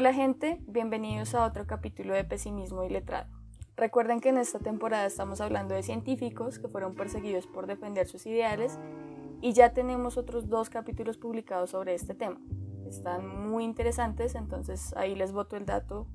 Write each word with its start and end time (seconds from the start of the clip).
Hola 0.00 0.14
gente, 0.14 0.58
bienvenidos 0.66 1.34
a 1.34 1.44
otro 1.44 1.66
capítulo 1.66 2.14
de 2.14 2.24
Pesimismo 2.24 2.84
y 2.84 2.88
Letrado. 2.88 3.28
Recuerden 3.76 4.20
que 4.20 4.30
en 4.30 4.38
esta 4.38 4.58
temporada 4.58 5.04
estamos 5.04 5.42
hablando 5.42 5.74
de 5.74 5.82
científicos 5.82 6.58
que 6.58 6.68
fueron 6.68 6.94
perseguidos 6.94 7.46
por 7.46 7.66
defender 7.66 8.08
sus 8.08 8.24
ideales 8.24 8.78
y 9.42 9.52
ya 9.52 9.74
tenemos 9.74 10.16
otros 10.16 10.48
dos 10.48 10.70
capítulos 10.70 11.18
publicados 11.18 11.68
sobre 11.68 11.92
este 11.92 12.14
tema. 12.14 12.40
Están 12.88 13.50
muy 13.50 13.62
interesantes, 13.62 14.36
entonces 14.36 14.96
ahí 14.96 15.14
les 15.14 15.32
voto 15.32 15.58
el 15.58 15.66
dato 15.66 16.06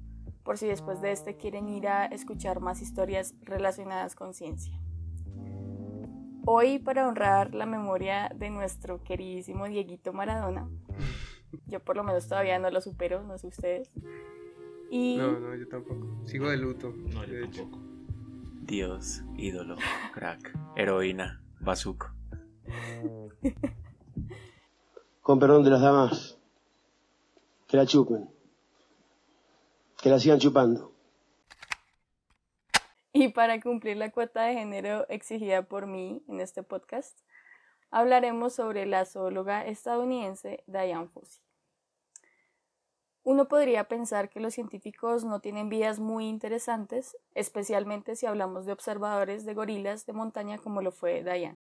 por 0.44 0.58
si 0.58 0.66
después 0.66 0.99
de 1.02 1.12
este 1.12 1.38
quieren 1.38 1.70
ir 1.70 1.88
a 1.88 2.08
escuchar 2.08 2.62
más 2.62 2.82
historias 2.82 3.36
relacionadas 3.44 4.16
con 4.16 4.34
ciencia. 4.34 4.82
Hoy, 6.48 6.80
para 6.80 7.08
honrar 7.08 7.54
la 7.54 7.68
memoria 7.68 8.32
de 8.36 8.49
nuestro 8.49 9.04
queridísimo 9.04 9.68
Dieguito 9.68 10.12
Maradona, 10.12 10.68
yo 11.68 11.80
por 11.80 11.95
lo 11.95 12.04
menos 12.04 12.27
todavía 12.27 12.59
no 12.59 12.70
lo 12.70 12.82
supero, 12.82 13.23
no 13.23 13.38
sé 13.38 13.48
ustedes. 13.48 13.91
Y... 14.90 15.18
No, 15.18 15.40
no, 15.40 15.55
yo 15.55 15.68
tampoco. 15.68 16.05
Sigo 16.26 16.50
de 16.50 16.58
luto. 16.58 16.94
No, 16.96 17.26
yo 17.26 17.50
tampoco. 17.50 17.80
Dios, 18.62 19.23
ídolo, 19.38 19.76
crack, 20.13 20.58
heroína, 20.76 21.44
bazuco. 21.60 22.12
Con 25.22 25.40
perdón 25.40 25.63
de 25.63 25.70
las 25.70 25.82
damas, 25.82 26.40
que 27.68 27.77
la 27.77 27.85
chupen. 27.85 28.30
Que 30.02 30.10
la 30.10 30.20
sigan 30.20 30.40
chupando. 30.40 30.93
Y 33.13 33.30
para 33.30 33.62
cumplir 33.62 33.98
la 33.98 34.12
cuota 34.12 34.43
de 34.43 34.55
género 34.55 35.08
exigida 35.10 35.62
por 35.62 35.87
mí 35.87 36.24
en 36.27 36.41
este 36.41 36.63
podcast, 36.63 37.18
hablaremos 37.90 38.55
sobre 38.55 38.85
la 38.85 39.05
zoóloga 39.05 39.65
estadounidense 39.65 40.63
Diane 40.68 41.08
Fossey. 41.08 41.45
Uno 43.26 43.48
podría 43.48 43.87
pensar 43.87 44.29
que 44.29 44.40
los 44.40 44.54
científicos 44.54 45.23
no 45.26 45.40
tienen 45.40 45.68
vidas 45.68 45.99
muy 45.99 46.27
interesantes, 46.27 47.18
especialmente 47.34 48.15
si 48.15 48.27
hablamos 48.27 48.68
de 48.68 48.71
observadores 48.71 49.45
de 49.45 49.55
gorilas 49.55 50.05
de 50.05 50.13
montaña 50.13 50.59
como 50.59 50.84
lo 50.84 50.91
fue 50.91 51.23
Diane. 51.23 51.57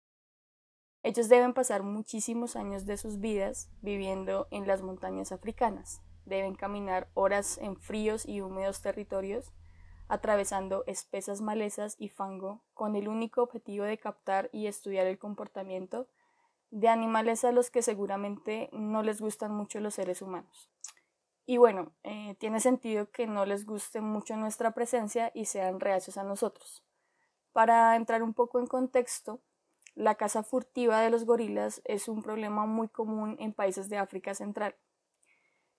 Ellos 1.03 1.29
deben 1.29 1.53
pasar 1.53 1.83
muchísimos 1.83 2.57
años 2.57 2.85
de 2.85 2.97
sus 2.97 3.21
vidas 3.21 3.69
viviendo 3.81 4.49
en 4.51 4.67
las 4.67 4.81
montañas 4.81 5.31
africanas. 5.31 6.01
Deben 6.25 6.53
caminar 6.55 7.07
horas 7.13 7.57
en 7.59 7.77
fríos 7.77 8.25
y 8.27 8.41
húmedos 8.41 8.81
territorios 8.81 9.53
atravesando 10.09 10.83
espesas 10.85 11.39
malezas 11.39 11.95
y 11.97 12.09
fango 12.09 12.61
con 12.73 12.97
el 12.97 13.07
único 13.07 13.41
objetivo 13.41 13.85
de 13.85 13.97
captar 13.97 14.49
y 14.51 14.67
estudiar 14.67 15.07
el 15.07 15.17
comportamiento 15.17 16.09
de 16.71 16.89
animales 16.89 17.45
a 17.45 17.53
los 17.53 17.71
que 17.71 17.81
seguramente 17.81 18.69
no 18.73 19.01
les 19.01 19.21
gustan 19.21 19.53
mucho 19.53 19.79
los 19.79 19.93
seres 19.93 20.21
humanos. 20.21 20.69
Y 21.45 21.57
bueno, 21.57 21.91
eh, 22.03 22.35
tiene 22.39 22.59
sentido 22.59 23.11
que 23.11 23.27
no 23.27 23.45
les 23.45 23.65
guste 23.65 24.01
mucho 24.01 24.37
nuestra 24.37 24.71
presencia 24.71 25.31
y 25.33 25.45
sean 25.45 25.79
reacios 25.79 26.17
a 26.17 26.23
nosotros. 26.23 26.83
Para 27.51 27.95
entrar 27.95 28.23
un 28.23 28.33
poco 28.33 28.59
en 28.59 28.67
contexto, 28.67 29.41
la 29.95 30.15
caza 30.15 30.43
furtiva 30.43 31.01
de 31.01 31.09
los 31.09 31.25
gorilas 31.25 31.81
es 31.85 32.07
un 32.07 32.23
problema 32.23 32.65
muy 32.65 32.87
común 32.87 33.35
en 33.39 33.53
países 33.53 33.89
de 33.89 33.97
África 33.97 34.33
Central 34.33 34.75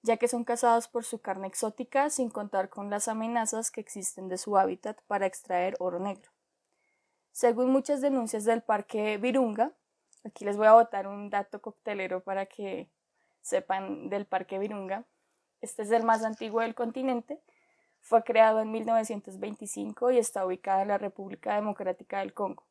ya 0.05 0.19
que 0.19 0.29
son 0.29 0.45
cazados 0.45 0.87
por 0.87 1.05
su 1.05 1.23
carne 1.23 1.49
exótica 1.49 2.11
sin 2.11 2.29
contar 2.29 2.69
con 2.69 2.91
las 2.91 3.09
amenazas 3.09 3.71
que 3.71 3.81
existen 3.81 4.29
de 4.29 4.37
su 4.37 4.59
hábitat 4.59 5.01
para 5.07 5.25
extraer 5.25 5.77
oro 5.79 5.99
negro. 5.99 6.31
Según 7.33 7.73
muchas 7.73 8.03
denuncias 8.03 8.45
del 8.45 8.61
Parque 8.61 9.17
Virunga, 9.17 9.73
aquí 10.23 10.45
les 10.45 10.59
voy 10.59 10.67
a 10.67 10.75
botar 10.75 11.07
un 11.07 11.31
dato 11.31 11.63
coctelero 11.63 12.23
para 12.23 12.45
que 12.45 12.91
sepan 13.41 14.11
del 14.11 14.27
Parque 14.27 14.59
Virunga. 14.59 15.05
Este 15.65 15.81
es 15.81 15.91
el 15.93 16.03
más 16.03 16.23
antiguo 16.25 16.61
del 16.61 16.75
continente, 16.75 17.41
fue 18.03 18.23
creado 18.23 18.61
en 18.61 18.71
1925 18.71 20.11
y 20.11 20.19
está 20.19 20.45
ubicado 20.45 20.83
en 20.83 20.89
la 20.89 20.99
República 20.99 21.55
Democrática 21.55 22.19
del 22.19 22.35
Congo. 22.35 22.65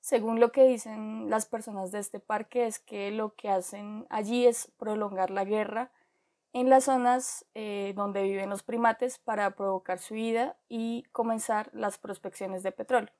Según 0.00 0.40
lo 0.40 0.50
que 0.50 0.64
dicen 0.64 1.30
las 1.30 1.46
personas 1.46 1.92
de 1.92 2.00
este 2.00 2.18
parque 2.18 2.66
es 2.66 2.80
que 2.80 3.12
lo 3.12 3.36
que 3.36 3.50
hacen 3.50 4.04
allí 4.10 4.48
es 4.48 4.72
prolongar 4.78 5.30
la 5.30 5.44
guerra 5.44 5.92
en 6.52 6.70
las 6.70 6.86
zonas 6.86 7.46
eh, 7.54 7.92
donde 7.94 8.24
viven 8.24 8.50
los 8.50 8.64
primates 8.64 9.20
para 9.20 9.52
provocar 9.52 10.00
su 10.00 10.14
vida 10.14 10.56
y 10.68 11.04
comenzar 11.12 11.70
las 11.72 11.98
prospecciones 11.98 12.64
de 12.64 12.72
petróleo. 12.72 13.14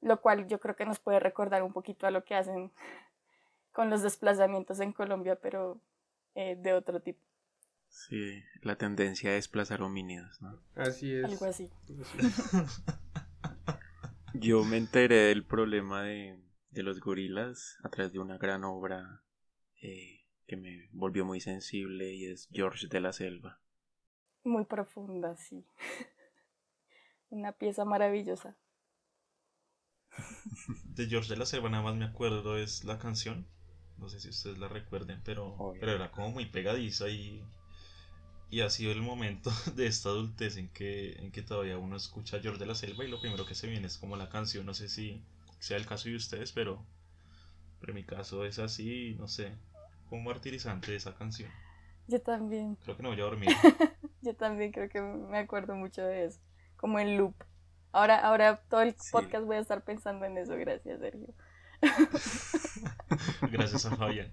Lo 0.00 0.20
cual 0.20 0.46
yo 0.46 0.60
creo 0.60 0.76
que 0.76 0.86
nos 0.86 1.00
puede 1.00 1.18
recordar 1.18 1.64
un 1.64 1.72
poquito 1.72 2.06
a 2.06 2.12
lo 2.12 2.22
que 2.22 2.36
hacen 2.36 2.70
con 3.72 3.90
los 3.90 4.02
desplazamientos 4.02 4.78
en 4.78 4.92
Colombia, 4.92 5.34
pero 5.34 5.80
eh, 6.36 6.54
de 6.54 6.72
otro 6.72 7.00
tipo. 7.00 7.27
Sí, 7.88 8.42
la 8.62 8.76
tendencia 8.76 9.30
a 9.30 9.34
desplazar 9.34 9.82
homínidos, 9.82 10.40
¿no? 10.40 10.60
Así 10.76 11.12
es. 11.12 11.24
Algo 11.24 11.46
así. 11.46 11.70
yo 14.34 14.64
me 14.64 14.76
enteré 14.76 15.16
del 15.28 15.44
problema 15.44 16.02
de, 16.02 16.38
de, 16.70 16.82
los 16.82 17.00
gorilas 17.00 17.78
a 17.82 17.88
través 17.88 18.12
de 18.12 18.18
una 18.18 18.38
gran 18.38 18.64
obra 18.64 19.22
eh, 19.82 20.26
que 20.46 20.56
me 20.56 20.88
volvió 20.92 21.24
muy 21.24 21.40
sensible 21.40 22.14
y 22.14 22.26
es 22.26 22.48
George 22.52 22.86
de 22.88 23.00
la 23.00 23.12
Selva. 23.12 23.60
Muy 24.44 24.64
profunda, 24.64 25.36
sí. 25.36 25.66
Una 27.30 27.52
pieza 27.52 27.84
maravillosa. 27.84 28.56
De 30.84 31.06
George 31.06 31.28
de 31.28 31.36
la 31.36 31.46
Selva 31.46 31.68
nada 31.68 31.82
más 31.82 31.94
me 31.94 32.04
acuerdo 32.04 32.56
es 32.56 32.84
la 32.84 32.98
canción. 32.98 33.46
No 33.98 34.08
sé 34.08 34.20
si 34.20 34.28
ustedes 34.28 34.58
la 34.58 34.68
recuerden, 34.68 35.20
pero, 35.24 35.74
pero 35.80 35.92
era 35.92 36.10
como 36.10 36.30
muy 36.30 36.46
pegadiza 36.46 37.08
y, 37.08 37.42
y 38.50 38.60
ha 38.60 38.70
sido 38.70 38.92
el 38.92 39.02
momento 39.02 39.50
de 39.76 39.86
esta 39.86 40.08
adultez 40.08 40.56
en 40.56 40.68
que, 40.68 41.12
en 41.18 41.30
que 41.32 41.42
todavía 41.42 41.78
uno 41.78 41.96
escucha 41.96 42.40
George 42.40 42.60
de 42.60 42.66
la 42.66 42.74
Selva 42.74 43.04
y 43.04 43.08
lo 43.08 43.20
primero 43.20 43.46
que 43.46 43.54
se 43.54 43.66
viene 43.66 43.86
es 43.86 43.98
como 43.98 44.16
la 44.16 44.28
canción. 44.28 44.66
No 44.66 44.74
sé 44.74 44.88
si 44.88 45.22
sea 45.58 45.76
el 45.76 45.86
caso 45.86 46.08
de 46.08 46.16
ustedes, 46.16 46.52
pero, 46.52 46.84
pero 47.80 47.92
en 47.92 47.96
mi 47.96 48.04
caso 48.04 48.44
es 48.44 48.58
así, 48.58 49.16
no 49.18 49.28
sé 49.28 49.52
un 50.10 50.24
martirizante 50.24 50.94
esa 50.94 51.14
canción. 51.14 51.50
Yo 52.06 52.20
también. 52.20 52.76
Creo 52.76 52.96
que 52.96 53.02
no 53.02 53.10
voy 53.10 53.20
a 53.20 53.24
dormir. 53.24 53.50
Yo 54.22 54.34
también 54.34 54.72
creo 54.72 54.88
que 54.88 55.00
me 55.00 55.38
acuerdo 55.38 55.74
mucho 55.74 56.02
de 56.02 56.24
eso. 56.26 56.40
Como 56.76 56.98
en 56.98 57.16
loop. 57.16 57.34
Ahora, 57.92 58.16
ahora 58.16 58.62
todo 58.68 58.82
el 58.82 58.94
podcast 59.10 59.44
voy 59.44 59.56
a 59.56 59.60
estar 59.60 59.84
pensando 59.84 60.24
en 60.26 60.38
eso. 60.38 60.56
Gracias, 60.56 61.00
Sergio. 61.00 61.34
Gracias 63.52 63.86
a 63.86 63.96
Fabián. 63.96 64.32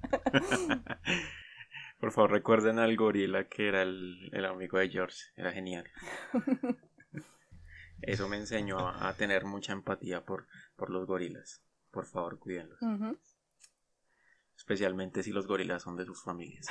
Por 2.06 2.12
favor, 2.12 2.30
recuerden 2.30 2.78
al 2.78 2.96
gorila 2.96 3.48
que 3.50 3.68
era 3.68 3.82
el, 3.82 4.46
amigo 4.46 4.78
de 4.78 4.90
George. 4.90 5.18
Era 5.36 5.52
genial. 5.52 5.90
Eso 8.04 8.30
me 8.30 8.38
enseñó 8.38 8.78
a, 8.88 9.12
tener 9.14 9.46
mucha 9.46 9.74
empatía 9.74 10.24
por, 10.24 10.46
por 10.76 10.92
los 10.92 11.08
gorilas. 11.08 11.64
Por 11.90 12.06
favor, 12.06 12.38
cuídenlos 12.38 12.78
especialmente 14.56 15.24
si 15.24 15.32
los 15.32 15.48
gorilas 15.48 15.82
son 15.82 15.96
de 15.96 16.06
sus 16.06 16.22
familias. 16.22 16.68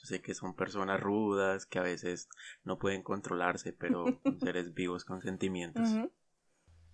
Yo 0.00 0.06
sé 0.06 0.20
que 0.20 0.34
son 0.34 0.56
personas 0.56 1.00
rudas, 1.00 1.64
que 1.64 1.78
a 1.78 1.82
veces 1.82 2.28
no 2.64 2.76
pueden 2.80 3.04
controlarse, 3.04 3.72
pero 3.72 4.04
seres 4.42 4.74
vivos 4.74 5.04
con 5.04 5.22
sentimientos. 5.22 5.90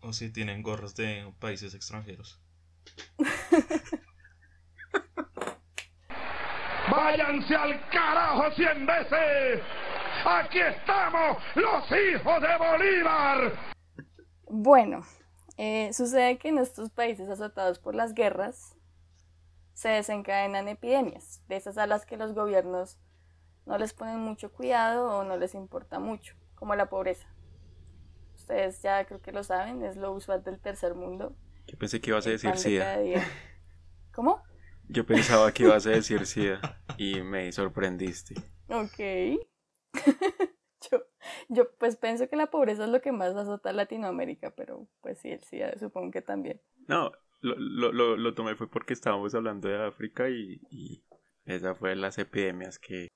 O 0.00 0.12
si 0.12 0.30
tienen 0.30 0.62
gorras 0.62 0.94
de 0.94 1.32
países 1.40 1.72
extranjeros. 1.72 2.42
¡Váyanse 6.90 7.54
al 7.54 7.88
carajo 7.90 8.50
cien 8.52 8.86
veces! 8.86 9.60
¡Aquí 10.24 10.58
estamos, 10.58 11.36
los 11.54 11.84
hijos 11.92 12.40
de 12.40 12.56
Bolívar! 12.56 13.52
Bueno, 14.50 15.00
eh, 15.58 15.90
sucede 15.92 16.38
que 16.38 16.48
en 16.48 16.58
estos 16.58 16.90
países 16.90 17.28
azotados 17.28 17.78
por 17.78 17.94
las 17.94 18.14
guerras, 18.14 18.74
se 19.74 19.90
desencadenan 19.90 20.66
epidemias, 20.66 21.40
de 21.46 21.56
esas 21.56 21.78
a 21.78 21.86
las 21.86 22.04
que 22.04 22.16
los 22.16 22.32
gobiernos 22.32 22.98
no 23.64 23.78
les 23.78 23.92
ponen 23.92 24.18
mucho 24.18 24.50
cuidado 24.50 25.18
o 25.18 25.24
no 25.24 25.36
les 25.36 25.54
importa 25.54 25.98
mucho, 26.00 26.34
como 26.54 26.74
la 26.74 26.88
pobreza. 26.88 27.28
Ustedes 28.34 28.82
ya 28.82 29.04
creo 29.04 29.20
que 29.20 29.30
lo 29.30 29.44
saben, 29.44 29.84
es 29.84 29.96
lo 29.96 30.12
usual 30.12 30.42
del 30.42 30.58
tercer 30.58 30.94
mundo. 30.94 31.36
Yo 31.66 31.78
pensé 31.78 32.00
que 32.00 32.10
ibas 32.10 32.26
a 32.26 32.30
decir 32.30 32.56
SIDA. 32.56 32.96
¿Cómo? 34.12 34.42
Yo 34.88 35.04
pensaba 35.04 35.52
que 35.52 35.64
ibas 35.64 35.86
a 35.86 35.90
decir 35.90 36.24
SIDA 36.26 36.60
y 36.96 37.20
me 37.20 37.52
sorprendiste. 37.52 38.34
Ok. 38.68 38.98
yo, 40.90 41.04
yo 41.48 41.70
pues 41.78 41.96
pienso 41.96 42.28
que 42.28 42.36
la 42.36 42.50
pobreza 42.50 42.84
es 42.84 42.90
lo 42.90 43.00
que 43.00 43.12
más 43.12 43.34
azota 43.34 43.70
a 43.70 43.74
Latinoamérica, 43.74 44.50
pero 44.56 44.88
pues 45.02 45.18
sí, 45.18 45.30
el 45.30 45.42
SIDA 45.42 45.78
supongo 45.78 46.10
que 46.10 46.22
también. 46.22 46.60
No, 46.86 47.12
lo, 47.40 47.56
lo, 47.92 48.16
lo, 48.16 48.34
tomé 48.34 48.56
fue 48.56 48.70
porque 48.70 48.94
estábamos 48.94 49.34
hablando 49.34 49.68
de 49.68 49.86
África 49.86 50.28
y, 50.30 50.60
y 50.70 51.04
esa 51.44 51.74
fue 51.74 51.94
las 51.94 52.18
epidemias 52.18 52.78
que... 52.78 53.08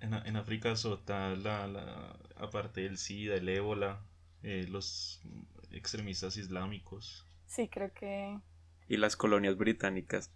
En, 0.00 0.12
en 0.12 0.36
África 0.36 0.72
azota 0.72 1.34
la, 1.34 1.66
la, 1.66 2.18
aparte 2.36 2.82
del 2.82 2.98
SIDA, 2.98 3.36
el 3.36 3.48
ébola, 3.48 4.06
eh, 4.42 4.66
los 4.68 5.22
extremistas 5.70 6.36
islámicos. 6.36 7.26
Sí, 7.46 7.68
creo 7.68 7.92
que... 7.94 8.38
Y 8.88 8.98
las 8.98 9.16
colonias 9.16 9.56
británicas. 9.56 10.32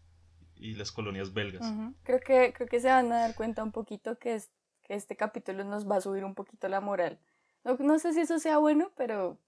Y 0.61 0.75
las 0.75 0.93
colonias 0.93 1.33
belgas. 1.33 1.67
Creo 2.03 2.21
que 2.21 2.53
creo 2.53 2.69
que 2.69 2.81
se 2.81 2.89
van 2.89 3.11
a 3.13 3.21
dar 3.21 3.35
cuenta 3.35 3.65
un 3.65 3.73
poquito 3.73 4.19
que, 4.19 4.35
es, 4.35 4.51
que 4.83 4.95
este 4.95 5.17
capítulo 5.17 5.65
nos 5.65 5.91
va 5.91 5.97
a 5.97 6.01
subir 6.03 6.23
un 6.25 6.35
poquito 6.35 6.69
la 6.69 6.83
moral. 6.83 7.19
No, 7.65 7.77
no 7.79 7.99
sé 7.99 8.13
si 8.13 8.21
eso 8.21 8.39
sea 8.39 8.59
bueno, 8.59 8.93
pero 8.95 9.39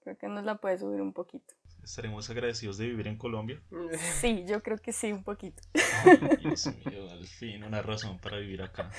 creo 0.00 0.18
que 0.18 0.28
nos 0.28 0.44
la 0.44 0.56
puede 0.56 0.78
subir 0.78 1.00
un 1.00 1.14
poquito. 1.14 1.54
¿Estaremos 1.82 2.28
agradecidos 2.28 2.76
de 2.76 2.86
vivir 2.88 3.08
en 3.08 3.16
Colombia? 3.16 3.62
Sí, 4.20 4.44
yo 4.46 4.62
creo 4.62 4.76
que 4.76 4.92
sí, 4.92 5.10
un 5.12 5.24
poquito. 5.24 5.62
Dios 6.40 6.66
mío, 6.84 7.10
al 7.10 7.26
fin, 7.26 7.64
una 7.64 7.80
razón 7.80 8.18
para 8.18 8.36
vivir 8.38 8.60
acá. 8.60 8.90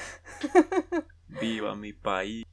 Viva 1.27 1.75
mi 1.75 1.93
país. 1.93 2.43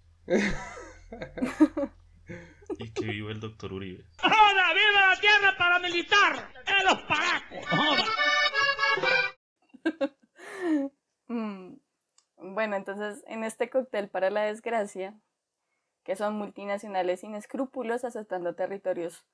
y 2.78 2.90
que 2.90 3.06
viva 3.06 3.32
el 3.32 3.40
doctor 3.40 3.72
Uribe. 3.72 4.04
¡Joda! 4.20 4.74
¡Viva 4.74 5.14
la 5.14 5.20
tierra 5.20 5.56
paramilitar! 5.56 6.52
¡En 6.66 6.84
los 6.84 7.02
paracos! 7.02 8.35
Mm, 11.28 11.78
bueno, 12.36 12.76
entonces 12.76 13.24
en 13.26 13.42
este 13.42 13.68
cóctel 13.68 14.08
para 14.08 14.30
la 14.30 14.42
desgracia, 14.42 15.18
que 16.04 16.14
son 16.14 16.36
multinacionales 16.36 17.20
sin 17.20 17.34
escrúpulos 17.34 18.04
asaltando 18.04 18.54
territorios 18.54 19.24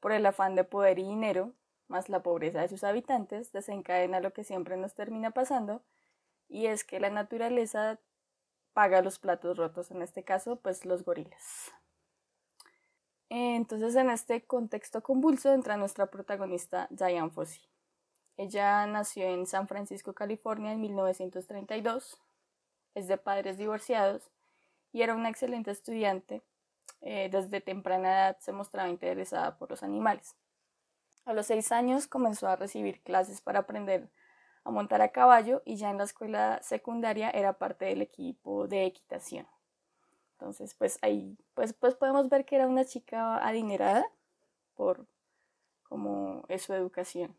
por 0.00 0.10
el 0.10 0.26
afán 0.26 0.56
de 0.56 0.64
poder 0.64 0.98
y 0.98 1.04
dinero, 1.04 1.52
más 1.88 2.08
la 2.08 2.22
pobreza 2.22 2.60
de 2.60 2.68
sus 2.68 2.82
habitantes, 2.82 3.52
desencadena 3.52 4.20
lo 4.20 4.32
que 4.32 4.42
siempre 4.42 4.76
nos 4.76 4.94
termina 4.94 5.30
pasando, 5.30 5.82
y 6.48 6.66
es 6.66 6.82
que 6.84 6.98
la 6.98 7.10
naturaleza 7.10 8.00
paga 8.72 9.02
los 9.02 9.18
platos 9.18 9.56
rotos, 9.56 9.90
en 9.90 10.02
este 10.02 10.24
caso, 10.24 10.56
pues 10.56 10.84
los 10.84 11.04
gorilas. 11.04 11.72
Entonces, 13.28 13.96
en 13.96 14.10
este 14.10 14.44
contexto 14.44 15.02
convulso 15.02 15.52
entra 15.52 15.76
nuestra 15.76 16.06
protagonista 16.06 16.86
Diane 16.90 17.30
Fossey. 17.30 17.62
Ella 18.36 18.86
nació 18.86 19.26
en 19.26 19.46
San 19.46 19.68
Francisco, 19.68 20.12
California, 20.12 20.72
en 20.72 20.80
1932, 20.80 22.18
es 22.94 23.08
de 23.08 23.18
padres 23.18 23.58
divorciados 23.58 24.30
y 24.92 25.02
era 25.02 25.14
una 25.14 25.28
excelente 25.28 25.70
estudiante 25.70 26.42
eh, 27.00 27.28
desde 27.30 27.60
temprana 27.60 28.08
edad 28.08 28.38
se 28.40 28.52
mostraba 28.52 28.88
interesada 28.88 29.58
por 29.58 29.70
los 29.70 29.82
animales. 29.82 30.34
A 31.24 31.32
los 31.32 31.46
seis 31.46 31.72
años 31.72 32.06
comenzó 32.06 32.48
a 32.48 32.56
recibir 32.56 33.02
clases 33.02 33.40
para 33.40 33.60
aprender 33.60 34.10
a 34.64 34.70
montar 34.70 35.02
a 35.02 35.12
caballo 35.12 35.62
y 35.64 35.76
ya 35.76 35.90
en 35.90 35.98
la 35.98 36.04
escuela 36.04 36.60
secundaria 36.62 37.30
era 37.30 37.58
parte 37.58 37.84
del 37.84 38.02
equipo 38.02 38.66
de 38.66 38.86
equitación. 38.86 39.46
Entonces, 40.32 40.74
pues 40.74 40.98
ahí 41.02 41.36
pues, 41.54 41.72
pues 41.72 41.94
podemos 41.94 42.28
ver 42.28 42.44
que 42.44 42.56
era 42.56 42.66
una 42.66 42.84
chica 42.84 43.38
adinerada 43.46 44.04
por 44.74 45.06
como 45.84 46.44
su 46.58 46.74
educación. 46.74 47.36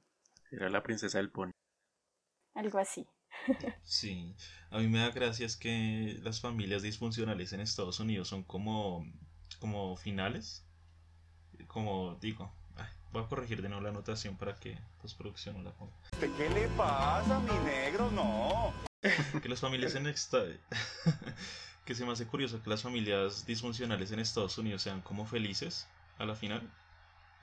Era 0.51 0.69
la 0.69 0.83
princesa 0.83 1.17
del 1.17 1.31
pony. 1.31 1.51
Algo 2.55 2.79
así. 2.79 3.07
Sí, 3.83 4.35
a 4.71 4.79
mí 4.79 4.87
me 4.87 4.99
da 4.99 5.11
gracia 5.11 5.47
que 5.59 6.19
las 6.23 6.41
familias 6.41 6.81
disfuncionales 6.81 7.53
en 7.53 7.61
Estados 7.61 7.99
Unidos 7.99 8.27
son 8.27 8.43
como 8.43 9.05
como 9.59 9.95
finales. 9.97 10.63
Como 11.67 12.15
digo, 12.21 12.51
voy 13.11 13.23
a 13.23 13.27
corregir 13.27 13.61
de 13.61 13.69
nuevo 13.69 13.83
la 13.83 13.89
anotación 13.89 14.37
para 14.37 14.55
que 14.55 14.77
postproducción 15.01 15.57
no 15.57 15.63
la 15.63 15.71
ponga. 15.71 15.93
¿Qué 16.19 16.49
le 16.49 16.67
pasa, 16.69 17.39
mi 17.39 17.57
negro? 17.65 18.11
No. 18.11 18.73
que 19.41 19.49
las 19.49 19.59
familias 19.59 19.95
en 19.95 20.05
que 21.85 21.95
se 21.95 22.05
me 22.05 22.11
hace 22.11 22.27
curioso 22.27 22.61
que 22.61 22.69
las 22.69 22.83
familias 22.83 23.45
disfuncionales 23.45 24.11
en 24.11 24.19
Estados 24.19 24.57
Unidos 24.57 24.81
sean 24.81 25.01
como 25.01 25.25
felices 25.25 25.87
a 26.17 26.25
la 26.25 26.35
final, 26.35 26.69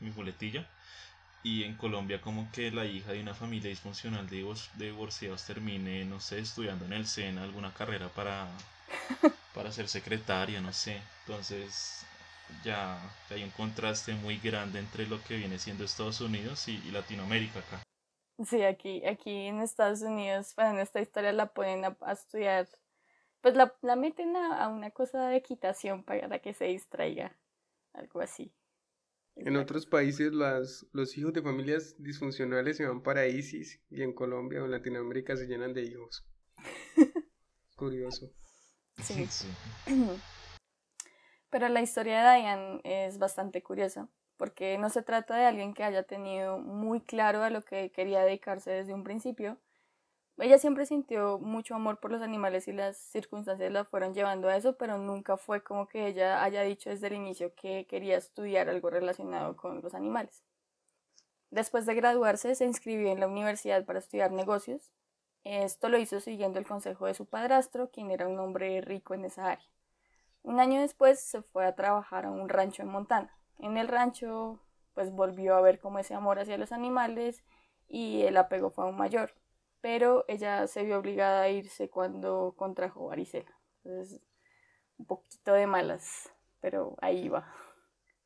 mi 0.00 0.10
boletilla. 0.10 0.68
Y 1.44 1.62
en 1.62 1.76
Colombia 1.76 2.20
como 2.20 2.50
que 2.50 2.73
la 2.73 2.85
hija 2.85 3.12
de 3.12 3.20
una 3.20 3.35
familia 3.35 3.69
disfuncional 3.69 4.29
de, 4.29 4.44
divorciados 4.76 5.44
termine, 5.44 6.05
no 6.05 6.19
sé, 6.19 6.41
estudiando 6.41 6.85
en 6.87 6.94
el 6.94 7.06
SENA 7.06 7.44
alguna 7.44 7.73
carrera 7.73 8.08
para 8.08 8.49
para 9.55 9.70
ser 9.70 9.88
secretaria, 9.88 10.61
no 10.61 10.73
sé. 10.73 11.00
Entonces 11.26 12.05
ya 12.62 12.99
hay 13.31 13.43
un 13.43 13.50
contraste 13.50 14.14
muy 14.14 14.38
grande 14.38 14.79
entre 14.79 15.06
lo 15.06 15.23
que 15.23 15.37
viene 15.37 15.58
siendo 15.58 15.85
Estados 15.85 16.20
Unidos 16.20 16.69
y, 16.69 16.79
Latinoamérica 16.91 17.61
acá. 17.61 17.82
Sí, 18.44 18.62
aquí, 18.62 19.06
aquí 19.06 19.47
en 19.47 19.61
Estados 19.61 20.02
Unidos, 20.02 20.55
bueno, 20.56 20.73
en 20.73 20.79
esta 20.81 21.00
historia 21.00 21.32
la 21.32 21.47
pueden 21.47 21.85
a, 21.85 21.97
estudiar, 22.12 22.69
pues 23.40 23.55
la, 23.55 23.73
la 23.82 23.94
meten 23.94 24.37
a, 24.37 24.69
una 24.69 24.90
cosa 24.90 25.29
de 25.29 25.37
equitación 25.37 26.02
para 26.02 26.40
que 26.40 26.52
se 26.52 26.64
distraiga, 26.64 27.37
algo 27.93 28.20
así. 28.20 28.52
En 29.36 29.56
otros 29.56 29.86
países 29.86 30.32
las, 30.32 30.86
los 30.92 31.19
hijos 31.19 31.32
de 31.32 31.42
familias 31.42 31.96
disfuncionales 31.98 32.76
se 32.76 32.86
van 32.86 33.02
para 33.02 33.26
ISIS 33.26 33.81
y 33.90 34.02
en 34.02 34.12
Colombia 34.12 34.62
o 34.62 34.64
en 34.64 34.70
Latinoamérica 34.70 35.36
se 35.36 35.46
llenan 35.46 35.75
de 35.75 35.82
hijos. 35.82 36.25
Curioso. 37.76 38.31
Sí. 39.02 39.26
Pero 41.50 41.69
la 41.69 41.82
historia 41.82 42.19
de 42.19 42.40
Diane 42.40 42.81
es 42.84 43.19
bastante 43.19 43.62
curiosa, 43.62 44.08
porque 44.36 44.78
no 44.78 44.90
se 44.90 45.02
trata 45.02 45.37
de 45.37 45.44
alguien 45.44 45.75
que 45.75 45.84
haya 45.84 46.02
tenido 46.02 46.58
muy 46.58 47.00
claro 47.00 47.42
a 47.42 47.50
lo 47.50 47.62
que 47.62 47.90
quería 47.92 48.25
dedicarse 48.25 48.70
desde 48.70 48.94
un 48.94 49.04
principio. 49.04 49.58
Ella 50.38 50.58
siempre 50.58 50.84
sintió 50.86 51.38
mucho 51.38 51.75
amor 51.75 52.00
por 52.00 52.10
los 52.10 52.22
animales 52.22 52.66
y 52.66 52.72
las 52.72 52.96
circunstancias 52.96 53.72
la 53.72 53.84
fueron 53.84 54.14
llevando 54.14 54.48
a 54.48 54.56
eso, 54.56 54.76
pero 54.76 54.98
nunca 54.98 55.36
fue 55.36 55.62
como 55.62 55.86
que 55.86 56.06
ella 56.06 56.42
haya 56.42 56.62
dicho 56.62 56.90
desde 56.90 57.06
el 57.06 57.14
inicio 57.14 57.54
que 57.54 57.86
quería 57.86 58.16
estudiar 58.16 58.69
algo 58.69 58.90
relacionado 58.90 59.56
con 59.56 59.81
los 59.81 59.94
animales. 59.94 60.42
Después 61.50 61.86
de 61.86 61.94
graduarse, 61.94 62.54
se 62.56 62.64
inscribió 62.64 63.12
en 63.12 63.20
la 63.20 63.28
universidad 63.28 63.84
para 63.84 64.00
estudiar 64.00 64.32
negocios 64.32 64.90
esto 65.44 65.90
lo 65.90 65.98
hizo 65.98 66.20
siguiendo 66.20 66.58
el 66.58 66.66
consejo 66.66 67.06
de 67.06 67.12
su 67.12 67.26
padrastro, 67.26 67.90
quien 67.90 68.10
era 68.10 68.26
un 68.26 68.38
hombre 68.38 68.80
rico 68.80 69.12
en 69.12 69.26
esa 69.26 69.50
área. 69.50 69.66
Un 70.42 70.58
año 70.58 70.80
después 70.80 71.20
se 71.20 71.42
fue 71.42 71.66
a 71.66 71.75
trabajar 71.75 72.25
a 72.25 72.30
un 72.30 72.48
rancho 72.48 72.82
en 72.82 72.88
Montana. 72.88 73.37
En 73.58 73.76
el 73.76 73.88
rancho, 73.88 74.58
pues 74.94 75.12
volvió 75.12 75.54
a 75.54 75.60
ver 75.60 75.78
como 75.78 75.98
ese 75.98 76.14
amor 76.14 76.38
hacia 76.38 76.56
los 76.56 76.72
animales 76.72 77.44
y 77.88 78.22
el 78.22 78.38
apego 78.38 78.70
fue 78.70 78.84
aún 78.84 78.96
mayor. 78.96 79.34
Pero 79.84 80.25
ella 80.28 80.66
se 80.66 80.82
vio 80.82 80.98
obligada 80.98 81.42
a 81.42 81.50
irse 81.50 81.90
cuando 81.90 82.54
contrajo 82.56 83.09
varicela. 83.09 83.54
Entonces, 83.85 84.18
un 84.97 85.04
poquito 85.04 85.52
de 85.52 85.66
malas, 85.66 86.32
pero 86.62 86.97
ahí 87.02 87.28
va 87.28 87.54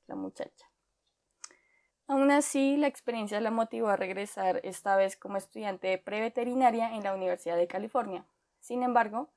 la 0.07 0.15
muchacha. 0.15 0.71
Aún 2.07 2.31
así, 2.31 2.77
la 2.77 2.87
experiencia 2.87 3.41
la 3.41 3.51
motivó 3.51 3.89
a 3.89 3.97
regresar 3.97 4.61
esta 4.63 4.95
vez 4.95 5.17
como 5.17 5.37
estudiante 5.37 5.89
de 5.89 5.99
preveterinaria 5.99 6.95
en 6.95 7.03
la 7.03 7.13
Universidad 7.13 7.57
de 7.57 7.67
California. 7.67 8.25
Sin 8.61 8.85
embargo, 8.85 9.29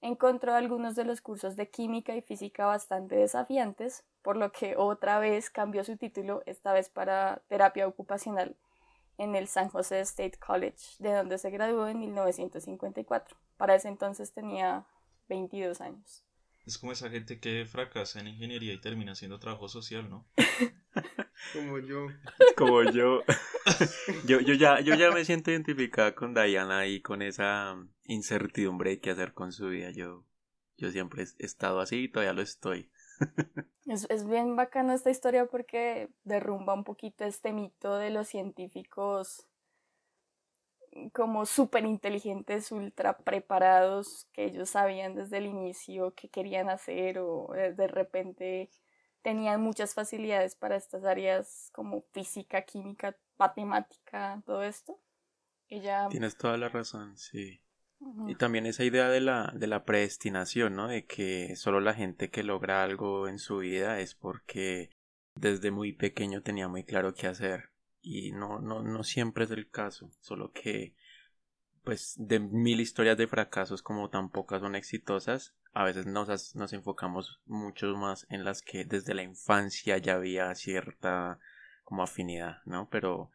encontró 0.00 0.54
algunos 0.54 0.96
de 0.96 1.04
los 1.04 1.20
cursos 1.20 1.56
de 1.56 1.68
química 1.68 2.16
y 2.16 2.22
física 2.22 2.64
bastante 2.64 3.16
desafiantes, 3.16 4.02
por 4.22 4.38
lo 4.38 4.50
que 4.50 4.78
otra 4.78 5.18
vez 5.18 5.50
cambió 5.50 5.84
su 5.84 5.98
título, 5.98 6.42
esta 6.46 6.72
vez 6.72 6.88
para 6.88 7.42
terapia 7.48 7.86
ocupacional, 7.86 8.56
en 9.20 9.36
el 9.36 9.48
San 9.48 9.68
Jose 9.68 10.00
State 10.00 10.38
College, 10.38 10.96
de 10.98 11.12
donde 11.12 11.36
se 11.36 11.50
graduó 11.50 11.86
en 11.88 12.00
1954. 12.00 13.36
Para 13.58 13.74
ese 13.74 13.88
entonces 13.88 14.32
tenía 14.32 14.86
22 15.28 15.82
años. 15.82 16.24
Es 16.64 16.78
como 16.78 16.92
esa 16.92 17.10
gente 17.10 17.38
que 17.38 17.66
fracasa 17.66 18.20
en 18.20 18.28
ingeniería 18.28 18.72
y 18.72 18.80
termina 18.80 19.12
haciendo 19.12 19.38
trabajo 19.38 19.68
social, 19.68 20.08
¿no? 20.08 20.26
Como 21.52 21.78
yo. 21.78 22.06
Como 22.56 22.82
yo. 22.84 23.22
yo, 24.26 24.40
yo, 24.40 24.54
ya, 24.54 24.80
yo 24.80 24.94
ya 24.94 25.10
me 25.10 25.24
siento 25.24 25.50
identificada 25.50 26.14
con 26.14 26.34
Diana 26.34 26.86
y 26.86 27.00
con 27.00 27.22
esa 27.22 27.76
incertidumbre 28.04 28.90
de 28.90 29.00
qué 29.00 29.10
hacer 29.10 29.32
con 29.32 29.52
su 29.52 29.68
vida. 29.68 29.90
Yo, 29.90 30.24
yo 30.76 30.90
siempre 30.90 31.24
he 31.24 31.44
estado 31.44 31.80
así 31.80 32.04
y 32.04 32.08
todavía 32.08 32.34
lo 32.34 32.42
estoy. 32.42 32.90
Es, 33.86 34.06
es 34.10 34.26
bien 34.26 34.56
bacana 34.56 34.94
esta 34.94 35.10
historia 35.10 35.46
porque 35.46 36.08
derrumba 36.24 36.74
un 36.74 36.84
poquito 36.84 37.24
este 37.24 37.52
mito 37.52 37.96
de 37.96 38.10
los 38.10 38.28
científicos 38.28 39.46
como 41.12 41.46
súper 41.46 41.84
inteligentes, 41.84 42.72
ultra 42.72 43.18
preparados, 43.18 44.26
que 44.32 44.46
ellos 44.46 44.70
sabían 44.70 45.14
desde 45.14 45.38
el 45.38 45.46
inicio 45.46 46.14
qué 46.14 46.28
querían 46.28 46.68
hacer 46.68 47.18
o 47.18 47.48
de 47.52 47.86
repente 47.86 48.70
tenían 49.22 49.60
muchas 49.60 49.94
facilidades 49.94 50.54
para 50.56 50.76
estas 50.76 51.04
áreas 51.04 51.70
como 51.72 52.02
física, 52.12 52.62
química, 52.62 53.16
matemática, 53.38 54.42
todo 54.44 54.62
esto. 54.62 54.98
Ella... 55.68 56.08
Tienes 56.10 56.36
toda 56.36 56.56
la 56.56 56.68
razón, 56.68 57.16
sí. 57.16 57.60
Y 58.26 58.34
también 58.34 58.66
esa 58.66 58.84
idea 58.84 59.08
de 59.08 59.20
la, 59.20 59.52
de 59.54 59.66
la 59.66 59.84
predestinación, 59.84 60.74
¿no? 60.74 60.88
De 60.88 61.04
que 61.04 61.54
solo 61.56 61.80
la 61.80 61.94
gente 61.94 62.30
que 62.30 62.42
logra 62.42 62.82
algo 62.82 63.28
en 63.28 63.38
su 63.38 63.58
vida 63.58 64.00
es 64.00 64.14
porque 64.14 64.90
desde 65.34 65.70
muy 65.70 65.92
pequeño 65.92 66.42
tenía 66.42 66.68
muy 66.68 66.84
claro 66.84 67.14
qué 67.14 67.26
hacer. 67.26 67.70
Y 68.02 68.32
no, 68.32 68.60
no, 68.60 68.82
no 68.82 69.04
siempre 69.04 69.44
es 69.44 69.50
el 69.50 69.68
caso, 69.68 70.10
solo 70.20 70.52
que 70.52 70.94
pues 71.84 72.14
de 72.18 72.40
mil 72.40 72.80
historias 72.80 73.16
de 73.16 73.26
fracasos 73.26 73.82
como 73.82 74.10
tan 74.10 74.30
pocas 74.30 74.60
son 74.60 74.74
exitosas, 74.74 75.54
a 75.72 75.84
veces 75.84 76.06
nos, 76.06 76.54
nos 76.54 76.72
enfocamos 76.72 77.40
mucho 77.46 77.86
más 77.96 78.26
en 78.28 78.44
las 78.44 78.62
que 78.62 78.84
desde 78.84 79.14
la 79.14 79.22
infancia 79.22 79.98
ya 79.98 80.14
había 80.14 80.54
cierta 80.54 81.38
como 81.84 82.02
afinidad, 82.02 82.58
¿no? 82.64 82.88
Pero 82.90 83.30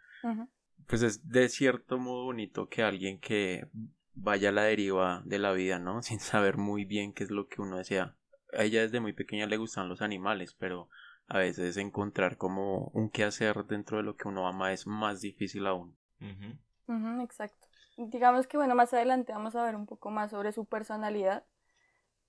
pues 0.87 1.01
es 1.01 1.29
de 1.29 1.49
cierto 1.49 1.97
modo 1.97 2.25
bonito 2.25 2.67
que 2.67 2.83
alguien 2.83 3.19
que 3.19 3.67
vaya 4.15 4.49
a 4.49 4.51
la 4.51 4.63
deriva 4.63 5.21
de 5.25 5.39
la 5.39 5.51
vida, 5.51 5.79
¿no? 5.79 6.01
Sin 6.01 6.19
saber 6.19 6.57
muy 6.57 6.85
bien 6.85 7.13
qué 7.13 7.23
es 7.23 7.31
lo 7.31 7.47
que 7.47 7.61
uno 7.61 7.77
desea. 7.77 8.15
A 8.57 8.63
ella 8.63 8.81
desde 8.81 8.99
muy 8.99 9.13
pequeña 9.13 9.45
le 9.45 9.57
gustan 9.57 9.89
los 9.89 10.01
animales, 10.01 10.55
pero 10.57 10.89
a 11.27 11.39
veces 11.39 11.77
encontrar 11.77 12.37
como 12.37 12.89
un 12.93 13.09
qué 13.09 13.23
hacer 13.23 13.65
dentro 13.65 13.97
de 13.97 14.03
lo 14.03 14.15
que 14.15 14.27
uno 14.27 14.47
ama 14.47 14.73
es 14.73 14.87
más 14.87 15.21
difícil 15.21 15.67
aún. 15.67 15.97
exacto. 17.21 17.67
Digamos 17.97 18.47
que 18.47 18.57
bueno, 18.57 18.75
más 18.75 18.93
adelante 18.93 19.31
vamos 19.31 19.55
a 19.55 19.63
ver 19.63 19.75
un 19.75 19.85
poco 19.85 20.11
más 20.11 20.31
sobre 20.31 20.51
su 20.51 20.65
personalidad, 20.65 21.45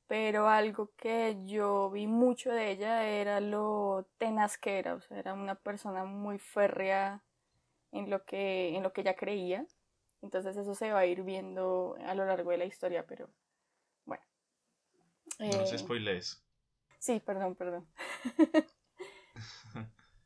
pero 0.07 0.49
algo 0.49 0.93
que 0.97 1.37
yo 1.45 1.90
vi 1.90 2.07
mucho 2.07 2.52
de 2.52 2.71
ella 2.71 3.05
era 3.07 3.40
lo 3.40 4.09
tenaz 4.19 4.57
que 4.59 4.78
era, 4.78 4.95
o 4.95 5.00
sea, 5.00 5.19
era 5.19 5.35
una 5.35 5.57
persona 5.57 6.05
muy 6.05 6.38
férrea 6.38 7.23
en 7.93 8.11
lo 8.11 8.25
que, 8.25 8.76
en 8.76 8.83
lo 8.83 8.93
que 8.93 9.00
ella 9.02 9.16
creía. 9.16 9.66
Entonces 10.26 10.56
eso 10.56 10.75
se 10.75 10.90
va 10.90 10.99
a 10.99 11.06
ir 11.06 11.23
viendo 11.23 11.97
a 12.04 12.12
lo 12.16 12.26
largo 12.26 12.50
de 12.50 12.59
la 12.59 12.64
historia, 12.64 13.06
pero 13.06 13.30
bueno. 14.04 14.25
No 15.38 15.66
se 15.66 15.76
eh, 15.76 15.78
spoilees. 15.78 16.45
Sí, 16.99 17.21
perdón, 17.21 17.54
perdón. 17.54 17.88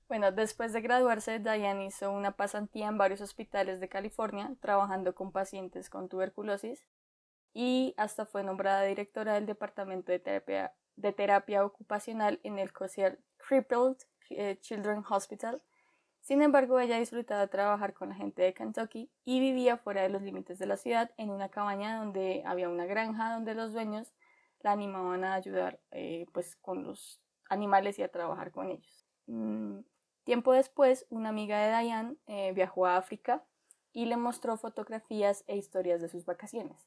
Bueno, 0.09 0.33
después 0.33 0.73
de 0.73 0.81
graduarse, 0.81 1.39
Diane 1.39 1.87
hizo 1.87 2.11
una 2.11 2.33
pasantía 2.33 2.89
en 2.89 2.99
varios 2.99 3.21
hospitales 3.21 3.79
de 3.79 3.89
California, 3.89 4.53
trabajando 4.59 5.15
con 5.15 5.31
pacientes 5.31 5.89
con 5.89 6.09
tuberculosis, 6.09 6.85
y 7.55 7.95
hasta 7.97 8.27
fue 8.27 8.43
nombrada 8.43 8.83
directora 8.83 9.35
del 9.35 9.47
Departamento 9.47 10.11
de 10.11 10.19
Terapia, 10.19 10.75
de 10.97 11.13
terapia 11.13 11.65
Ocupacional 11.65 12.41
en 12.43 12.59
el 12.59 12.73
Cossier 12.73 13.21
Crippled 13.37 13.99
eh, 14.31 14.59
Children's 14.61 15.07
Hospital. 15.09 15.63
Sin 16.21 16.43
embargo, 16.43 16.79
ella 16.79 16.99
disfrutaba 16.99 17.47
trabajar 17.49 17.95
con 17.95 18.11
la 18.11 18.15
gente 18.15 18.43
de 18.43 18.55
Kentucky 18.55 19.11
y 19.25 19.41
vivía 19.41 19.77
fuera 19.79 20.03
de 20.03 20.11
los 20.11 20.23
límites 20.23 20.59
de 20.59 20.67
la 20.67 20.77
ciudad 20.77 21.11
en 21.17 21.31
una 21.31 21.49
cabaña 21.49 21.99
donde 21.99 22.43
había 22.45 22.69
una 22.69 22.87
granja 22.87 23.33
donde 23.33 23.55
los 23.55 23.73
dueños 23.73 24.13
la 24.61 24.73
animaban 24.73 25.25
a 25.25 25.35
ayudar 25.35 25.81
eh, 25.91 26.27
pues, 26.33 26.57
con 26.57 26.85
los 26.85 27.21
animales 27.49 27.99
y 27.99 28.03
a 28.03 28.11
trabajar 28.11 28.51
con 28.53 28.71
ellos. 28.71 29.07
Mm, 29.27 29.81
Tiempo 30.25 30.53
después, 30.53 31.07
una 31.09 31.31
amiga 31.31 31.59
de 31.59 31.83
Diane 31.83 32.17
eh, 32.27 32.53
viajó 32.53 32.87
a 32.87 32.97
África 32.97 33.45
y 33.93 34.05
le 34.05 34.17
mostró 34.17 34.57
fotografías 34.57 35.45
e 35.47 35.57
historias 35.57 36.01
de 36.01 36.09
sus 36.09 36.25
vacaciones. 36.25 36.87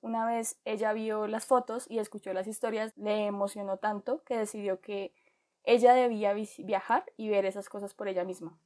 Una 0.00 0.26
vez 0.26 0.60
ella 0.64 0.92
vio 0.92 1.26
las 1.26 1.46
fotos 1.46 1.86
y 1.88 2.00
escuchó 2.00 2.32
las 2.32 2.46
historias, 2.46 2.92
le 2.96 3.26
emocionó 3.26 3.78
tanto 3.78 4.22
que 4.24 4.36
decidió 4.36 4.80
que 4.80 5.14
ella 5.66 5.92
debía 5.92 6.32
viajar 6.32 7.04
y 7.18 7.28
ver 7.28 7.44
esas 7.44 7.68
cosas 7.68 7.92
por 7.92 8.08
ella 8.08 8.24
misma. 8.24 8.58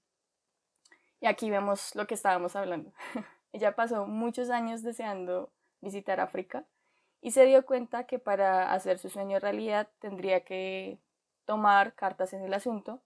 Y 1.21 1.26
aquí 1.26 1.50
vemos 1.50 1.95
lo 1.97 2.07
que 2.07 2.14
estábamos 2.14 2.54
hablando. 2.54 2.92
ella 3.52 3.75
pasó 3.75 4.07
muchos 4.07 4.50
años 4.50 4.83
deseando 4.83 5.50
visitar 5.80 6.21
África 6.21 6.64
y 7.21 7.33
se 7.33 7.45
dio 7.45 7.66
cuenta 7.66 8.04
que 8.04 8.19
para 8.19 8.73
hacer 8.73 8.99
su 8.99 9.11
sueño 9.11 9.40
realidad 9.40 9.88
tendría 9.99 10.45
que 10.45 10.99
tomar 11.45 11.95
cartas 11.95 12.33
en 12.33 12.42
el 12.42 12.54
asunto 12.54 13.02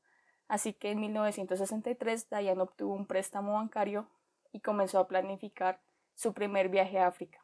Así 0.49 0.73
que 0.75 0.91
en 0.91 1.01
1963 1.01 2.29
Diane 2.31 2.61
obtuvo 2.61 2.95
un 2.95 3.07
préstamo 3.07 3.55
bancario 3.55 4.07
y 4.53 4.61
comenzó 4.61 4.99
a 4.99 5.09
planificar 5.09 5.81
su 6.15 6.33
primer 6.33 6.69
viaje 6.69 6.99
a 6.99 7.07
África. 7.07 7.44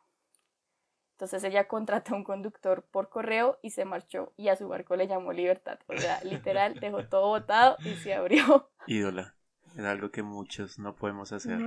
Entonces 1.20 1.44
ella 1.44 1.68
contrató 1.68 2.14
a 2.14 2.16
un 2.16 2.24
conductor 2.24 2.82
por 2.90 3.10
correo 3.10 3.58
y 3.60 3.72
se 3.72 3.84
marchó 3.84 4.32
y 4.38 4.48
a 4.48 4.56
su 4.56 4.66
barco 4.68 4.96
le 4.96 5.06
llamó 5.06 5.34
Libertad. 5.34 5.78
O 5.86 5.94
sea, 5.94 6.18
literal, 6.24 6.80
dejó 6.80 7.04
todo 7.08 7.26
botado 7.26 7.76
y 7.84 7.94
se 7.96 8.14
abrió. 8.14 8.70
Ídola. 8.86 9.34
Es 9.76 9.84
algo 9.84 10.10
que 10.10 10.22
muchos 10.22 10.78
no 10.78 10.96
podemos 10.96 11.32
hacer. 11.32 11.60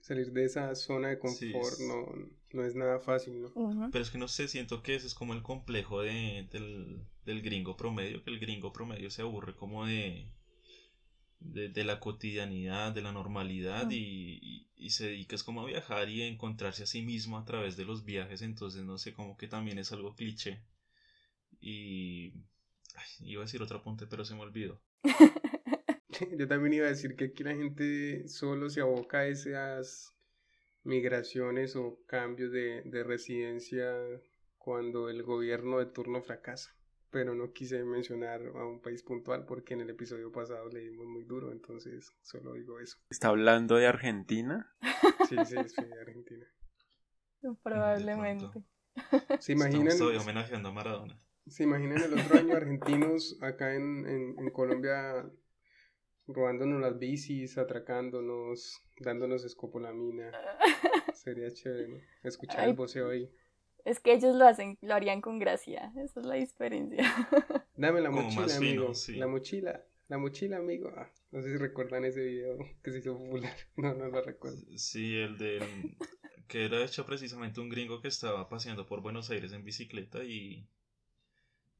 salir 0.00 0.32
de 0.32 0.46
esa 0.46 0.74
zona 0.74 1.08
de 1.08 1.18
confort 1.18 1.78
no, 1.80 2.06
no, 2.54 2.64
es 2.64 2.74
nada 2.74 2.98
fácil, 2.98 3.42
¿no? 3.42 3.90
Pero 3.92 4.02
es 4.02 4.10
que 4.10 4.16
no 4.16 4.28
sé, 4.28 4.48
siento 4.48 4.82
que 4.82 4.94
ese 4.94 5.06
es 5.06 5.14
como 5.14 5.34
el 5.34 5.42
complejo 5.42 6.00
de, 6.00 6.48
del, 6.50 7.04
del 7.26 7.42
gringo 7.42 7.76
promedio, 7.76 8.24
que 8.24 8.30
el 8.30 8.40
gringo 8.40 8.72
promedio 8.72 9.10
se 9.10 9.20
aburre 9.20 9.54
como 9.54 9.84
de 9.84 10.26
de, 11.40 11.84
la 11.84 12.00
cotidianidad, 12.00 12.92
de 12.92 13.02
la 13.02 13.12
normalidad 13.12 13.88
y, 13.90 14.66
se 14.90 15.08
dedica 15.08 15.34
es 15.34 15.42
como 15.42 15.62
a 15.62 15.66
viajar 15.66 16.08
y 16.08 16.22
a 16.22 16.28
encontrarse 16.28 16.84
a 16.84 16.86
sí 16.86 17.02
mismo 17.02 17.38
a 17.38 17.44
través 17.44 17.76
de 17.76 17.84
los 17.84 18.04
viajes, 18.04 18.40
entonces 18.42 18.84
no 18.84 18.98
sé, 18.98 19.12
como 19.12 19.36
que 19.36 19.48
también 19.48 19.78
es 19.78 19.90
algo 19.90 20.14
cliché. 20.14 20.62
Y 21.60 22.32
iba 23.20 23.42
a 23.42 23.46
decir 23.46 23.62
otro 23.62 23.78
apunte, 23.78 24.06
pero 24.06 24.24
se 24.24 24.34
me 24.34 24.42
olvidó. 24.42 24.80
Yo 26.38 26.46
también 26.46 26.74
iba 26.74 26.86
a 26.86 26.90
decir 26.90 27.16
que 27.16 27.26
aquí 27.26 27.42
la 27.42 27.56
gente 27.56 28.28
solo 28.28 28.70
se 28.70 28.80
aboca 28.80 29.18
a 29.18 29.26
esas 29.26 30.14
migraciones 30.84 31.74
o 31.74 31.98
cambios 32.06 32.52
de, 32.52 32.82
de 32.82 33.02
residencia 33.02 33.92
cuando 34.56 35.08
el 35.08 35.24
gobierno 35.24 35.78
de 35.78 35.86
turno 35.86 36.22
fracasa 36.22 36.76
pero 37.10 37.34
no 37.34 37.52
quise 37.52 37.82
mencionar 37.84 38.42
a 38.42 38.66
un 38.66 38.80
país 38.80 39.02
puntual 39.02 39.44
porque 39.46 39.74
en 39.74 39.80
el 39.82 39.90
episodio 39.90 40.32
pasado 40.32 40.68
le 40.68 40.80
dimos 40.80 41.06
muy 41.06 41.24
duro, 41.24 41.52
entonces 41.52 42.12
solo 42.22 42.54
digo 42.54 42.80
eso. 42.80 42.98
¿Está 43.10 43.28
hablando 43.28 43.76
de 43.76 43.86
Argentina? 43.86 44.74
Sí, 45.28 45.36
sí, 45.44 45.56
sí, 45.68 45.84
de 45.84 46.00
Argentina. 46.00 46.46
Probablemente. 47.62 48.62
¿Se 49.40 49.52
imaginan? 49.52 49.88
Estoy 49.88 50.16
homenajeando 50.16 50.68
a 50.70 50.72
Maradona. 50.72 51.20
¿Se 51.46 51.62
imaginan 51.62 52.02
el 52.02 52.18
otro 52.18 52.38
año 52.38 52.56
argentinos 52.56 53.38
acá 53.40 53.74
en, 53.74 54.06
en, 54.36 54.50
Colombia 54.50 55.24
robándonos 56.26 56.80
las 56.80 56.98
bicis, 56.98 57.56
atracándonos, 57.56 58.82
dándonos 58.98 59.44
escopolamina? 59.44 60.32
Sería 61.14 61.52
chévere, 61.52 62.04
Escuchar 62.24 62.68
el 62.68 62.74
voceo 62.74 63.10
ahí. 63.10 63.30
Es 63.86 64.00
que 64.00 64.12
ellos 64.14 64.34
lo 64.34 64.48
hacen, 64.48 64.78
lo 64.82 64.94
harían 64.94 65.20
con 65.20 65.38
gracia. 65.38 65.92
Esa 65.96 66.18
es 66.18 66.26
la 66.26 66.34
diferencia. 66.34 67.04
Dame 67.76 68.00
la 68.00 68.10
mochila, 68.10 68.56
amigo. 68.56 68.92
La 69.14 69.28
mochila, 69.28 69.84
la 70.08 70.18
mochila, 70.18 70.56
amigo. 70.56 70.92
Ah, 70.96 71.08
no 71.30 71.40
sé 71.40 71.52
si 71.52 71.56
recuerdan 71.56 72.04
ese 72.04 72.20
video 72.20 72.58
que 72.82 72.90
se 72.90 72.98
hizo 72.98 73.16
popular. 73.16 73.54
No, 73.76 73.94
no 73.94 74.08
lo 74.08 74.22
recuerdo. 74.22 74.58
Sí, 74.76 75.16
el 75.16 75.38
de 75.38 75.62
que 76.48 76.64
era 76.64 76.84
hecho 76.84 77.06
precisamente 77.06 77.60
un 77.60 77.68
gringo 77.68 78.00
que 78.02 78.08
estaba 78.08 78.48
paseando 78.48 78.86
por 78.86 79.02
Buenos 79.02 79.30
Aires 79.30 79.52
en 79.52 79.62
bicicleta 79.62 80.24
y 80.24 80.68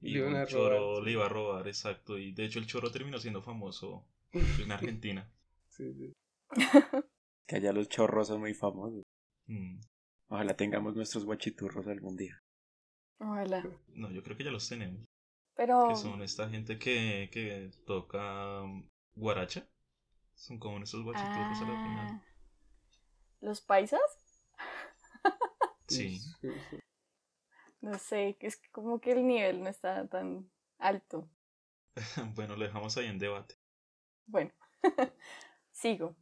y 0.00 0.18
un 0.18 0.46
choro 0.46 1.02
le 1.02 1.10
iba 1.10 1.26
a 1.26 1.28
robar, 1.28 1.66
exacto. 1.66 2.18
Y 2.18 2.30
de 2.32 2.44
hecho 2.44 2.60
el 2.60 2.68
choro 2.68 2.92
terminó 2.92 3.18
siendo 3.18 3.42
famoso 3.42 4.06
en 4.32 4.70
Argentina. 4.70 5.28
sí, 5.70 5.92
sí. 5.92 6.14
que 7.48 7.56
allá 7.56 7.72
los 7.72 7.88
chorros 7.88 8.28
son 8.28 8.38
muy 8.38 8.54
famosos. 8.54 9.02
Mm. 9.48 9.80
Ojalá 10.28 10.56
tengamos 10.56 10.96
nuestros 10.96 11.24
guachiturros 11.24 11.86
algún 11.86 12.16
día. 12.16 12.42
Ojalá. 13.18 13.64
No, 13.88 14.10
yo 14.10 14.22
creo 14.22 14.36
que 14.36 14.44
ya 14.44 14.50
los 14.50 14.68
tenemos. 14.68 15.04
Pero... 15.54 15.88
Que 15.88 15.96
son 15.96 16.22
esta 16.22 16.48
gente 16.48 16.78
que, 16.78 17.30
que 17.32 17.70
toca 17.86 18.62
um, 18.62 18.88
guaracha. 19.14 19.66
Son 20.34 20.58
como 20.58 20.78
esos 20.82 21.02
guachiturros 21.02 21.58
a 21.58 21.60
la 21.60 21.82
final. 21.82 22.06
Ah. 22.10 22.22
¿Los 23.40 23.60
paisas? 23.60 24.00
sí. 25.88 26.20
No 27.80 27.98
sé, 27.98 28.36
es 28.40 28.60
como 28.72 29.00
que 29.00 29.12
el 29.12 29.26
nivel 29.26 29.62
no 29.62 29.68
está 29.68 30.06
tan 30.08 30.50
alto. 30.78 31.30
bueno, 32.34 32.56
lo 32.56 32.64
dejamos 32.64 32.96
ahí 32.96 33.06
en 33.06 33.18
debate. 33.18 33.54
Bueno, 34.26 34.52
sigo. 35.70 36.16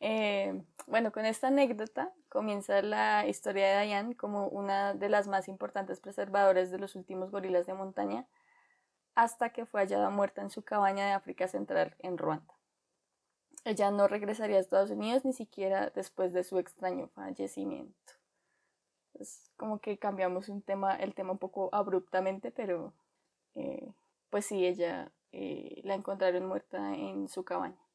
Eh, 0.00 0.62
bueno, 0.86 1.10
con 1.10 1.26
esta 1.26 1.48
anécdota 1.48 2.12
comienza 2.28 2.82
la 2.82 3.26
historia 3.26 3.78
de 3.78 3.86
Diane 3.86 4.16
como 4.16 4.48
una 4.48 4.94
de 4.94 5.08
las 5.08 5.26
más 5.26 5.48
importantes 5.48 6.00
preservadoras 6.00 6.70
de 6.70 6.78
los 6.78 6.96
últimos 6.96 7.30
gorilas 7.30 7.66
de 7.66 7.74
montaña, 7.74 8.26
hasta 9.14 9.50
que 9.50 9.64
fue 9.64 9.80
hallada 9.80 10.10
muerta 10.10 10.42
en 10.42 10.50
su 10.50 10.62
cabaña 10.62 11.06
de 11.06 11.12
África 11.12 11.48
Central 11.48 11.96
en 12.00 12.18
Ruanda. 12.18 12.54
Ella 13.64 13.90
no 13.90 14.06
regresaría 14.06 14.58
a 14.58 14.60
Estados 14.60 14.90
Unidos 14.90 15.24
ni 15.24 15.32
siquiera 15.32 15.90
después 15.90 16.32
de 16.32 16.44
su 16.44 16.58
extraño 16.58 17.08
fallecimiento. 17.08 18.12
Es 19.14 19.50
como 19.56 19.80
que 19.80 19.98
cambiamos 19.98 20.48
un 20.48 20.62
tema, 20.62 20.94
el 20.94 21.14
tema 21.14 21.32
un 21.32 21.38
poco 21.38 21.70
abruptamente, 21.72 22.52
pero 22.52 22.92
eh, 23.54 23.92
pues 24.30 24.46
sí, 24.46 24.66
ella 24.66 25.10
eh, 25.32 25.80
la 25.84 25.94
encontraron 25.94 26.46
muerta 26.46 26.94
en 26.94 27.28
su 27.28 27.44
cabaña. 27.44 27.85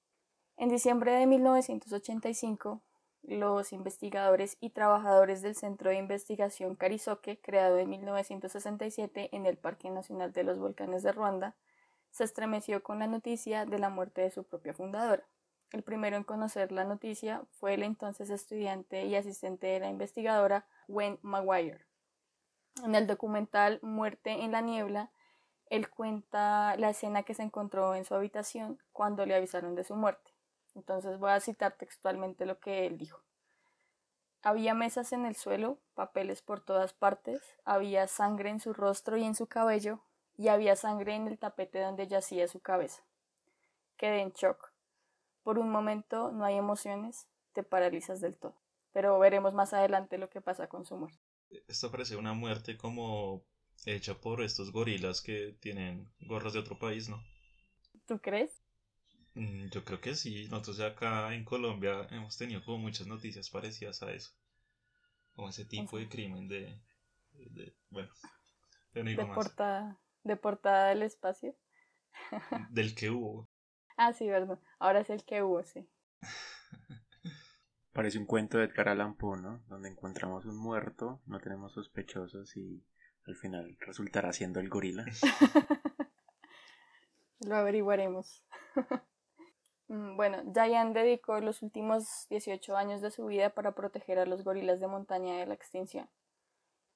En 0.58 0.70
diciembre 0.70 1.14
de 1.14 1.26
1985, 1.26 2.82
los 3.24 3.74
investigadores 3.74 4.58
y 4.60 4.72
trabajadores 4.72 5.42
del 5.42 5.56
Centro 5.56 5.90
de 5.90 5.98
Investigación 5.98 6.76
Carizoque, 6.76 7.40
creado 7.40 7.78
en 7.78 7.90
1967 7.90 9.30
en 9.32 9.46
el 9.46 9.58
Parque 9.58 9.90
Nacional 9.90 10.34
de 10.34 10.44
los 10.44 10.60
Volcanes 10.60 11.04
de 11.04 11.12
Ruanda, 11.12 11.56
se 12.10 12.24
estremeció 12.24 12.84
con 12.84 13.00
la 13.00 13.08
noticia 13.08 13.66
de 13.66 13.80
la 13.80 13.90
muerte 13.90 14.22
de 14.22 14.32
su 14.32 14.44
propia 14.44 14.74
fundadora. 14.74 15.24
El 15.72 15.84
primero 15.84 16.18
en 16.18 16.24
conocer 16.24 16.72
la 16.72 16.84
noticia 16.84 17.44
fue 17.52 17.76
el 17.76 17.84
entonces 17.84 18.30
estudiante 18.30 19.06
y 19.06 19.16
asistente 19.16 19.68
de 19.68 19.80
la 19.80 19.90
investigadora 19.90 20.66
Gwen 20.88 21.18
Maguire. 21.22 21.86
En 22.84 22.96
el 22.96 23.08
documental 23.08 23.80
Muerte 23.82 24.44
en 24.44 24.52
la 24.52 24.62
Niebla, 24.62 25.12
él 25.70 25.90
cuenta 25.90 26.76
la 26.76 26.90
escena 26.90 27.24
que 27.24 27.34
se 27.34 27.44
encontró 27.44 27.96
en 27.96 28.04
su 28.04 28.14
habitación 28.14 28.80
cuando 28.92 29.26
le 29.26 29.36
avisaron 29.36 29.76
de 29.76 29.86
su 29.86 29.96
muerte. 29.96 30.31
Entonces 30.76 31.18
voy 31.20 31.32
a 31.32 31.40
citar 31.40 31.78
textualmente 31.78 32.46
lo 32.46 32.60
que 32.60 32.86
él 32.86 32.98
dijo. 32.98 33.22
Había 34.44 34.74
mesas 34.74 35.14
en 35.14 35.26
el 35.26 35.36
suelo, 35.36 35.78
papeles 35.94 36.42
por 36.42 36.62
todas 36.62 36.94
partes, 36.94 37.42
había 37.64 38.08
sangre 38.08 38.50
en 38.50 38.60
su 38.60 38.74
rostro 38.74 39.18
y 39.18 39.24
en 39.24 39.36
su 39.36 39.48
cabello, 39.48 40.02
y 40.36 40.48
había 40.48 40.76
sangre 40.76 41.16
en 41.16 41.28
el 41.28 41.38
tapete 41.38 41.80
donde 41.80 42.08
yacía 42.08 42.48
su 42.48 42.60
cabeza. 42.60 43.04
Quedé 43.98 44.22
en 44.22 44.32
shock. 44.32 44.74
Por 45.44 45.60
un 45.60 45.70
momento 45.70 46.32
no 46.32 46.46
hay 46.46 46.56
emociones, 46.56 47.28
te 47.54 47.62
paralizas 47.62 48.22
del 48.22 48.36
todo. 48.36 48.56
Pero 48.94 49.20
veremos 49.20 49.54
más 49.54 49.74
adelante 49.74 50.18
lo 50.18 50.30
que 50.30 50.42
pasa 50.42 50.68
con 50.68 50.86
su 50.86 50.98
muerte. 50.98 51.20
Esto 51.68 51.92
parece 51.92 52.16
una 52.16 52.34
muerte 52.34 52.78
como 52.78 53.44
hecha 53.86 54.16
por 54.16 54.42
estos 54.42 54.72
gorilas 54.72 55.22
que 55.22 55.56
tienen 55.60 56.12
gorras 56.22 56.54
de 56.54 56.60
otro 56.60 56.80
país, 56.80 57.10
¿no? 57.10 57.22
¿Tú 58.06 58.20
crees? 58.20 58.61
Mm, 59.34 59.68
yo 59.68 59.84
creo 59.84 60.02
que 60.02 60.16
sí. 60.16 60.48
Nosotros 60.50 60.80
acá 60.82 61.34
en 61.34 61.46
Colombia 61.46 62.08
hemos 62.12 62.38
tenido 62.38 62.64
como 62.64 62.80
muchas 62.80 63.08
noticias 63.08 63.50
parecidas 63.50 64.04
a 64.04 64.12
eso. 64.12 64.32
Como 65.34 65.50
ese 65.50 65.66
tipo 65.66 65.98
de 65.98 66.10
crimen 66.10 66.48
de... 66.48 66.82
bueno, 67.90 68.10
de, 68.94 69.26
Portada, 69.34 70.00
de 70.24 70.36
portada 70.36 70.90
del 70.90 71.04
espacio. 71.04 71.56
del 72.72 72.94
que 72.94 73.10
hubo. 73.10 73.50
Ah, 73.98 74.14
sí, 74.14 74.28
verdad. 74.28 74.60
Ahora 74.80 75.00
es 75.00 75.10
el 75.10 75.24
que 75.24 75.44
hubo, 75.44 75.64
sí. 75.64 75.88
Parece 77.94 78.18
un 78.18 78.26
cuento 78.26 78.58
de 78.58 78.66
Edgar 78.66 78.90
Allan 78.90 79.16
Poe, 79.16 79.40
¿no? 79.40 79.64
Donde 79.68 79.90
encontramos 79.90 80.46
un 80.46 80.58
muerto, 80.58 81.22
no 81.26 81.40
tenemos 81.40 81.74
sospechosos 81.74 82.56
y 82.58 82.84
al 83.26 83.36
final 83.36 83.78
resultará 83.80 84.34
siendo 84.34 84.60
el 84.60 84.70
gorila. 84.70 85.06
Lo 87.42 87.56
averiguaremos. 87.56 88.44
Mm, 89.92 90.16
bueno, 90.16 90.42
Diane 90.46 90.94
dedicó 90.94 91.42
los 91.42 91.62
últimos 91.62 92.26
18 92.30 92.78
años 92.78 93.02
de 93.02 93.12
su 93.12 93.26
vida 93.26 93.50
para 93.50 93.74
proteger 93.74 94.20
a 94.20 94.26
los 94.26 94.42
gorilas 94.42 94.80
de 94.80 94.88
montaña 94.88 95.38
de 95.38 95.46
la 95.46 95.54
extinción. 95.54 96.10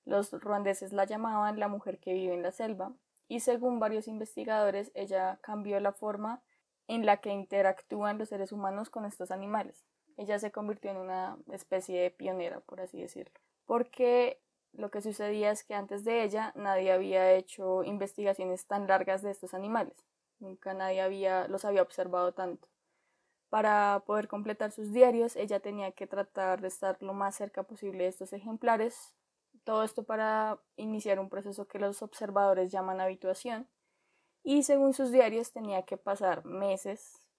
Los 0.05 0.31
ruandeses 0.31 0.93
la 0.93 1.03
llamaban 1.03 1.59
la 1.59 1.67
mujer 1.67 1.99
que 1.99 2.13
vive 2.13 2.33
en 2.33 2.41
la 2.41 2.53
selva, 2.53 2.93
y 3.27 3.41
según 3.41 3.81
varios 3.81 4.07
investigadores, 4.07 4.91
ella 4.93 5.39
cambió 5.41 5.77
la 5.81 5.91
forma 5.91 6.41
en 6.87 7.05
la 7.05 7.17
que 7.17 7.31
interactúan 7.31 8.17
los 8.17 8.29
seres 8.29 8.53
humanos 8.53 8.89
con 8.89 9.03
estos 9.03 9.29
animales. 9.29 9.85
Ella 10.15 10.39
se 10.39 10.53
convirtió 10.53 10.91
en 10.91 10.97
una 10.97 11.37
especie 11.51 12.01
de 12.01 12.11
pionera, 12.11 12.61
por 12.61 12.79
así 12.79 13.01
decirlo, 13.01 13.33
porque 13.65 14.39
lo 14.71 14.89
que 14.89 15.01
sucedía 15.01 15.51
es 15.51 15.65
que 15.65 15.75
antes 15.75 16.05
de 16.05 16.23
ella 16.23 16.53
nadie 16.55 16.93
había 16.93 17.33
hecho 17.33 17.83
investigaciones 17.83 18.67
tan 18.67 18.87
largas 18.87 19.21
de 19.21 19.31
estos 19.31 19.53
animales. 19.53 20.05
Nunca 20.39 20.73
nadie 20.73 21.01
había, 21.01 21.49
los 21.49 21.65
había 21.65 21.81
observado 21.81 22.33
tanto. 22.33 22.69
Para 23.55 24.03
poder 24.05 24.27
completar 24.27 24.73
sus 24.73 24.91
diarios, 24.91 25.37
ella 25.37 25.61
tenía 25.61 25.93
que 25.93 26.07
tratar 26.07 26.59
de 26.59 26.67
estar 26.67 27.01
lo 27.01 27.13
más 27.13 27.35
cerca 27.37 27.63
posible 27.63 28.03
de 28.03 28.09
estos 28.09 28.33
ejemplares. 28.33 29.15
Todo 29.63 29.83
esto 29.83 30.03
para 30.03 30.59
iniciar 30.75 31.21
un 31.21 31.29
proceso 31.29 31.65
que 31.65 31.79
los 31.79 32.01
observadores 32.01 32.69
llaman 32.69 32.99
habituación. 32.99 33.69
Y 34.43 34.63
según 34.63 34.93
sus 34.93 35.09
diarios 35.09 35.53
tenía 35.53 35.83
que 35.83 35.95
pasar 35.95 36.43
meses, 36.43 37.29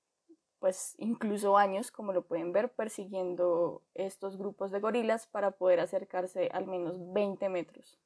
pues 0.59 0.95
incluso 0.97 1.59
años, 1.59 1.91
como 1.91 2.15
lo 2.15 2.27
pueden 2.27 2.51
ver, 2.51 2.73
persiguiendo 2.73 3.83
estos 3.93 4.39
grupos 4.39 4.71
de 4.71 4.81
gorilas 4.81 5.27
para 5.27 5.51
poder 5.51 5.81
acercarse 5.81 6.49
al 6.51 6.67
menos 6.67 6.97
20 7.13 7.51
metros. 7.51 8.01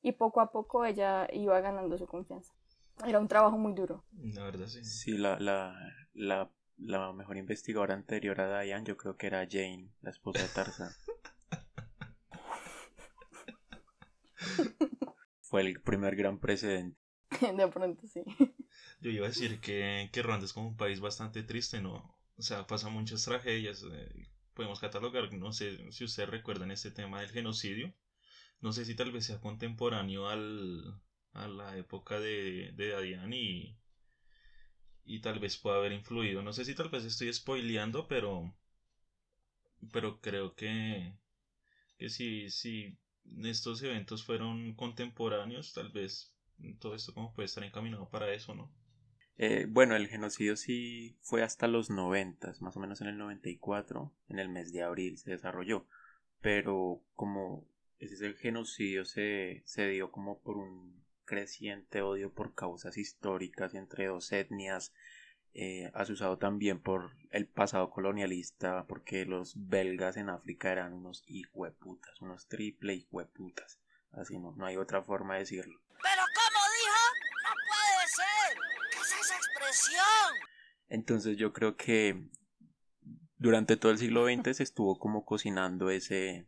Y 0.00 0.12
poco 0.12 0.40
a 0.40 0.52
poco 0.52 0.86
ella 0.86 1.28
iba 1.30 1.60
ganando 1.60 1.98
su 1.98 2.06
confianza. 2.06 2.54
Era 3.06 3.18
un 3.18 3.28
trabajo 3.28 3.58
muy 3.58 3.74
duro. 3.74 4.04
La 4.12 4.44
verdad, 4.44 4.68
sí. 4.68 4.82
Sí, 4.86 5.18
la, 5.18 5.38
la, 5.38 5.76
la, 6.14 6.50
la 6.84 7.12
mejor 7.12 7.36
investigadora 7.36 7.94
anterior 7.94 8.40
a 8.40 8.62
Diane 8.62 8.86
yo 8.86 8.96
creo 8.96 9.16
que 9.16 9.26
era 9.28 9.46
Jane, 9.48 9.90
la 10.00 10.10
esposa 10.10 10.42
de 10.42 10.48
Tarzan. 10.48 10.92
Fue 15.40 15.60
el 15.62 15.80
primer 15.80 16.16
gran 16.16 16.38
precedente. 16.38 16.98
De 17.56 17.68
pronto 17.68 18.06
sí. 18.06 18.22
Yo 19.00 19.10
iba 19.10 19.26
a 19.26 19.28
decir 19.28 19.60
que, 19.60 20.10
que 20.12 20.22
Ruanda 20.22 20.46
es 20.46 20.52
como 20.52 20.68
un 20.68 20.76
país 20.76 21.00
bastante 21.00 21.42
triste, 21.42 21.80
¿no? 21.80 22.16
O 22.36 22.42
sea, 22.42 22.66
pasan 22.66 22.92
muchas 22.92 23.24
tragedias. 23.24 23.84
Eh, 23.90 24.28
podemos 24.54 24.80
catalogar, 24.80 25.32
no 25.32 25.52
sé 25.52 25.90
si 25.92 26.04
ustedes 26.04 26.28
recuerdan 26.28 26.70
este 26.70 26.90
tema 26.90 27.20
del 27.20 27.30
genocidio. 27.30 27.94
No 28.60 28.72
sé 28.72 28.84
si 28.84 28.94
tal 28.94 29.12
vez 29.12 29.26
sea 29.26 29.40
contemporáneo 29.40 30.28
al, 30.28 31.00
a 31.32 31.48
la 31.48 31.76
época 31.76 32.20
de, 32.20 32.72
de 32.74 32.88
Dadian 32.88 33.32
y, 33.32 33.76
y 35.04 35.20
tal 35.20 35.38
vez 35.38 35.56
pueda 35.56 35.76
haber 35.76 35.92
influido. 35.92 36.42
No 36.42 36.52
sé 36.52 36.64
si 36.64 36.74
tal 36.74 36.88
vez 36.88 37.04
estoy 37.04 37.32
spoileando, 37.32 38.06
pero, 38.08 38.54
pero 39.92 40.20
creo 40.20 40.54
que, 40.54 41.12
que 41.98 42.08
si, 42.08 42.50
si 42.50 42.96
estos 43.44 43.82
eventos 43.82 44.24
fueron 44.24 44.74
contemporáneos, 44.74 45.72
tal 45.72 45.90
vez 45.90 46.32
todo 46.78 46.94
esto 46.94 47.14
como 47.14 47.34
puede 47.34 47.46
estar 47.46 47.64
encaminado 47.64 48.08
para 48.08 48.32
eso, 48.32 48.54
¿no? 48.54 48.70
Eh, 49.38 49.66
bueno, 49.68 49.96
el 49.96 50.08
genocidio 50.08 50.56
sí 50.56 51.16
fue 51.22 51.42
hasta 51.42 51.66
los 51.66 51.90
noventas, 51.90 52.60
más 52.62 52.76
o 52.76 52.80
menos 52.80 53.00
en 53.00 53.08
el 53.08 53.18
94, 53.18 54.12
en 54.28 54.38
el 54.38 54.48
mes 54.48 54.72
de 54.72 54.82
abril 54.82 55.18
se 55.18 55.30
desarrolló, 55.30 55.86
pero 56.40 57.02
como 57.14 57.66
ese 57.98 58.34
genocidio 58.34 59.04
se, 59.04 59.62
se 59.64 59.88
dio 59.88 60.12
como 60.12 60.40
por 60.40 60.58
un 60.58 61.01
creciente 61.32 62.02
odio 62.02 62.30
por 62.30 62.54
causas 62.54 62.98
históricas 62.98 63.72
entre 63.72 64.08
dos 64.08 64.30
etnias, 64.32 64.92
eh, 65.54 65.90
asusado 65.94 66.36
también 66.36 66.78
por 66.78 67.12
el 67.30 67.46
pasado 67.46 67.88
colonialista, 67.88 68.84
porque 68.86 69.24
los 69.24 69.54
belgas 69.56 70.18
en 70.18 70.28
África 70.28 70.70
eran 70.70 70.92
unos 70.92 71.24
hijueputas, 71.26 72.20
unos 72.20 72.48
triple 72.48 72.92
hijueputas, 72.92 73.80
así 74.10 74.38
no, 74.38 74.54
no 74.56 74.66
hay 74.66 74.76
otra 74.76 75.00
forma 75.00 75.32
de 75.32 75.40
decirlo. 75.40 75.80
¿Pero 76.02 76.22
cómo 76.34 76.60
dijo? 76.76 77.02
¡No 77.44 77.54
puede 77.72 78.08
ser! 78.08 78.58
¿Qué 78.90 78.98
es 78.98 79.24
esa 79.24 79.36
expresión? 79.36 80.48
Entonces 80.90 81.38
yo 81.38 81.54
creo 81.54 81.78
que 81.78 82.28
durante 83.38 83.78
todo 83.78 83.90
el 83.90 83.96
siglo 83.96 84.26
XX 84.26 84.54
se 84.54 84.62
estuvo 84.64 84.98
como 84.98 85.24
cocinando 85.24 85.88
ese, 85.88 86.46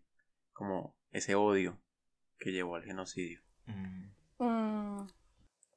como 0.52 0.94
ese 1.10 1.36
odio 1.36 1.80
que 2.36 2.52
llevó 2.52 2.76
al 2.76 2.84
genocidio. 2.84 3.40
Mm. 3.64 4.13
Mm, 4.38 5.06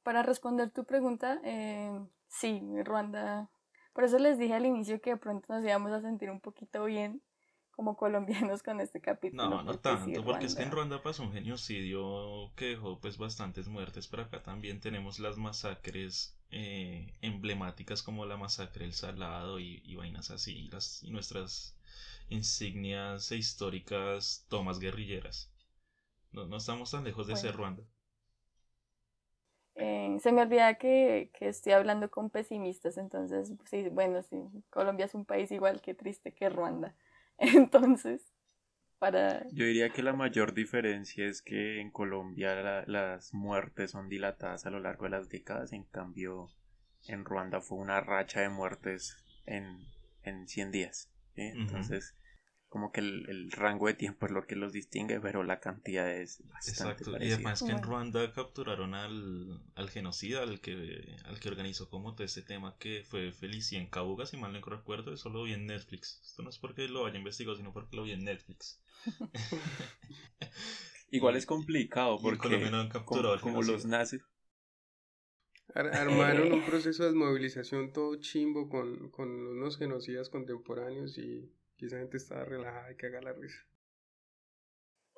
para 0.02 0.22
responder 0.22 0.70
tu 0.70 0.84
pregunta, 0.84 1.40
eh, 1.44 2.00
sí, 2.28 2.62
Ruanda. 2.84 3.50
Por 3.92 4.04
eso 4.04 4.18
les 4.18 4.38
dije 4.38 4.54
al 4.54 4.66
inicio 4.66 5.00
que 5.00 5.10
de 5.10 5.16
pronto 5.16 5.52
nos 5.52 5.64
íbamos 5.64 5.92
a 5.92 6.00
sentir 6.00 6.30
un 6.30 6.40
poquito 6.40 6.84
bien 6.84 7.22
como 7.78 7.96
colombianos 7.96 8.64
con 8.64 8.80
este 8.80 9.00
capítulo. 9.00 9.48
No, 9.48 9.62
no 9.62 9.78
tanto, 9.78 10.24
porque 10.24 10.46
es 10.46 10.56
que 10.56 10.64
en 10.64 10.72
Ruanda 10.72 11.00
pasó 11.00 11.22
un 11.22 11.32
genocidio 11.32 12.52
que 12.56 12.70
dejó 12.70 12.98
pues 13.00 13.18
bastantes 13.18 13.68
muertes, 13.68 14.08
pero 14.08 14.24
acá 14.24 14.42
también 14.42 14.80
tenemos 14.80 15.20
las 15.20 15.36
masacres 15.36 16.36
eh, 16.50 17.14
emblemáticas 17.20 18.02
como 18.02 18.26
la 18.26 18.36
masacre 18.36 18.84
del 18.84 18.94
Salado 18.94 19.60
y, 19.60 19.94
vainas 19.94 20.32
así, 20.32 20.68
las, 20.72 21.04
y 21.04 21.10
nuestras 21.10 21.76
insignias 22.28 23.30
e 23.30 23.36
históricas 23.36 24.44
tomas 24.48 24.80
guerrilleras. 24.80 25.52
No, 26.32 26.46
no 26.46 26.56
estamos 26.56 26.90
tan 26.90 27.04
lejos 27.04 27.28
de 27.28 27.36
ser 27.36 27.54
Ruanda. 27.54 27.84
Eh, 29.80 30.18
se 30.20 30.32
me 30.32 30.42
olvida 30.42 30.74
que, 30.74 31.30
que, 31.38 31.48
estoy 31.48 31.72
hablando 31.72 32.10
con 32.10 32.30
pesimistas, 32.30 32.98
entonces, 32.98 33.52
sí, 33.70 33.88
bueno, 33.90 34.22
sí, 34.22 34.36
Colombia 34.70 35.06
es 35.06 35.14
un 35.14 35.24
país 35.24 35.52
igual 35.52 35.80
que 35.80 35.94
triste 35.94 36.34
que 36.34 36.48
Ruanda. 36.48 36.96
Entonces, 37.38 38.32
para... 38.98 39.46
Yo 39.52 39.64
diría 39.64 39.90
que 39.90 40.02
la 40.02 40.12
mayor 40.12 40.52
diferencia 40.52 41.26
es 41.26 41.42
que 41.42 41.80
en 41.80 41.92
Colombia 41.92 42.84
las 42.86 43.32
muertes 43.32 43.92
son 43.92 44.08
dilatadas 44.08 44.66
a 44.66 44.70
lo 44.70 44.80
largo 44.80 45.04
de 45.04 45.10
las 45.10 45.28
décadas, 45.28 45.72
en 45.72 45.84
cambio 45.84 46.48
en 47.06 47.24
Ruanda 47.24 47.60
fue 47.60 47.78
una 47.78 48.00
racha 48.00 48.40
de 48.40 48.48
muertes 48.48 49.16
en, 49.46 49.78
en 50.24 50.48
100 50.48 50.72
días. 50.72 51.10
Entonces, 51.36 52.16
como 52.68 52.92
que 52.92 53.00
el, 53.00 53.50
rango 53.50 53.86
de 53.86 53.94
tiempo 53.94 54.26
es 54.26 54.32
lo 54.32 54.46
que 54.46 54.54
los 54.54 54.72
distingue, 54.72 55.20
pero 55.20 55.42
la 55.42 55.58
cantidad 55.58 56.10
es 56.10 56.46
bastante 56.48 57.04
Exacto. 57.04 57.24
Y 57.24 57.32
además 57.32 57.62
que 57.62 57.72
en 57.72 57.82
Ruanda 57.82 58.32
capturaron 58.32 58.94
al, 58.94 59.62
al 59.74 59.90
genocida, 59.90 60.42
al 60.42 60.60
que, 60.60 61.16
al 61.24 61.40
que 61.40 61.48
organizó 61.48 61.88
como 61.88 62.14
todo 62.14 62.24
este 62.24 62.42
tema 62.42 62.76
que 62.78 63.04
fue 63.08 63.32
Felicien 63.32 63.88
Cabuga, 63.88 64.26
si 64.26 64.36
mal 64.36 64.52
no 64.52 64.60
recuerdo, 64.60 65.14
eso 65.14 65.30
lo 65.30 65.44
vi 65.44 65.54
en 65.54 65.66
Netflix. 65.66 66.20
Esto 66.22 66.42
no 66.42 66.50
es 66.50 66.58
porque 66.58 66.88
lo 66.88 67.06
haya 67.06 67.18
investigado, 67.18 67.56
sino 67.56 67.72
porque 67.72 67.96
lo 67.96 68.02
vi 68.02 68.12
en 68.12 68.24
Netflix. 68.24 68.82
Igual 71.10 71.36
es 71.36 71.46
complicado 71.46 72.18
porque 72.20 72.70
como, 73.04 73.40
como 73.40 73.62
los 73.62 73.86
nazis 73.86 74.22
armaron 75.74 76.52
un 76.52 76.64
proceso 76.64 77.04
de 77.04 77.10
desmovilización 77.10 77.92
todo 77.92 78.16
chimbo 78.16 78.68
con, 78.68 79.10
con 79.10 79.30
unos 79.30 79.78
genocidas 79.78 80.28
contemporáneos 80.28 81.16
y 81.16 81.50
que 81.78 81.86
esa 81.86 81.98
gente 81.98 82.16
estaba 82.16 82.44
relajada 82.44 82.92
y 82.92 82.96
que 82.96 83.06
haga 83.06 83.22
la 83.22 83.32
risa. 83.32 83.58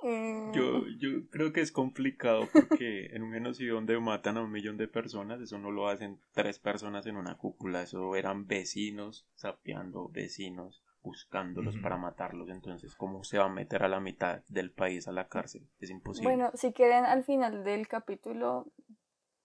Mm. 0.03 0.53
Yo, 0.53 0.87
yo 0.99 1.29
creo 1.31 1.53
que 1.53 1.61
es 1.61 1.73
complicado 1.73 2.49
porque 2.53 3.07
en 3.15 3.23
un 3.23 3.33
genocidio 3.33 3.75
donde 3.75 3.99
matan 3.99 4.37
a 4.37 4.43
un 4.43 4.51
millón 4.51 4.77
de 4.77 4.89
personas, 4.89 5.41
eso 5.41 5.59
no 5.59 5.71
lo 5.71 5.89
hacen 5.89 6.21
tres 6.33 6.59
personas 6.59 7.07
en 7.07 7.17
una 7.17 7.37
cúpula, 7.37 7.83
eso 7.83 8.15
eran 8.17 8.47
vecinos 8.47 9.27
sapeando 9.35 10.09
vecinos 10.09 10.83
buscándolos 11.03 11.79
para 11.79 11.97
matarlos. 11.97 12.51
Entonces, 12.51 12.95
¿cómo 12.95 13.25
se 13.25 13.39
va 13.39 13.47
a 13.47 13.49
meter 13.49 13.83
a 13.83 13.89
la 13.89 14.01
mitad 14.01 14.43
del 14.49 14.71
país 14.71 15.09
a 15.09 15.13
la 15.13 15.29
cárcel? 15.29 15.67
Es 15.79 15.89
imposible. 15.91 16.29
Bueno, 16.29 16.51
si 16.55 16.73
quieren, 16.73 17.07
al 17.07 17.25
final 17.25 17.65
del 17.65 17.89
capítulo, 17.89 18.71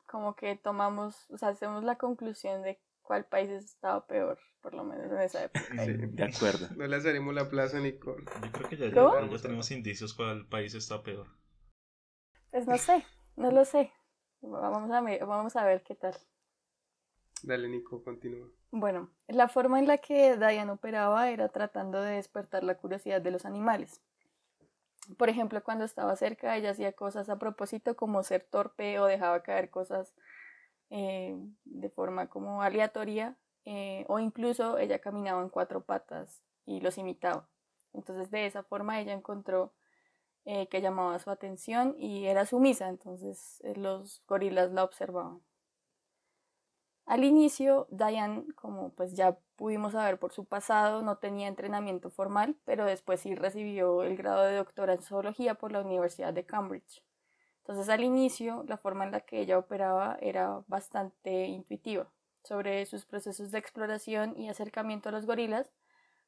como 0.05 0.35
que 0.35 0.57
tomamos, 0.57 1.29
o 1.31 1.37
sea, 1.37 1.49
hacemos 1.49 1.83
la 1.83 1.97
conclusión 1.97 2.61
de 2.61 2.79
cuál 3.05 3.25
país 3.25 3.49
estaba 3.49 4.05
peor, 4.05 4.37
por 4.61 4.73
lo 4.73 4.83
menos 4.83 5.11
en 5.11 5.21
esa 5.21 5.45
época. 5.45 5.85
Sí, 5.85 5.93
de 5.93 6.23
acuerdo. 6.23 6.67
No 6.75 6.87
le 6.87 6.95
haremos 6.95 7.33
la 7.33 7.49
plaza, 7.49 7.79
Nicole. 7.79 8.25
Yo 8.43 8.51
creo 8.51 8.69
que 8.69 8.77
ya, 8.77 8.87
ya, 8.87 9.29
ya 9.29 9.41
tenemos 9.41 9.71
indicios 9.71 10.13
cuál 10.13 10.47
país 10.47 10.73
está 10.73 11.01
peor. 11.01 11.27
Pues 12.51 12.67
no 12.67 12.77
sé, 12.77 13.05
no 13.35 13.51
lo 13.51 13.63
sé. 13.63 13.91
Vamos 14.41 14.91
a 14.91 15.01
ver, 15.01 15.25
vamos 15.25 15.55
a 15.55 15.65
ver 15.65 15.83
qué 15.83 15.95
tal. 15.95 16.15
Dale, 17.43 17.69
Nico, 17.69 18.03
continúa. 18.03 18.47
Bueno, 18.71 19.11
la 19.27 19.47
forma 19.47 19.79
en 19.79 19.87
la 19.87 19.99
que 19.99 20.35
Diane 20.37 20.71
operaba 20.71 21.29
era 21.29 21.49
tratando 21.49 22.01
de 22.01 22.15
despertar 22.15 22.63
la 22.63 22.75
curiosidad 22.75 23.21
de 23.21 23.31
los 23.31 23.45
animales. 23.45 24.01
Por 25.17 25.29
ejemplo, 25.29 25.63
cuando 25.63 25.85
estaba 25.85 26.15
cerca, 26.15 26.57
ella 26.57 26.71
hacía 26.71 26.93
cosas 26.93 27.29
a 27.29 27.37
propósito 27.37 27.95
como 27.95 28.23
ser 28.23 28.43
torpe 28.43 28.99
o 28.99 29.05
dejaba 29.05 29.43
caer 29.43 29.69
cosas 29.69 30.13
eh, 30.97 31.35
de 31.65 31.89
forma 31.89 32.29
como 32.29 32.61
aleatoria 32.61 33.35
eh, 33.65 34.05
o 34.07 34.17
incluso 34.19 34.77
ella 34.77 34.99
caminaba 34.99 35.41
en 35.41 35.49
cuatro 35.49 35.83
patas 35.83 36.41
y 36.65 36.79
los 36.79 36.97
imitaba. 36.97 37.49
Entonces 37.91 38.31
de 38.31 38.45
esa 38.45 38.63
forma 38.63 39.01
ella 39.01 39.11
encontró 39.11 39.73
eh, 40.45 40.69
que 40.69 40.79
llamaba 40.79 41.19
su 41.19 41.31
atención 41.31 41.95
y 41.99 42.27
era 42.27 42.45
sumisa, 42.45 42.87
entonces 42.87 43.61
los 43.75 44.23
gorilas 44.25 44.71
la 44.71 44.85
observaban. 44.85 45.41
Al 47.05 47.25
inicio, 47.25 47.87
Diane, 47.89 48.45
como 48.55 48.91
pues 48.91 49.15
ya 49.17 49.37
pudimos 49.57 49.91
saber 49.91 50.17
por 50.17 50.31
su 50.31 50.45
pasado, 50.45 51.01
no 51.01 51.17
tenía 51.17 51.49
entrenamiento 51.49 52.09
formal, 52.09 52.55
pero 52.63 52.85
después 52.85 53.19
sí 53.19 53.35
recibió 53.35 54.01
el 54.03 54.15
grado 54.15 54.43
de 54.43 54.55
doctora 54.55 54.93
en 54.93 55.01
zoología 55.01 55.55
por 55.55 55.73
la 55.73 55.81
Universidad 55.81 56.31
de 56.31 56.45
Cambridge. 56.45 57.03
Entonces 57.67 57.89
al 57.89 58.03
inicio, 58.03 58.63
la 58.67 58.77
forma 58.77 59.05
en 59.05 59.11
la 59.11 59.21
que 59.21 59.39
ella 59.39 59.57
operaba 59.57 60.19
era 60.21 60.63
bastante 60.67 61.45
intuitiva. 61.45 62.11
Sobre 62.43 62.85
sus 62.85 63.07
procesos 63.07 63.49
de 63.49 63.57
exploración 63.57 64.39
y 64.39 64.49
acercamiento 64.49 65.09
a 65.09 65.11
los 65.11 65.25
gorilas, 65.25 65.71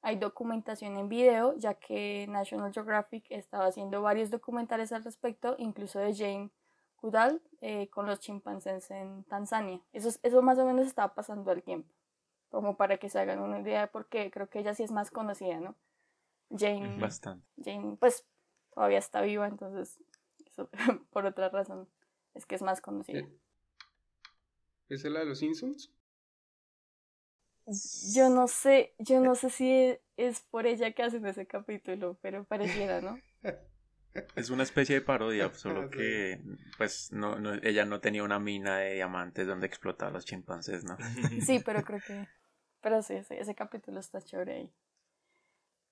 hay 0.02 0.16
documentación 0.16 0.98
en 0.98 1.10
video, 1.10 1.56
ya 1.56 1.76
que 1.76 2.26
National 2.28 2.74
Geographic 2.74 3.26
estaba 3.30 3.68
haciendo 3.68 4.02
varios 4.02 4.32
documentales 4.32 4.92
al 4.92 5.04
respecto, 5.04 5.56
incluso 5.60 6.00
de 6.00 6.16
Jane 6.16 6.50
Goodall 7.04 7.40
eh, 7.62 7.88
con 7.90 8.08
los 8.08 8.20
chimpancés 8.20 8.90
en 8.90 9.24
Tanzania. 9.26 9.80
Eso, 9.94 10.10
eso 10.24 10.42
más 10.42 10.58
o 10.58 10.66
menos 10.66 10.88
estaba 10.88 11.14
pasando 11.14 11.52
al 11.52 11.62
tiempo, 11.62 11.94
como 12.50 12.78
para 12.78 12.98
que 12.98 13.10
se 13.10 13.20
hagan 13.20 13.42
una 13.42 13.60
idea, 13.60 13.92
porque 13.92 14.32
creo 14.32 14.50
que 14.50 14.58
ella 14.58 14.74
sí 14.74 14.82
es 14.82 14.92
más 14.92 15.12
conocida, 15.12 15.60
¿no? 15.60 15.76
Jane. 16.50 16.98
Bastante. 17.00 17.46
Jane, 17.64 17.96
pues 18.00 18.26
todavía 18.74 18.98
está 18.98 19.22
viva, 19.22 19.46
entonces, 19.48 20.00
por 21.12 21.26
otra 21.26 21.50
razón, 21.50 21.88
es 22.34 22.46
que 22.46 22.56
es 22.56 22.62
más 22.62 22.82
conocida. 22.82 23.28
¿Es 24.90 25.04
la 25.04 25.20
de 25.20 25.26
los 25.26 25.40
Simpsons? 25.40 25.92
Yo 28.14 28.30
no 28.30 28.48
sé, 28.48 28.96
yo 28.98 29.20
no 29.20 29.36
sé 29.36 29.50
si 29.50 29.98
es 30.16 30.42
por 30.42 30.66
ella 30.66 30.94
que 30.94 31.04
hacen 31.04 31.26
ese 31.26 31.46
capítulo, 31.46 32.18
pero 32.22 32.46
pareciera, 32.46 33.02
¿no? 33.02 33.20
Es 34.36 34.50
una 34.50 34.64
especie 34.64 34.96
de 34.96 35.02
parodia, 35.02 35.54
solo 35.54 35.92
que 35.92 36.42
pues 36.78 37.12
no, 37.12 37.38
no, 37.38 37.54
ella 37.54 37.86
no 37.86 38.00
tenía 38.00 38.24
una 38.24 38.40
mina 38.40 38.80
de 38.80 38.96
diamantes 38.96 39.46
donde 39.46 39.68
explotaba 39.68 40.10
a 40.10 40.14
los 40.14 40.26
chimpancés, 40.26 40.84
¿no? 40.84 40.98
Sí, 41.46 41.62
pero 41.64 41.84
creo 41.84 42.00
que... 42.00 42.28
Pero 42.82 43.04
sí, 43.04 43.24
sí, 43.24 43.36
ese 43.38 43.54
capítulo 43.54 44.00
está 44.00 44.20
chévere 44.20 44.54
ahí. 44.54 44.74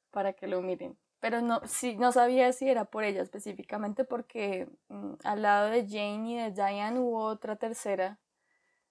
Para 0.10 0.34
que 0.34 0.48
lo 0.48 0.62
miren. 0.62 0.98
Pero 1.26 1.42
no, 1.42 1.60
no 1.98 2.12
sabía 2.12 2.54
si 2.54 2.70
era 2.70 2.86
por 2.86 3.04
ella 3.04 3.24
específicamente 3.24 4.04
porque 4.04 4.68
mm, 4.90 5.14
al 5.24 5.42
lado 5.42 5.72
de 5.72 5.88
Jane 5.90 6.30
y 6.30 6.36
de 6.38 6.52
Diane 6.52 7.00
hubo 7.00 7.24
otra 7.24 7.56
tercera 7.56 8.20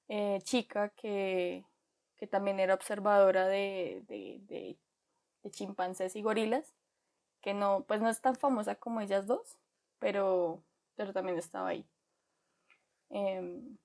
eh, 0.08 0.40
chica 0.42 0.88
que, 0.88 1.64
que 2.16 2.26
también 2.26 2.58
era 2.58 2.74
observadora 2.74 3.46
de, 3.46 4.02
de, 4.08 4.40
de, 4.48 4.76
de 5.44 5.50
chimpancés 5.52 6.16
y 6.16 6.22
gorilas 6.22 6.74
que 7.40 7.54
no, 7.54 7.84
pues 7.86 8.00
no 8.00 8.10
es 8.10 8.20
tan 8.20 8.34
famosa 8.34 8.74
como 8.74 9.00
ellas 9.00 9.28
dos, 9.28 9.56
pero, 10.00 10.60
pero 10.96 11.12
también 11.12 11.38
estaba 11.38 11.68
ahí. 11.68 11.86
Em, 13.10 13.78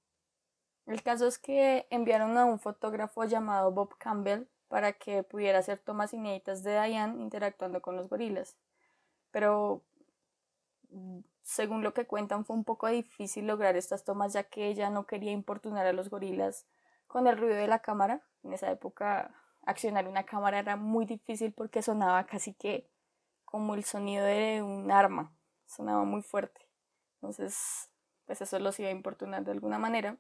el 0.88 1.03
caso 1.03 1.27
es 1.27 1.38
que 1.38 1.85
enviaron 1.91 2.35
a 2.35 2.45
un 2.45 2.59
fotógrafo 2.59 3.25
llamado 3.25 3.71
Bob 3.71 3.95
Campbell 3.99 4.47
para 4.69 4.93
que 4.93 5.23
pudiera 5.23 5.60
hacer 5.60 5.79
tomas 5.79 6.13
inéditas 6.13 6.63
de 6.63 6.82
Diane 6.82 7.21
interactuando 7.21 7.82
con 7.82 7.97
los 7.97 8.08
gorilas. 8.08 8.55
Pero 9.32 9.84
según 11.43 11.84
lo 11.84 11.93
que 11.93 12.08
cuentan 12.08 12.45
fue 12.45 12.55
un 12.55 12.63
poco 12.63 12.88
difícil 12.88 13.47
lograr 13.47 13.75
estas 13.75 14.03
tomas 14.03 14.34
ya 14.34 14.43
que 14.43 14.67
ella 14.67 14.89
no 14.89 15.05
quería 15.05 15.32
importunar 15.32 15.86
a 15.86 15.93
los 15.93 16.10
gorilas 16.10 16.65
con 17.08 17.27
el 17.27 17.38
ruido 17.38 17.55
de 17.55 17.67
la 17.67 17.79
cámara. 17.79 18.21
En 18.43 18.53
esa 18.53 18.71
época 18.71 19.34
accionar 19.65 20.08
una 20.08 20.23
cámara 20.23 20.60
era 20.60 20.77
muy 20.77 21.05
difícil 21.05 21.51
porque 21.51 21.82
sonaba 21.82 22.25
casi 22.25 22.53
que 22.53 22.88
como 23.45 23.73
el 23.73 23.84
sonido 23.84 24.25
de 24.25 24.62
un 24.62 24.91
arma, 24.91 25.34
sonaba 25.65 26.03
muy 26.03 26.21
fuerte. 26.21 26.67
Entonces, 27.15 27.89
pues 28.25 28.41
eso 28.41 28.60
los 28.60 28.79
iba 28.79 28.89
a 28.89 28.91
importunar 28.91 29.43
de 29.43 29.51
alguna 29.51 29.79
manera. 29.79 30.17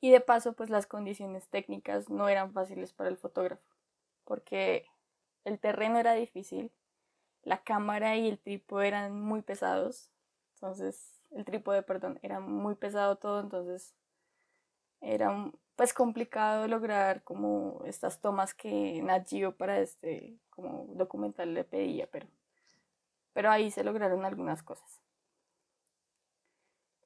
Y 0.00 0.10
de 0.10 0.20
paso, 0.20 0.52
pues 0.52 0.70
las 0.70 0.86
condiciones 0.86 1.48
técnicas 1.48 2.10
no 2.10 2.28
eran 2.28 2.52
fáciles 2.52 2.92
para 2.92 3.08
el 3.08 3.16
fotógrafo, 3.16 3.62
porque 4.24 4.86
el 5.44 5.58
terreno 5.58 5.98
era 5.98 6.12
difícil, 6.14 6.70
la 7.42 7.62
cámara 7.62 8.16
y 8.16 8.28
el 8.28 8.38
trípode 8.38 8.88
eran 8.88 9.20
muy 9.20 9.42
pesados, 9.42 10.10
entonces, 10.54 11.20
el 11.30 11.44
trípode, 11.44 11.82
perdón, 11.82 12.18
era 12.22 12.40
muy 12.40 12.74
pesado 12.74 13.16
todo, 13.16 13.40
entonces 13.40 13.94
era 15.00 15.50
pues 15.76 15.92
complicado 15.92 16.66
lograr 16.68 17.22
como 17.22 17.82
estas 17.84 18.20
tomas 18.20 18.54
que 18.54 19.02
Nat 19.02 19.28
para 19.58 19.78
este 19.80 20.38
como 20.50 20.86
documental 20.94 21.52
le 21.52 21.64
pedía, 21.64 22.08
pero, 22.10 22.26
pero 23.34 23.50
ahí 23.50 23.70
se 23.70 23.84
lograron 23.84 24.24
algunas 24.24 24.62
cosas. 24.62 25.05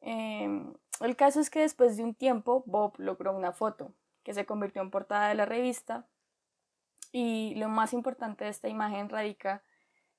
Em, 0.01 0.75
el 1.01 1.17
caso 1.17 1.41
es 1.41 1.51
que 1.51 1.61
después 1.61 1.97
de 1.97 2.05
un 2.05 2.15
tiempo 2.15 2.63
Bob 2.67 2.95
logró 2.99 3.35
una 3.37 3.53
foto 3.53 3.93
que 4.23 4.35
se 4.35 4.47
convirtió 4.47 4.83
en 4.83 4.91
portada 4.91 5.29
de 5.29 5.35
la 5.35 5.47
revista 5.47 6.07
y 7.13 7.55
lo 7.57 7.69
más 7.69 7.93
importante 7.93 8.45
de 8.45 8.51
esta 8.51 8.69
imagen 8.69 9.09
radica 9.09 9.63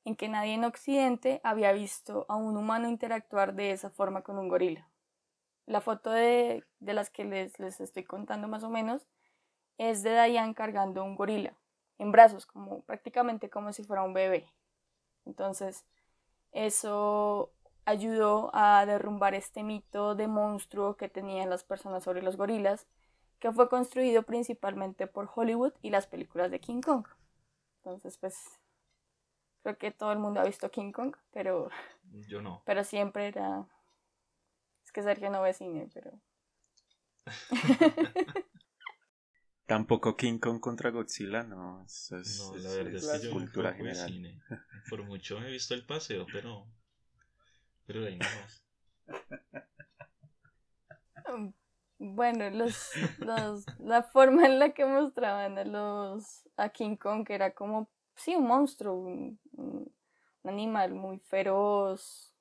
en 0.04 0.16
que 0.16 0.28
nadie 0.28 0.54
en 0.54 0.66
Occidente 0.66 1.40
había 1.44 1.72
visto 1.72 2.26
a 2.28 2.36
un 2.36 2.58
humano 2.58 2.90
interactuar 2.90 3.54
de 3.54 3.72
esa 3.72 3.90
forma 3.90 4.24
con 4.24 4.38
un 4.38 4.50
gorila. 4.50 4.90
La 5.68 5.82
foto 5.82 6.10
de, 6.12 6.66
las 6.80 7.10
que 7.10 7.24
les, 7.24 7.60
les, 7.60 7.80
estoy 7.80 8.04
contando 8.04 8.48
más 8.48 8.64
o 8.64 8.70
menos 8.70 9.08
es 9.78 10.04
de 10.04 10.12
Diane 10.12 10.56
cargando 10.56 11.04
un 11.04 11.16
gorila 11.16 11.56
en 12.00 12.12
brazos, 12.12 12.46
como 12.48 12.82
prácticamente 12.82 13.50
como 13.50 13.72
si 13.74 13.84
fuera 13.84 14.02
un 14.02 14.14
bebé. 14.14 14.52
Entonces, 15.26 15.86
eso 16.52 17.54
ayudó 17.86 18.52
a 18.54 18.86
derrumbar 18.86 19.34
este 19.34 19.64
mito 19.64 20.16
de 20.16 20.28
monstruo 20.28 20.96
que 20.98 21.10
tenían 21.10 21.50
las 21.50 21.64
personas 21.64 22.04
sobre 22.04 22.22
los 22.22 22.38
gorilas, 22.38 22.88
que 23.40 23.52
fue 23.52 23.70
construido 23.70 24.24
principalmente 24.24 25.08
por 25.08 25.30
Hollywood 25.34 25.74
y 25.82 25.90
las 25.90 26.08
películas 26.08 26.52
de 26.52 26.60
King 26.60 26.82
Kong. 26.82 27.06
Entonces, 27.78 28.18
pues, 28.18 28.36
creo 29.64 29.78
que 29.78 29.92
todo 29.92 30.12
el 30.12 30.20
mundo 30.20 30.40
ha 30.40 30.46
visto 30.46 30.70
King 30.70 30.92
Kong, 30.92 31.16
pero... 31.32 31.70
Yo 32.28 32.42
no. 32.42 32.62
Pero 32.66 32.84
siempre 32.84 33.28
era... 33.28 33.68
Es 34.84 34.92
que 34.92 35.02
Sergio 35.02 35.30
no 35.32 35.42
ve 35.42 35.54
cine, 35.54 35.90
pero... 35.94 36.12
Tampoco 39.72 40.18
King 40.18 40.38
Kong 40.40 40.60
contra 40.60 40.90
Godzilla, 40.90 41.44
no. 41.44 41.86
Eso 41.86 42.18
es, 42.18 42.40
no, 42.40 42.58
la 42.58 42.70
verdad 42.72 43.16
es, 43.16 43.22
que 43.22 43.28
yo 43.28 43.32
cultura 43.32 43.74
general. 43.74 44.10
Cine. 44.10 44.42
Por 44.90 45.04
mucho 45.04 45.42
he 45.42 45.50
visto 45.50 45.74
el 45.74 45.86
paseo, 45.86 46.26
pero. 46.30 46.68
Pero 47.92 48.06
ahí. 48.06 48.20
Bueno, 52.00 52.50
los, 52.50 52.92
los, 53.20 53.66
la 53.80 54.04
forma 54.04 54.46
en 54.46 54.60
la 54.60 54.74
que 54.74 54.86
mostraban 54.86 55.58
a 55.58 55.66
los 55.66 56.50
a 56.58 56.70
King 56.70 56.96
Kong 56.96 57.26
que 57.28 57.36
era 57.36 57.54
como 57.54 57.90
sí 58.16 58.36
un 58.36 58.48
monstruo, 58.48 58.96
un, 58.96 59.40
un 59.54 59.94
animal 60.44 60.94
muy 60.94 61.20
feroz. 61.20 62.34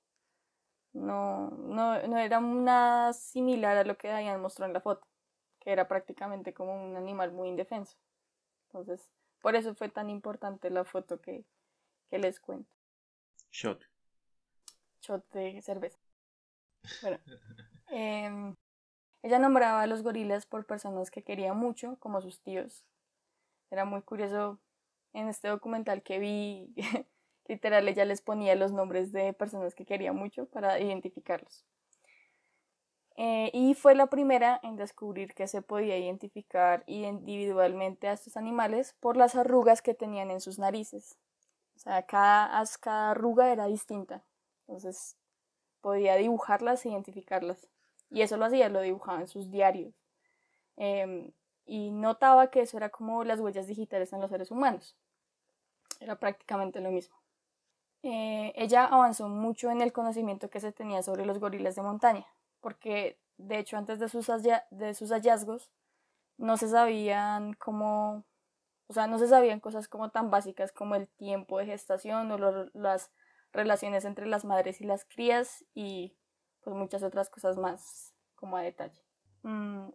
No, 0.93 1.51
no, 1.51 2.07
no 2.07 2.19
era 2.19 2.41
nada 2.41 3.13
similar 3.13 3.77
a 3.77 3.85
lo 3.85 3.97
que 3.97 4.09
Diane 4.09 4.39
mostró 4.39 4.67
en 4.67 4.73
la 4.73 4.81
foto 4.81 5.07
que 5.61 5.73
era 5.73 5.89
prácticamente 5.89 6.55
como 6.55 6.73
un 6.75 6.97
animal 6.97 7.33
muy 7.33 7.49
indefenso. 7.49 7.99
Entonces, 8.67 9.11
por 9.43 9.57
eso 9.57 9.75
fue 9.75 9.89
tan 9.89 10.11
importante 10.11 10.71
la 10.71 10.85
foto 10.85 11.21
que, 11.21 11.45
que 12.09 12.19
les 12.19 12.41
cuento. 12.41 12.73
Shot. 13.51 13.89
De 15.18 15.62
cerveza. 15.62 15.99
Em, 17.92 18.55
ella 19.23 19.40
nombraba 19.40 19.83
a 19.83 19.87
los 19.88 20.03
gorilas 20.03 20.46
por 20.46 20.64
personas 20.64 21.11
que 21.11 21.25
quería 21.25 21.55
mucho, 21.55 21.96
como 21.99 22.20
sus 22.20 22.40
tíos. 22.40 22.85
Era 23.70 23.85
muy 23.85 24.03
curioso 24.03 24.61
en 25.12 25.29
este 25.29 25.49
documental 25.49 26.03
que 26.03 26.20
vi, 26.20 26.73
literal, 27.49 27.88
ella 27.88 28.05
les 28.05 28.23
ponía 28.23 28.55
los 28.55 28.70
nombres 28.70 29.11
de 29.11 29.33
personas 29.33 29.75
que 29.75 29.87
quería 29.87 30.12
mucho 30.12 30.46
para 30.46 30.79
identificarlos. 30.79 31.64
Eh, 33.16 33.51
y 33.53 33.75
fue 33.75 33.94
la 33.94 34.07
primera 34.07 34.61
en 34.62 34.77
descubrir 34.77 35.35
que 35.35 35.46
se 35.46 35.61
podía 35.61 35.99
identificar 35.99 36.85
individualmente 36.87 38.09
a 38.09 38.12
estos 38.12 38.37
animales 38.37 38.94
por 39.01 39.16
las 39.16 39.35
arrugas 39.35 39.83
que 39.83 39.94
tenían 39.94 40.31
en 40.31 40.40
sus 40.40 40.59
narices. 40.59 41.18
O 41.77 41.79
sea, 41.81 42.05
cada 42.07 42.62
arruga 43.11 43.53
era 43.53 43.66
distinta. 43.66 44.23
Entonces 44.70 45.16
podía 45.80 46.14
dibujarlas 46.14 46.87
e 46.87 46.90
identificarlas. 46.90 47.68
Y 48.09 48.22
eso 48.22 48.37
lo 48.37 48.44
hacía, 48.44 48.68
lo 48.68 48.80
dibujaba 48.80 49.20
en 49.20 49.26
sus 49.26 49.50
diarios. 49.50 49.92
Em, 50.76 51.33
y 51.66 51.90
notaba 51.90 52.50
que 52.50 52.61
eso 52.61 52.76
era 52.76 52.88
como 52.88 53.24
las 53.24 53.40
huellas 53.40 53.66
digitales 53.66 54.12
en 54.12 54.20
los 54.20 54.30
seres 54.30 54.52
humanos. 54.52 54.96
Era 55.98 56.16
prácticamente 56.20 56.80
lo 56.80 56.92
mismo. 56.92 57.16
Eh, 58.04 58.52
ella 58.54 58.85
avanzó 58.85 59.28
mucho 59.28 59.70
en 59.72 59.80
el 59.83 59.92
conocimiento 59.92 60.50
que 60.50 60.61
se 60.61 60.72
tenía 60.72 61.02
sobre 61.02 61.26
los 61.26 61.40
gorilas 61.40 61.74
de 61.74 61.83
montaña, 61.83 62.26
porque 62.61 63.18
de 63.38 63.59
hecho 63.59 63.76
antes 63.76 63.98
de 63.98 64.09
sus, 64.09 64.28
de 64.70 64.94
sus 64.94 65.11
hallazgos 65.11 65.68
no 66.38 66.56
se 66.56 66.68
sabían 66.68 67.54
cómo, 67.54 68.24
o 68.87 68.92
sea, 68.94 69.09
no 69.09 69.18
se 69.18 69.26
sabían 69.26 69.61
cosas 69.61 69.88
como 69.88 70.11
tan 70.11 70.30
básicas 70.30 70.72
como 70.72 70.94
el 70.94 71.09
tiempo 71.09 71.59
de 71.59 71.66
gestación 71.66 72.30
o 72.30 72.38
las 72.72 73.11
relaciones 73.53 74.05
entre 74.05 74.27
las 74.27 74.45
madres 74.45 74.81
y 74.81 74.85
las 74.85 75.05
crías 75.05 75.65
y 75.75 76.17
pues 76.63 76.77
muchas 76.77 77.03
otras 77.03 77.31
cosas 77.31 77.57
más 77.57 78.15
como 78.35 78.57
a 78.57 78.63
detalle. 78.63 79.03
Mm, 79.43 79.91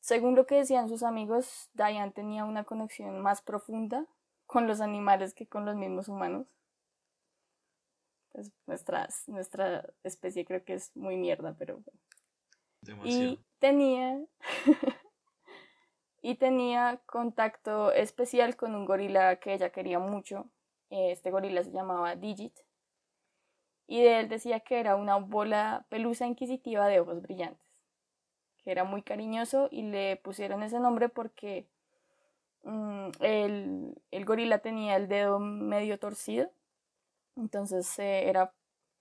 según 0.00 0.34
lo 0.34 0.46
que 0.46 0.56
decían 0.56 0.88
sus 0.88 1.02
amigos, 1.02 1.70
Diane 1.74 2.12
tenía 2.12 2.44
una 2.44 2.64
conexión 2.64 3.20
más 3.20 3.42
profunda 3.42 4.06
con 4.46 4.66
los 4.66 4.80
animales 4.80 5.34
que 5.34 5.46
con 5.46 5.64
los 5.64 5.76
mismos 5.76 6.08
humanos. 6.08 6.46
Pues 8.32 8.52
nuestra 8.66 9.92
especie 10.02 10.44
creo 10.44 10.64
que 10.64 10.74
es 10.74 10.96
muy 10.96 11.16
mierda, 11.16 11.54
pero 11.58 11.82
Y 13.04 13.38
tenía, 13.58 14.20
y 16.22 16.36
tenía 16.36 17.00
contacto 17.06 17.92
especial 17.92 18.56
con 18.56 18.74
un 18.74 18.86
gorila 18.86 19.36
que 19.36 19.52
ella 19.52 19.70
quería 19.70 19.98
mucho. 19.98 20.48
Este 20.88 21.30
gorila 21.30 21.62
se 21.62 21.72
llamaba 21.72 22.16
Digit. 22.16 22.54
Y 23.90 24.02
de 24.02 24.20
él 24.20 24.28
decía 24.28 24.60
que 24.60 24.78
era 24.78 24.94
una 24.94 25.16
bola 25.16 25.84
pelusa 25.88 26.26
inquisitiva 26.26 26.86
de 26.86 27.00
ojos 27.00 27.22
brillantes 27.22 27.70
que 28.62 28.70
era 28.70 28.84
muy 28.84 29.02
cariñoso 29.02 29.68
y 29.70 29.82
le 29.82 30.16
pusieron 30.16 30.62
ese 30.62 30.80
nombre 30.80 31.08
porque 31.08 31.66
mm, 32.62 33.08
el, 33.20 34.24
gorila 34.24 34.58
tenía 34.58 34.96
el 34.96 35.08
dedo 35.08 35.38
medio 35.38 35.98
torcido, 35.98 36.50
entonces 37.36 37.98
eh, 37.98 38.28
era 38.28 38.52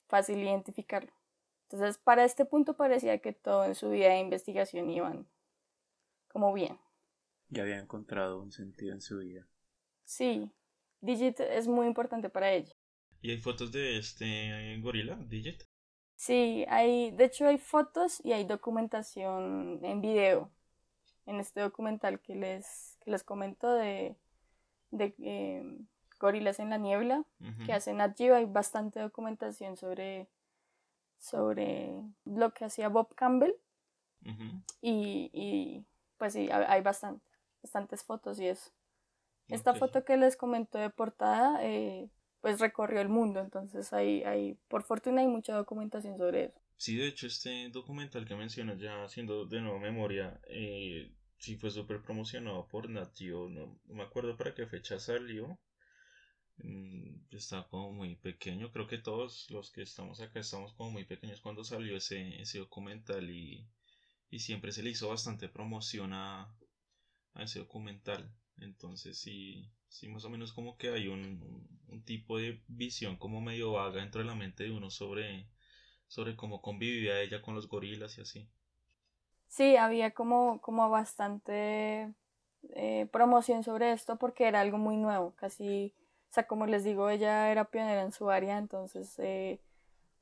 fácil 0.07 0.39
identificarlo. 0.39 1.11
Entonces, 1.63 1.99
para 1.99 2.23
este 2.23 2.45
punto 2.45 2.75
parecía 2.75 3.19
que 3.19 3.33
todo 3.33 3.65
en 3.65 3.75
su 3.75 3.89
vida 3.89 4.09
de 4.09 4.19
investigación 4.19 4.89
iban 4.89 5.27
como 6.31 6.51
bien. 6.53 6.79
Ya 7.49 7.63
había 7.63 7.79
encontrado 7.79 8.41
un 8.41 8.51
sentido 8.51 8.93
en 8.93 9.01
su 9.01 9.19
vida. 9.19 9.47
Sí, 10.03 10.51
Digit 11.01 11.39
es 11.41 11.67
muy 11.67 11.85
importante 11.85 12.29
para 12.29 12.51
ella. 12.51 12.73
¿Y 13.21 13.31
hay 13.31 13.37
fotos 13.37 13.71
de 13.71 13.97
este 13.97 14.79
gorila, 14.81 15.15
Digit? 15.27 15.63
Sí, 16.15 16.65
hay, 16.67 17.11
de 17.11 17.25
hecho 17.25 17.47
hay 17.47 17.57
fotos 17.57 18.23
y 18.23 18.33
hay 18.33 18.43
documentación 18.45 19.79
en 19.83 20.01
video. 20.01 20.51
En 21.25 21.39
este 21.39 21.61
documental 21.61 22.19
que 22.19 22.35
les, 22.35 22.97
que 23.01 23.11
les 23.11 23.23
comento 23.23 23.71
de, 23.73 24.15
de 24.91 25.13
em, 25.19 25.87
Gorilas 26.19 26.59
en 26.59 26.71
la 26.71 26.77
Niebla, 26.77 27.23
que 27.65 27.71
hacen 27.71 27.97
Nat 27.97 28.19
hay 28.19 28.45
bastante 28.45 28.99
documentación 28.99 29.77
sobre, 29.77 30.27
sobre 31.17 32.01
lo 32.25 32.53
que 32.53 32.65
hacía 32.65 32.89
Bob 32.89 33.13
Campbell. 33.15 33.53
y, 34.81 35.29
y, 35.33 35.85
pues 36.17 36.33
sí, 36.33 36.49
hay 36.51 36.81
bastante, 36.81 37.25
bastantes 37.61 38.03
fotos 38.03 38.39
y 38.39 38.47
eso. 38.47 38.71
Esta 39.47 39.73
foto 39.73 40.03
que 40.03 40.17
les 40.17 40.35
comento 40.35 40.77
de 40.77 40.89
portada 40.89 41.63
eh, 41.63 42.09
pues 42.41 42.59
recorrió 42.59 43.01
el 43.01 43.09
mundo, 43.09 43.39
entonces 43.41 43.91
hay, 43.93 44.23
hay, 44.23 44.57
por 44.67 44.83
fortuna 44.83 45.21
hay 45.21 45.27
mucha 45.27 45.55
documentación 45.55 46.17
sobre 46.17 46.45
eso. 46.45 46.59
Sí, 46.77 46.95
de 46.95 47.07
hecho 47.07 47.27
este 47.27 47.69
documental 47.69 48.25
que 48.25 48.35
mencionas, 48.35 48.79
ya 48.79 49.03
haciendo 49.03 49.45
de 49.45 49.59
nuevo 49.61 49.79
memoria, 49.79 50.39
eh, 50.47 51.11
sí 51.37 51.57
fue 51.57 51.71
súper 51.71 52.01
promocionado 52.01 52.67
por 52.67 52.89
Nat 52.89 53.19
no, 53.19 53.79
me 53.87 54.03
acuerdo 54.03 54.37
para 54.37 54.53
qué 54.53 54.65
fecha 54.65 54.99
salió, 54.99 55.59
mm, 56.57 57.35
está 57.35 57.67
como 57.67 57.91
muy 57.91 58.15
pequeño, 58.15 58.71
creo 58.71 58.87
que 58.87 58.97
todos 58.97 59.49
los 59.49 59.71
que 59.71 59.81
estamos 59.81 60.21
acá 60.21 60.39
estamos 60.39 60.73
como 60.73 60.91
muy 60.91 61.03
pequeños 61.03 61.41
cuando 61.41 61.63
salió 61.65 61.97
ese, 61.97 62.41
ese 62.41 62.59
documental 62.59 63.29
y, 63.29 63.67
y 64.29 64.39
siempre 64.39 64.71
se 64.71 64.83
le 64.83 64.91
hizo 64.91 65.09
bastante 65.09 65.49
promoción 65.49 66.13
a 66.13 66.55
ese 67.35 67.59
documental, 67.59 68.33
entonces 68.57 69.17
sí 69.19 69.69
Sí, 69.89 70.07
más 70.07 70.23
o 70.23 70.29
menos 70.29 70.53
como 70.53 70.77
que 70.77 70.89
hay 70.89 71.07
un, 71.07 71.67
un, 71.87 72.03
tipo 72.03 72.37
de 72.37 72.61
visión 72.67 73.17
como 73.17 73.41
medio 73.41 73.73
vaga 73.73 74.01
dentro 74.01 74.21
de 74.21 74.27
la 74.27 74.35
mente 74.35 74.63
de 74.63 74.71
uno 74.71 74.89
sobre, 74.91 75.47
sobre 76.07 76.35
cómo 76.35 76.61
convivía 76.61 77.19
ella 77.21 77.41
con 77.41 77.55
los 77.55 77.67
gorilas 77.67 78.17
y 78.17 78.21
así. 78.21 78.49
Sí, 79.47 79.75
había 79.75 80.11
como, 80.11 80.61
como 80.61 80.89
bastante 80.89 82.13
eh, 82.75 83.07
promoción 83.11 83.63
sobre 83.63 83.91
esto 83.91 84.17
porque 84.17 84.47
era 84.47 84.61
algo 84.61 84.77
muy 84.77 84.95
nuevo, 84.95 85.33
casi, 85.35 85.93
o 86.29 86.33
sea, 86.33 86.47
como 86.47 86.67
les 86.67 86.83
digo, 86.83 87.09
ella 87.09 87.51
era 87.51 87.65
pionera 87.65 88.03
en 88.03 88.11
su 88.11 88.29
área, 88.29 88.57
entonces 88.59 89.17
eh, 89.19 89.59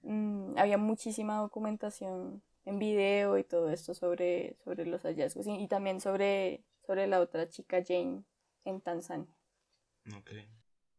mm, 0.03 0.57
había 0.57 0.77
muchísima 0.77 1.37
documentación 1.37 2.41
en 2.65 2.79
video 2.79 3.37
y 3.37 3.43
todo 3.43 3.69
esto 3.69 3.93
sobre, 3.93 4.55
sobre 4.63 4.85
los 4.85 5.03
hallazgos 5.03 5.47
y, 5.47 5.55
y 5.55 5.67
también 5.67 5.99
sobre, 6.01 6.63
sobre 6.85 7.07
la 7.07 7.19
otra 7.19 7.49
chica 7.49 7.83
Jane 7.85 8.23
en 8.65 8.81
Tanzania. 8.81 9.36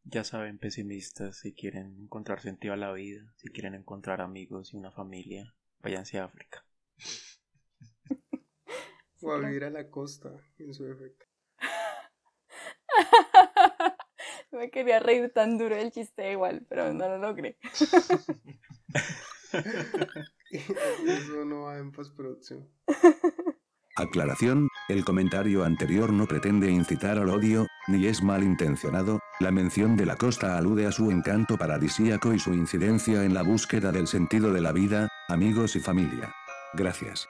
Ya 0.04 0.24
saben, 0.24 0.58
pesimistas, 0.58 1.38
si 1.38 1.54
quieren 1.54 1.98
encontrar 2.00 2.40
sentido 2.40 2.74
a 2.74 2.76
la 2.76 2.92
vida, 2.92 3.32
si 3.36 3.48
quieren 3.48 3.74
encontrar 3.74 4.20
amigos 4.20 4.72
y 4.72 4.76
una 4.76 4.90
familia, 4.90 5.54
váyanse 5.80 6.18
a 6.18 6.24
África. 6.24 6.64
o 9.22 9.32
a 9.32 9.38
vivir 9.38 9.64
a 9.64 9.70
la 9.70 9.90
costa, 9.90 10.30
en 10.58 10.72
su 10.72 10.86
efecto. 10.86 11.26
Me 14.50 14.70
quería 14.70 14.98
reír 14.98 15.30
tan 15.32 15.58
duro 15.58 15.76
el 15.76 15.90
chiste 15.90 16.32
igual, 16.32 16.64
pero 16.68 16.92
no 16.94 17.08
lo 17.08 17.18
logré. 17.18 17.58
Eso 20.50 21.44
no 21.44 21.62
va 21.62 21.78
en 21.78 21.92
postproducción. 21.92 22.68
Aclaración, 23.98 24.68
el 24.88 25.04
comentario 25.04 25.64
anterior 25.64 26.12
no 26.12 26.26
pretende 26.26 26.70
incitar 26.70 27.18
al 27.18 27.30
odio, 27.30 27.66
ni 27.88 28.06
es 28.06 28.22
malintencionado, 28.22 29.18
la 29.40 29.50
mención 29.50 29.96
de 29.96 30.06
la 30.06 30.14
costa 30.14 30.56
alude 30.56 30.86
a 30.86 30.92
su 30.92 31.10
encanto 31.10 31.58
paradisíaco 31.58 32.32
y 32.32 32.38
su 32.38 32.54
incidencia 32.54 33.24
en 33.24 33.34
la 33.34 33.42
búsqueda 33.42 33.90
del 33.90 34.06
sentido 34.06 34.52
de 34.52 34.60
la 34.60 34.70
vida, 34.70 35.08
amigos 35.28 35.74
y 35.74 35.80
familia. 35.80 36.32
Gracias. 36.74 37.28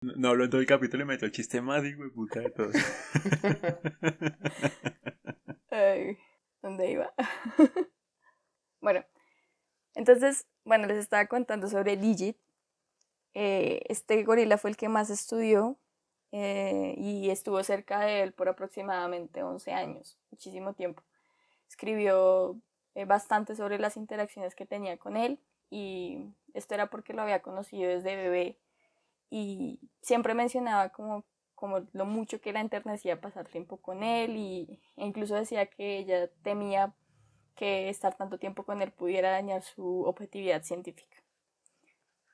No, 0.00 0.30
hablo 0.30 0.42
en 0.42 0.50
todo 0.50 0.60
el 0.60 0.66
capítulo 0.66 1.04
y 1.04 1.06
meto 1.06 1.24
el 1.24 1.30
chiste 1.30 1.60
más 1.60 1.84
de 1.84 1.96
puta 2.12 2.40
de 2.40 2.50
todos. 2.50 2.74
Ay, 5.70 6.18
¿dónde 6.62 6.90
iba? 6.90 7.14
bueno, 8.80 9.04
entonces, 9.94 10.48
bueno, 10.64 10.88
les 10.88 10.98
estaba 10.98 11.26
contando 11.26 11.68
sobre 11.68 11.96
Digit. 11.96 12.36
Eh, 13.34 13.82
este 13.88 14.20
gorila 14.24 14.58
fue 14.58 14.70
el 14.70 14.76
que 14.76 14.88
más 14.88 15.08
estudió 15.08 15.78
eh, 16.32 16.94
y 16.96 17.28
estuvo 17.28 17.62
cerca 17.62 18.00
de 18.00 18.22
él 18.22 18.32
por 18.32 18.48
aproximadamente 18.48 19.42
11 19.42 19.72
años, 19.72 20.18
muchísimo 20.30 20.72
tiempo. 20.72 21.02
Escribió 21.68 22.58
eh, 22.94 23.04
bastante 23.04 23.54
sobre 23.54 23.78
las 23.78 23.96
interacciones 23.98 24.54
que 24.54 24.66
tenía 24.66 24.96
con 24.96 25.16
él 25.16 25.38
y 25.70 26.26
esto 26.54 26.74
era 26.74 26.88
porque 26.88 27.12
lo 27.12 27.22
había 27.22 27.42
conocido 27.42 27.90
desde 27.90 28.16
bebé 28.16 28.58
y 29.30 29.78
siempre 30.00 30.34
mencionaba 30.34 30.88
como, 30.88 31.24
como 31.54 31.86
lo 31.92 32.06
mucho 32.06 32.40
que 32.40 32.52
la 32.52 32.60
enternecía 32.60 33.20
pasar 33.20 33.48
tiempo 33.48 33.76
con 33.76 34.02
él 34.02 34.36
y, 34.36 34.80
e 34.96 35.06
incluso 35.06 35.34
decía 35.34 35.66
que 35.66 35.98
ella 35.98 36.28
temía 36.42 36.94
que 37.56 37.88
estar 37.90 38.16
tanto 38.16 38.38
tiempo 38.38 38.64
con 38.64 38.82
él 38.82 38.90
pudiera 38.90 39.30
dañar 39.30 39.62
su 39.62 40.02
objetividad 40.04 40.62
científica. 40.62 41.16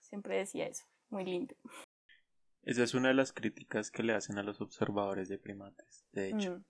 Siempre 0.00 0.38
decía 0.38 0.66
eso, 0.66 0.84
muy 1.10 1.24
lindo. 1.24 1.54
Esa 2.68 2.82
es 2.82 2.92
una 2.92 3.08
de 3.08 3.14
las 3.14 3.32
críticas 3.32 3.90
que 3.90 4.02
le 4.02 4.12
hacen 4.12 4.36
a 4.36 4.42
los 4.42 4.60
observadores 4.60 5.30
de 5.30 5.38
primates, 5.38 6.04
de 6.12 6.28
hecho. 6.28 6.58
Mm, 6.58 6.64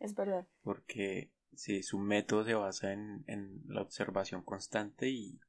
es 0.00 0.14
verdad. 0.14 0.46
Porque 0.62 1.30
si 1.54 1.82
su 1.82 1.98
método 1.98 2.44
se 2.44 2.52
basa 2.52 2.92
en, 2.92 3.24
en 3.26 3.62
la 3.64 3.80
observación 3.80 4.42
constante 4.42 5.08
y 5.08 5.40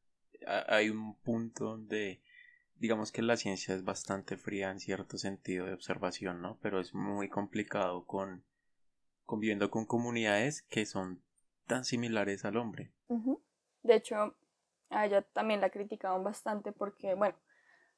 hay 0.47 0.89
un 0.89 1.15
punto 1.15 1.65
donde 1.65 2.21
digamos 2.77 3.11
que 3.11 3.21
la 3.21 3.35
ciencia 3.35 3.75
es 3.75 3.83
bastante 3.83 4.37
fría 4.37 4.71
en 4.71 4.79
cierto 4.79 5.17
sentido 5.17 5.65
de 5.65 5.73
observación, 5.73 6.41
¿no? 6.41 6.57
Pero 6.61 6.79
es 6.79 6.93
muy 6.93 7.27
complicado 7.27 8.05
con 8.05 8.45
conviviendo 9.25 9.69
con 9.69 9.85
comunidades 9.85 10.61
que 10.61 10.85
son 10.85 11.21
tan 11.67 11.83
similares 11.83 12.45
al 12.45 12.55
hombre. 12.55 12.93
De 13.83 13.95
hecho, 13.95 14.37
a 14.89 15.05
ella 15.05 15.21
también 15.33 15.59
la 15.59 15.69
criticaban 15.69 16.23
bastante 16.23 16.71
porque, 16.71 17.13
bueno, 17.13 17.35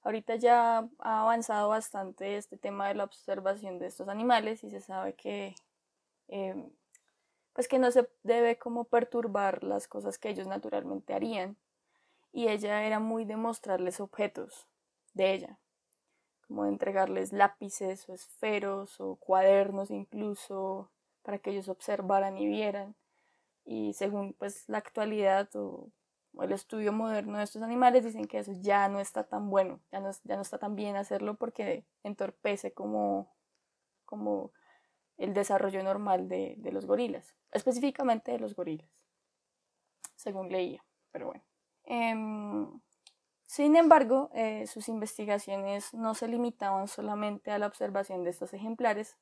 ahorita 0.03 0.35
ya 0.35 0.89
ha 0.99 1.21
avanzado 1.21 1.69
bastante 1.69 2.37
este 2.37 2.57
tema 2.57 2.87
de 2.87 2.95
la 2.95 3.05
observación 3.05 3.79
de 3.79 3.87
estos 3.87 4.07
animales 4.09 4.63
y 4.63 4.69
se 4.69 4.81
sabe 4.81 5.15
que, 5.15 5.55
em, 6.27 6.69
pues 7.53 7.67
que 7.67 7.79
no 7.79 7.91
se 7.91 8.09
debe 8.23 8.57
como 8.57 8.85
perturbar 8.85 9.63
las 9.63 9.87
cosas 9.87 10.17
que 10.17 10.29
ellos 10.29 10.47
naturalmente 10.47 11.13
harían. 11.13 11.57
Y 12.31 12.47
ella 12.49 12.83
era 12.83 12.99
muy 12.99 13.25
de 13.25 13.37
mostrarles 13.37 13.99
objetos 13.99 14.67
de 15.13 15.33
ella, 15.33 15.59
como 16.47 16.63
de 16.63 16.69
entregarles 16.69 17.31
lápices 17.33 18.09
o 18.09 18.13
esferos 18.13 18.99
o 18.99 19.17
cuadernos 19.17 19.91
incluso 19.91 20.89
para 21.23 21.39
que 21.39 21.51
ellos 21.51 21.69
observaran 21.69 22.37
y 22.37 22.47
vieran. 22.47 22.95
Y 23.65 23.93
según 23.93 24.33
pues 24.33 24.67
la 24.67 24.79
actualidad 24.79 25.49
o 25.55 25.89
el 26.41 26.51
estudio 26.51 26.91
moderno 26.91 27.37
de 27.37 27.43
estos 27.43 27.61
animales 27.61 28.03
dicen 28.03 28.25
que 28.25 28.39
eso 28.39 28.53
ya 28.53 28.89
no 28.89 28.99
está 28.99 29.23
tan 29.23 29.49
bueno, 29.49 29.79
ya 29.91 29.99
no, 29.99 30.09
ya 30.23 30.35
no 30.35 30.41
está 30.41 30.57
tan 30.57 30.75
bien 30.75 30.95
hacerlo 30.95 31.35
porque 31.35 31.85
entorpece 32.03 32.73
como, 32.73 33.31
como 34.05 34.51
el 35.17 35.33
desarrollo 35.33 35.83
normal 35.83 36.27
de, 36.27 36.57
los 36.71 36.85
gorilas, 36.85 37.35
específicamente 37.51 38.31
de 38.31 38.39
los 38.39 38.55
gorilas, 38.55 38.89
según 40.15 40.49
leía, 40.49 40.83
pero 41.11 41.27
bueno. 41.27 41.43
Em, 41.85 42.81
sin 43.45 43.75
embargo, 43.75 44.31
eh, 44.33 44.65
sus 44.65 44.89
investigaciones 44.89 45.93
no 45.93 46.15
se 46.15 46.27
limitaban 46.27 46.87
solamente 46.87 47.51
a 47.51 47.59
la 47.59 47.67
observación 47.67 48.23
de 48.23 48.31
estos 48.31 48.53
ejemplares, 48.53 49.17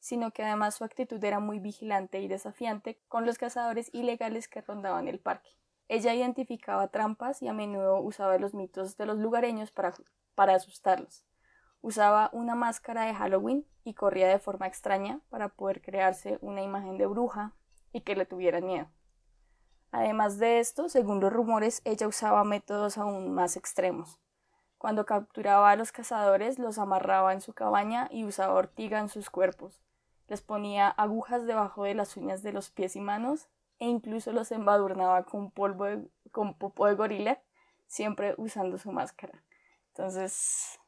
sino 0.00 0.32
que 0.32 0.42
además 0.42 0.74
su 0.74 0.84
actitud 0.84 1.22
era 1.24 1.40
muy 1.40 1.60
vigilante 1.60 2.20
y 2.20 2.28
desafiante 2.28 3.00
con 3.08 3.24
los 3.24 3.38
cazadores 3.38 3.90
ilegales 3.94 4.48
que 4.48 4.60
rondaban 4.60 5.08
el 5.08 5.20
parque. 5.20 5.50
Ella 5.90 6.14
identificaba 6.14 6.86
trampas 6.86 7.42
y 7.42 7.48
a 7.48 7.52
menudo 7.52 7.98
usaba 7.98 8.38
los 8.38 8.54
mitos 8.54 8.96
de 8.96 9.06
los 9.06 9.18
lugareños 9.18 9.72
para, 9.72 10.54
asustarlos. 10.54 11.24
Usaba 11.80 12.30
una 12.32 12.54
máscara 12.54 13.06
de 13.06 13.14
Halloween 13.14 13.66
y 13.82 13.94
corría 13.94 14.28
de 14.28 14.38
forma 14.38 14.68
extraña 14.68 15.18
para 15.30 15.48
poder 15.48 15.82
crearse 15.82 16.38
una 16.42 16.62
imagen 16.62 16.96
de 16.96 17.08
bruja 17.08 17.56
y 17.92 18.02
que 18.02 18.14
le 18.14 18.24
tuvieran 18.24 18.66
miedo. 18.66 18.86
Además 19.90 20.38
de 20.38 20.60
esto, 20.60 20.88
según 20.88 21.18
los 21.18 21.32
rumores, 21.32 21.82
ella 21.84 22.06
usaba 22.06 22.44
métodos 22.44 22.96
aún 22.96 23.34
más 23.34 23.56
extremos. 23.56 24.20
Cuando 24.78 25.04
capturaba 25.06 25.72
a 25.72 25.76
los 25.76 25.90
cazadores, 25.90 26.60
los 26.60 26.78
amarraba 26.78 27.32
en 27.32 27.40
su 27.40 27.52
cabaña 27.52 28.06
y 28.12 28.24
usaba 28.24 28.54
ortiga 28.54 29.00
en 29.00 29.08
sus 29.08 29.28
cuerpos. 29.28 29.82
Les 30.28 30.40
ponía 30.40 30.86
agujas 30.86 31.46
debajo 31.46 31.82
de 31.82 31.94
las 31.94 32.16
uñas 32.16 32.44
de 32.44 32.52
los 32.52 32.70
pies 32.70 32.94
y 32.94 33.00
manos 33.00 33.48
e 33.80 33.88
incluso 33.88 34.32
los 34.32 34.52
embadurnaba 34.52 35.24
con 35.24 35.50
polvo 35.50 35.86
de, 35.86 36.06
con 36.30 36.56
popo 36.56 36.86
de 36.86 36.94
gorila, 36.94 37.42
siempre 37.86 38.34
usando 38.36 38.78
su 38.78 38.92
máscara. 38.92 39.42
Entonces... 39.88 40.78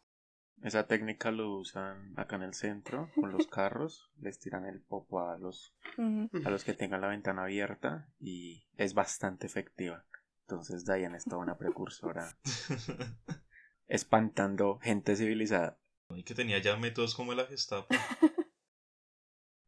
Esa 0.62 0.86
técnica 0.86 1.32
lo 1.32 1.56
usan 1.56 2.12
acá 2.16 2.36
en 2.36 2.42
el 2.42 2.54
centro 2.54 3.10
con 3.16 3.32
los 3.32 3.46
carros, 3.48 4.12
les 4.20 4.38
tiran 4.38 4.66
el 4.66 4.80
popo 4.80 5.20
a 5.20 5.36
los, 5.38 5.74
a 5.98 6.50
los 6.50 6.62
que 6.62 6.74
tengan 6.74 7.00
la 7.00 7.08
ventana 7.08 7.42
abierta 7.42 8.08
y 8.20 8.68
es 8.76 8.94
bastante 8.94 9.46
efectiva. 9.46 10.04
Entonces 10.42 10.84
Diane 10.84 11.16
es 11.16 11.24
toda 11.24 11.38
una 11.38 11.56
precursora 11.56 12.36
espantando 13.88 14.78
gente 14.80 15.16
civilizada. 15.16 15.78
Y 16.10 16.24
que 16.24 16.34
tenía 16.34 16.58
ya 16.58 16.76
métodos 16.76 17.14
como 17.14 17.32
la 17.32 17.46
Gestapo. 17.46 17.88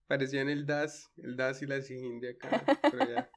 Parecían 0.07 0.49
el 0.49 0.67
DAS, 0.67 1.11
el 1.17 1.37
DAS 1.37 1.62
y 1.62 1.67
la 1.67 1.81
SIGIN 1.81 2.21
de 2.21 2.31
acá, 2.31 2.49
pero 2.93 3.09
ya, 3.09 3.31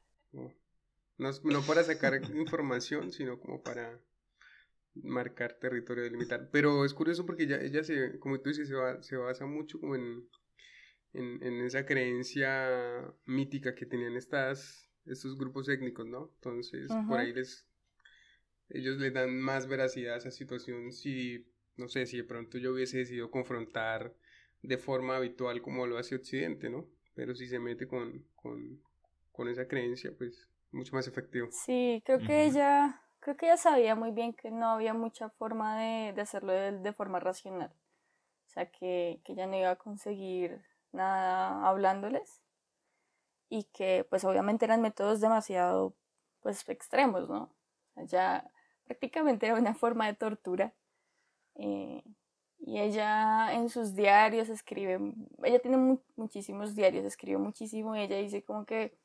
no, 1.18 1.62
para 1.66 1.84
sacar 1.84 2.22
información, 2.36 3.12
sino 3.12 3.40
como 3.40 3.62
para 3.64 4.00
marcar 4.94 5.54
territorio 5.60 6.04
delimitar. 6.04 6.50
Pero 6.52 6.86
es 6.86 6.94
curioso 6.94 7.26
porque 7.26 7.44
ella, 7.44 7.62
ella 7.62 7.84
se, 7.84 8.20
como 8.20 8.40
tú 8.40 8.50
dices, 8.50 8.68
se, 8.68 8.76
se 9.04 9.16
basa 9.16 9.46
mucho 9.46 9.80
como 9.80 9.96
en, 9.96 10.28
en, 11.14 11.62
esa 11.62 11.86
creencia 11.86 13.14
mítica 13.26 13.74
que 13.74 13.86
tenían 13.86 14.16
estas, 14.16 14.90
estos 15.06 15.38
grupos 15.38 15.70
étnicos, 15.70 16.06
¿no? 16.06 16.32
Entonces, 16.36 16.92
por 17.08 17.20
ahí 17.20 17.34
les, 17.34 17.68
ellos 18.70 18.98
le 18.98 19.12
dan 19.12 19.40
más 19.40 19.68
veracidad 19.68 20.16
a 20.16 20.18
esa 20.18 20.32
situación 20.32 20.92
si, 20.92 21.48
no 21.78 21.88
sé, 21.88 22.06
si 22.06 22.18
de 22.18 22.24
pronto 22.24 22.58
yo 22.58 22.74
hubiese 22.74 23.00
decidido 23.00 23.32
confrontar 23.32 24.16
de 24.62 24.78
forma 24.78 25.18
habitual 25.18 25.62
como 25.62 25.88
lo 25.88 25.98
hace 25.98 26.16
Occidente, 26.16 26.70
¿no? 26.70 26.86
Pero 27.16 27.36
si 27.36 27.48
se 27.48 27.60
mete 27.60 27.88
con, 27.88 28.26
con, 28.36 29.48
esa 29.50 29.68
creencia, 29.68 30.12
pues 30.18 30.50
mucho 30.72 30.96
más 30.96 31.08
efectivo. 31.08 31.48
Sí, 31.52 32.02
creo 32.06 32.20
que 32.20 32.46
ella, 32.46 33.02
creo 33.20 33.38
que 33.38 33.46
ella 33.46 33.58
sabía 33.58 33.96
muy 33.96 34.12
bien 34.12 34.34
que 34.34 34.52
no 34.52 34.68
había 34.68 34.94
mucha 34.94 35.30
forma 35.30 35.80
de, 35.80 36.20
hacerlo 36.20 36.54
de, 36.54 36.94
forma 36.94 37.20
racional. 37.20 37.72
O 38.48 38.50
sea, 38.50 38.70
que, 38.72 39.22
que 39.24 39.34
ella 39.34 39.46
no 39.46 39.58
iba 39.58 39.72
a 39.72 39.76
conseguir 39.76 40.62
nada 40.92 41.68
hablándoles 41.68 42.42
y 43.50 43.64
que 43.66 44.06
pues 44.10 44.24
obviamente 44.26 44.66
eran 44.66 44.82
métodos 44.82 45.22
demasiado 45.22 45.96
pues 46.42 46.68
extremos, 46.70 47.30
¿no? 47.30 47.54
ya 48.06 48.50
prácticamente 48.86 49.48
era 49.48 49.56
una 49.56 49.74
forma 49.74 50.06
de 50.08 50.14
tortura. 50.14 50.74
Eh, 51.56 52.04
y 52.60 52.80
ella 52.80 53.54
en 53.54 53.70
sus 53.70 53.96
diarios 53.96 54.50
escribe, 54.50 55.00
ella 55.44 55.60
tiene 55.60 56.00
muchísimos 56.16 56.76
diarios, 56.76 57.06
escribe 57.06 57.38
muchísimo 57.38 57.96
y 57.96 58.02
ella 58.02 58.18
dice 58.18 58.44
como 58.44 58.66
que, 58.66 58.98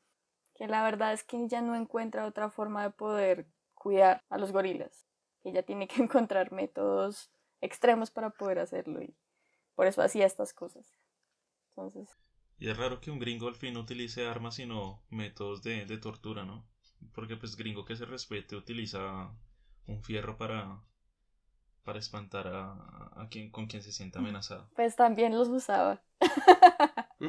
que 0.55 0.67
la 0.67 0.83
verdad 0.83 1.13
es 1.13 1.23
que 1.23 1.37
ella 1.37 1.61
no 1.61 1.75
encuentra 1.75 2.25
otra 2.25 2.49
forma 2.49 2.83
de 2.83 2.89
poder 2.89 3.47
cuidar 3.73 4.23
a 4.29 4.37
los 4.37 4.51
gorilas. 4.51 5.07
Ella 5.43 5.63
tiene 5.63 5.87
que 5.87 6.01
encontrar 6.01 6.51
métodos 6.51 7.31
extremos 7.61 8.11
para 8.11 8.31
poder 8.31 8.59
hacerlo 8.59 9.01
y 9.01 9.15
por 9.75 9.87
eso 9.87 10.01
hacía 10.01 10.25
estas 10.25 10.53
cosas. 10.53 10.97
Entonces... 11.69 12.09
Y 12.57 12.69
es 12.69 12.77
raro 12.77 13.01
que 13.01 13.11
un 13.11 13.19
gringo 13.19 13.47
al 13.47 13.55
fin 13.55 13.73
no 13.73 13.81
utilice 13.81 14.27
armas 14.27 14.55
sino 14.55 15.03
métodos 15.09 15.63
de, 15.63 15.85
de 15.85 15.97
tortura, 15.97 16.45
¿no? 16.45 16.65
Porque 17.13 17.35
pues 17.35 17.55
gringo 17.55 17.85
que 17.85 17.95
se 17.95 18.05
respete 18.05 18.55
utiliza 18.55 19.35
un 19.85 20.03
fierro 20.03 20.37
para 20.37 20.81
para 21.83 21.99
espantar 21.99 22.47
a, 22.47 23.27
quien, 23.29 23.51
con 23.51 23.67
quien 23.67 23.83
se 23.83 23.91
sienta 23.91 24.19
amenazado. 24.19 24.69
Pues 24.75 24.95
también 24.95 25.37
los 25.37 25.49
usaba. 25.49 26.01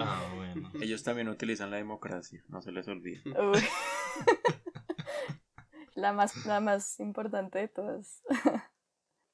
Ah, 0.01 0.33
bueno. 0.35 0.71
Ellos 0.81 1.03
también 1.03 1.29
utilizan 1.29 1.71
la 1.71 1.77
democracia, 1.77 2.43
no 2.49 2.63
se 2.63 2.73
les 2.73 2.89
olvide. 2.89 3.23
la, 5.95 6.13
más, 6.13 6.47
la 6.47 6.61
más 6.61 6.99
importante 7.01 7.59
de 7.59 7.69
todas. 7.69 8.23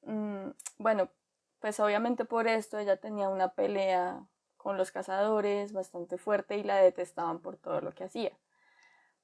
Mm, 0.03 0.53
bueno, 0.79 1.11
pues 1.59 1.79
obviamente 1.79 2.25
por 2.25 2.49
esto 2.49 2.79
ella 2.79 2.97
tenía 2.97 3.29
una 3.29 3.53
pelea 3.53 4.27
con 4.57 4.79
los 4.79 4.93
cazadores 4.93 5.75
bastante 5.75 6.17
fuerte 6.17 6.57
y 6.57 6.63
la 6.63 6.77
detestaban 6.77 7.41
por 7.41 7.59
todo 7.59 7.83
lo 7.83 7.93
que 7.93 8.05
hacía. 8.05 8.33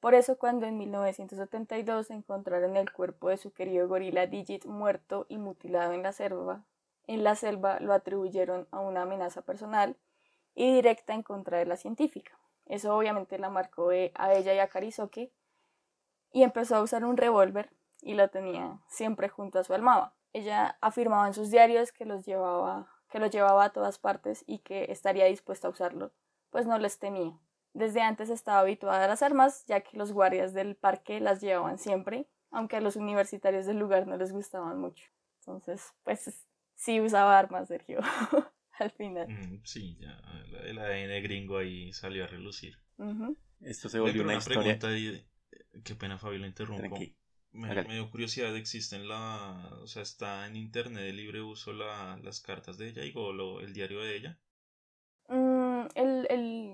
Por 0.07 0.15
eso 0.15 0.39
cuando 0.39 0.67
en 0.67 0.79
1972 0.79 2.11
encontraron 2.11 2.77
el 2.77 2.93
cuerpo 2.93 3.29
de 3.29 3.39
su 3.39 3.53
querido 3.53 3.89
gorila 3.89 4.29
Digit 4.29 4.65
muerto 4.65 5.27
y 5.29 5.37
mutilado 5.37 5.95
en 5.95 6.05
la 6.05 6.13
selva, 6.13 6.63
en 7.09 7.25
la 7.25 7.35
selva 7.35 7.81
lo 7.81 7.93
atribuyeron 7.93 8.69
a 8.71 8.79
una 8.79 9.03
amenaza 9.03 9.43
personal 9.43 9.97
y 10.55 10.73
directa 10.73 11.13
en 11.13 11.25
contra 11.25 11.59
de 11.59 11.67
la 11.67 11.77
científica. 11.77 12.39
Eso 12.67 12.97
obviamente 12.97 13.37
la 13.41 13.51
marcó 13.51 13.89
a 13.89 14.33
ella 14.33 14.55
y 14.55 14.61
a 14.61 14.69
Karisoki 14.69 15.33
y 16.31 16.45
empezó 16.45 16.77
a 16.77 16.83
usar 16.83 17.05
un 17.05 17.17
revólver 17.17 17.73
y 18.01 18.15
lo 18.15 18.29
tenía 18.29 18.79
siempre 18.87 19.29
junto 19.29 19.59
a 19.59 19.65
su 19.65 19.75
almohada. 19.75 20.15
Ella 20.33 20.79
afirmaba 20.81 21.27
en 21.27 21.35
sus 21.35 21.51
diarios 21.51 21.91
que 21.91 22.05
los 22.05 22.25
llevaba 22.25 22.93
que 23.11 23.19
lo 23.19 23.27
llevaba 23.27 23.65
a 23.65 23.73
todas 23.73 23.99
partes 23.99 24.45
y 24.47 24.61
que 24.61 24.85
estaría 24.93 25.25
dispuesta 25.25 25.67
a 25.67 25.73
usarlo, 25.73 26.13
pues 26.51 26.65
no 26.65 26.79
les 26.79 27.01
temía. 27.01 27.37
Desde 27.77 28.01
antes 28.01 28.31
estaba 28.31 28.61
habituada 28.61 29.05
a 29.05 29.09
las 29.09 29.23
armas, 29.23 29.67
ya 29.67 29.83
que 29.83 29.99
los 29.99 30.11
guardias 30.11 30.55
del 30.55 30.77
parque 30.77 31.21
las 31.21 31.43
llevaban 31.43 31.79
siempre, 31.79 32.27
aunque 32.51 32.77
a 32.77 32.81
los 32.81 32.97
universitarios 32.97 33.67
del 33.67 33.79
lugar 33.79 34.07
no 34.07 34.17
les 34.17 34.33
gustaban 34.33 34.79
mucho. 34.79 35.05
Entonces, 35.41 35.93
pues 36.03 36.43
sí 36.75 37.03
usaba 37.03 37.39
armas, 37.39 37.69
Sergio, 37.69 38.01
al 38.79 38.91
final. 38.93 39.29
Mm, 39.29 39.61
sí, 39.63 39.99
ya 40.01 40.19
el 40.65 40.79
ADN 40.79 41.23
gringo 41.23 41.59
ahí 41.59 41.93
salió 41.93 42.25
a 42.25 42.29
relucir. 42.29 42.79
Esto 43.61 43.91
se 43.91 44.01
volvió 44.01 44.23
una, 44.23 44.37
historia. 44.37 44.79
Pregunta 44.79 45.27
qué 45.85 45.95
pena, 45.97 46.17
Fabio, 46.17 46.39
la 46.39 46.47
interrumpo. 46.47 46.99
Me, 47.53 47.85
dio 47.85 48.11
curiosidad, 48.11 48.57
¿existen 48.57 49.07
la... 49.07 49.71
o 49.83 49.87
sea, 49.87 50.03
está 50.03 50.47
en 50.47 50.57
internet 50.57 51.05
de 51.05 51.13
libre 51.13 51.43
uso 51.43 51.75
la, 51.75 52.19
las 52.23 52.41
cartas 52.41 52.79
de 52.79 52.89
ella 52.89 53.05
y 53.05 53.13
o 53.15 53.61
el 53.61 53.75
diario 53.75 54.01
de 54.01 54.17
ella? 54.17 54.39
Mm, 55.29 55.87
el, 55.95 56.27
el 56.31 56.66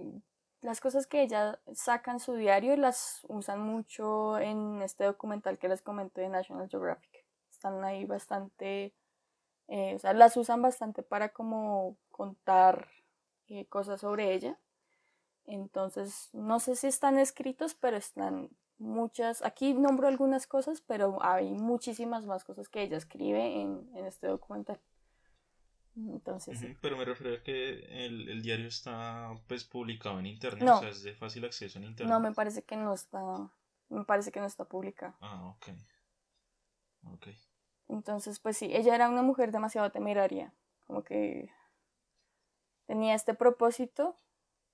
las 0.62 0.80
cosas 0.80 1.06
que 1.06 1.22
ella 1.22 1.58
saca 1.74 2.12
en 2.12 2.20
su 2.20 2.34
diario 2.34 2.76
las 2.76 3.22
usan 3.28 3.60
mucho 3.60 4.38
en 4.38 4.80
este 4.80 5.04
documental 5.04 5.58
que 5.58 5.68
les 5.68 5.82
comenté 5.82 6.22
de 6.22 6.28
National 6.28 6.68
Geographic. 6.68 7.24
Están 7.50 7.84
ahí 7.84 8.04
bastante, 8.04 8.94
eh, 9.68 9.94
o 9.96 9.98
sea, 9.98 10.14
las 10.14 10.36
usan 10.36 10.62
bastante 10.62 11.02
para 11.02 11.30
como 11.30 11.96
contar 12.10 12.88
eh, 13.48 13.66
cosas 13.66 14.00
sobre 14.00 14.34
ella. 14.34 14.58
Entonces, 15.46 16.30
no 16.32 16.60
sé 16.60 16.76
si 16.76 16.86
están 16.86 17.18
escritos, 17.18 17.74
pero 17.74 17.96
están 17.96 18.48
muchas, 18.78 19.42
aquí 19.42 19.74
nombro 19.74 20.06
algunas 20.06 20.46
cosas, 20.46 20.80
pero 20.80 21.18
hay 21.22 21.52
muchísimas 21.54 22.24
más 22.26 22.44
cosas 22.44 22.68
que 22.68 22.82
ella 22.82 22.96
escribe 22.96 23.60
en, 23.60 23.90
en 23.94 24.06
este 24.06 24.28
documental. 24.28 24.80
Entonces, 25.95 26.59
Pero 26.80 26.97
me 26.97 27.05
refiero 27.05 27.36
a 27.36 27.43
que 27.43 28.07
el, 28.07 28.28
el, 28.28 28.43
diario 28.43 28.66
está 28.66 29.38
pues 29.47 29.64
publicado 29.64 30.18
en 30.20 30.26
internet, 30.26 30.66
o 30.68 30.80
sea, 30.80 30.88
es 30.88 31.03
de 31.03 31.14
fácil 31.14 31.45
acceso 31.45 31.78
en 31.78 31.84
internet. 31.84 32.11
No, 32.11 32.20
me 32.20 32.32
parece 32.32 32.62
que 32.62 32.76
no 32.76 32.95
está, 32.95 33.20
me 33.90 34.05
parece 34.05 34.32
que 34.32 34.40
no 34.40 34.47
está 34.47 34.64
publicado. 34.64 35.14
Ah, 35.20 35.45
ok. 35.49 35.68
Ok. 37.12 37.26
Entonces, 37.88 38.40
pues 38.40 38.57
sí, 38.57 38.70
ella 38.72 38.95
era 38.95 39.09
una 39.11 39.22
mujer 39.22 39.53
demasiado 39.53 39.90
temeraria, 39.90 40.55
como 40.86 41.05
que 41.05 41.51
tenía 42.86 43.14
este 43.14 43.34
propósito 43.34 44.16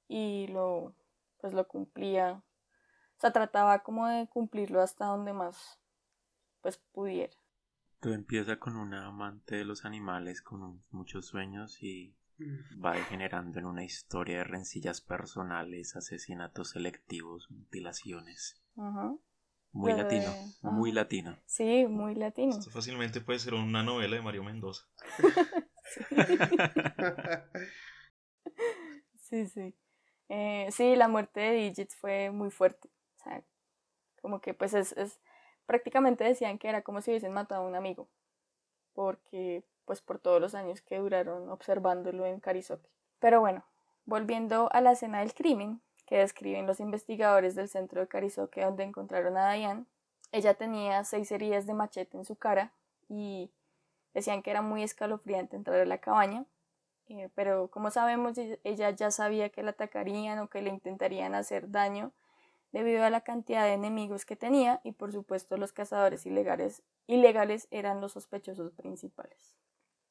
y 0.07 0.47
lo, 0.49 0.95
pues 1.41 1.53
lo 1.53 1.66
cumplía 1.66 2.45
o 3.19 3.21
sea, 3.21 3.33
trataba 3.33 3.81
como 3.81 4.07
de 4.07 4.29
cumplirlo 4.29 4.81
hasta 4.81 5.07
donde 5.07 5.33
más 5.33 5.81
pues 6.61 6.79
pudiera. 6.93 7.37
Todo 8.01 8.14
empieza 8.14 8.59
con 8.59 8.76
una 8.76 9.07
amante 9.07 9.57
de 9.57 9.64
los 9.64 9.84
animales 9.84 10.40
con 10.40 10.82
muchos 10.90 11.26
sueños 11.26 11.82
y 11.82 12.14
mm. 12.38 12.84
va 12.84 12.94
degenerando 12.94 13.59
en 13.59 13.66
una 13.66 13.84
historia 13.84 14.38
de 14.38 14.44
rencillas 14.44 15.01
personales, 15.01 15.96
asesinatos 15.96 16.70
selectivos, 16.70 17.51
mutilaciones. 17.51 18.62
Muy 19.72 19.92
latino, 19.92 20.32
muy 20.62 20.92
latino. 20.92 21.36
Sí, 21.46 21.86
muy 21.86 22.14
latino. 22.14 22.57
Esto 22.57 22.70
fácilmente 22.70 23.20
puede 23.20 23.40
ser 23.40 23.55
una 23.55 23.82
novela 23.82 24.16
de 24.16 24.22
Mario 24.22 24.44
Mendoza. 24.44 24.84
sí, 29.16 29.46
sí. 29.46 29.74
Eh, 30.28 30.68
sí, 30.70 30.94
la 30.96 31.09
muerte 31.09 31.40
de 31.40 31.53
Digits 31.53 31.96
fue 31.96 32.30
muy 32.30 32.51
fuerte. 32.51 32.88
O 32.88 33.22
sea, 33.22 33.44
como 34.20 34.40
que 34.40 34.55
pues 34.55 34.74
es, 34.74 34.92
es, 34.92 35.20
prácticamente 35.69 36.25
decían 36.25 36.57
que 36.59 36.66
era 36.66 36.81
como 36.81 37.03
si 37.03 37.11
hubiesen 37.11 37.35
matado 37.35 37.62
a 37.62 37.66
un 37.66 37.75
amigo, 37.75 38.09
porque 38.95 39.62
pues 39.85 40.01
por 40.01 40.19
todos 40.19 40.41
los 40.41 40.55
años 40.55 40.81
que 40.81 40.97
duraron 40.97 41.51
observándolo 41.51 42.25
en 42.25 42.41
Karisoke. 42.41 42.89
Pero 43.19 43.41
bueno, 43.41 43.62
volviendo 44.07 44.71
a 44.73 44.81
la 44.81 44.93
escena 44.93 45.21
del 45.21 45.35
crimen 45.35 45.83
que 46.07 46.16
describen 46.16 46.66
los 46.66 46.81
investigadores 46.81 47.55
del 47.55 47.69
centro 47.69 48.01
de 48.01 48.09
Karisoke 48.09 48.62
donde 48.62 48.85
encontraron 48.85 49.37
a 49.37 49.53
Diane, 49.53 49.85
ella 50.33 50.55
tenía 50.55 51.05
seis 51.05 51.31
heridas 51.33 51.66
de 51.66 51.75
machete 51.75 52.16
en 52.16 52.25
su 52.25 52.37
cara 52.37 52.73
y 53.11 53.51
decían 54.14 54.43
que 54.43 54.51
era 54.51 54.62
muy 54.62 54.83
escalofriante 54.83 55.55
entrar 55.55 55.81
a 55.81 55.85
la 55.85 55.99
cabaña, 55.99 56.47
eh, 57.11 57.29
pero 57.35 57.69
como 57.69 57.91
sabemos 57.91 58.39
ella 58.64 58.89
ya 58.91 59.11
sabía 59.11 59.51
que 59.51 59.62
la 59.62 59.73
atacarían 59.73 60.39
o 60.39 60.49
que 60.49 60.62
le 60.62 60.71
intentarían 60.71 61.35
hacer 61.35 61.71
daño 61.71 62.11
debido 62.73 63.05
a 63.05 63.11
la 63.11 63.23
cantidad 63.23 63.64
de 63.64 63.73
enemigos 63.73 64.25
que 64.25 64.37
tenía 64.37 64.81
y 64.85 64.93
por 64.93 65.12
supuesto 65.12 65.57
los 65.57 65.73
cazadores 65.73 66.27
ilegales, 66.27 66.83
ilegales 67.07 67.69
eran 67.71 68.01
los 68.01 68.12
sospechosos 68.12 68.73
principales. 68.73 69.57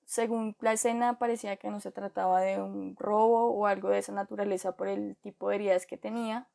Según 0.05 0.55
la 0.61 0.73
escena 0.73 1.19
parecía 1.19 1.57
que 1.57 1.69
no 1.69 1.79
se 1.79 1.91
trataba 1.91 2.39
de 2.39 2.61
un 2.61 2.95
robo 2.95 3.51
o 3.51 3.67
algo 3.67 3.89
de 3.89 3.99
esa 3.99 4.13
naturaleza 4.13 4.77
por 4.77 4.87
el 4.87 5.17
tipo 5.17 5.49
de 5.49 5.55
heridas 5.55 5.85
que 5.85 5.97
tenía 5.97 6.47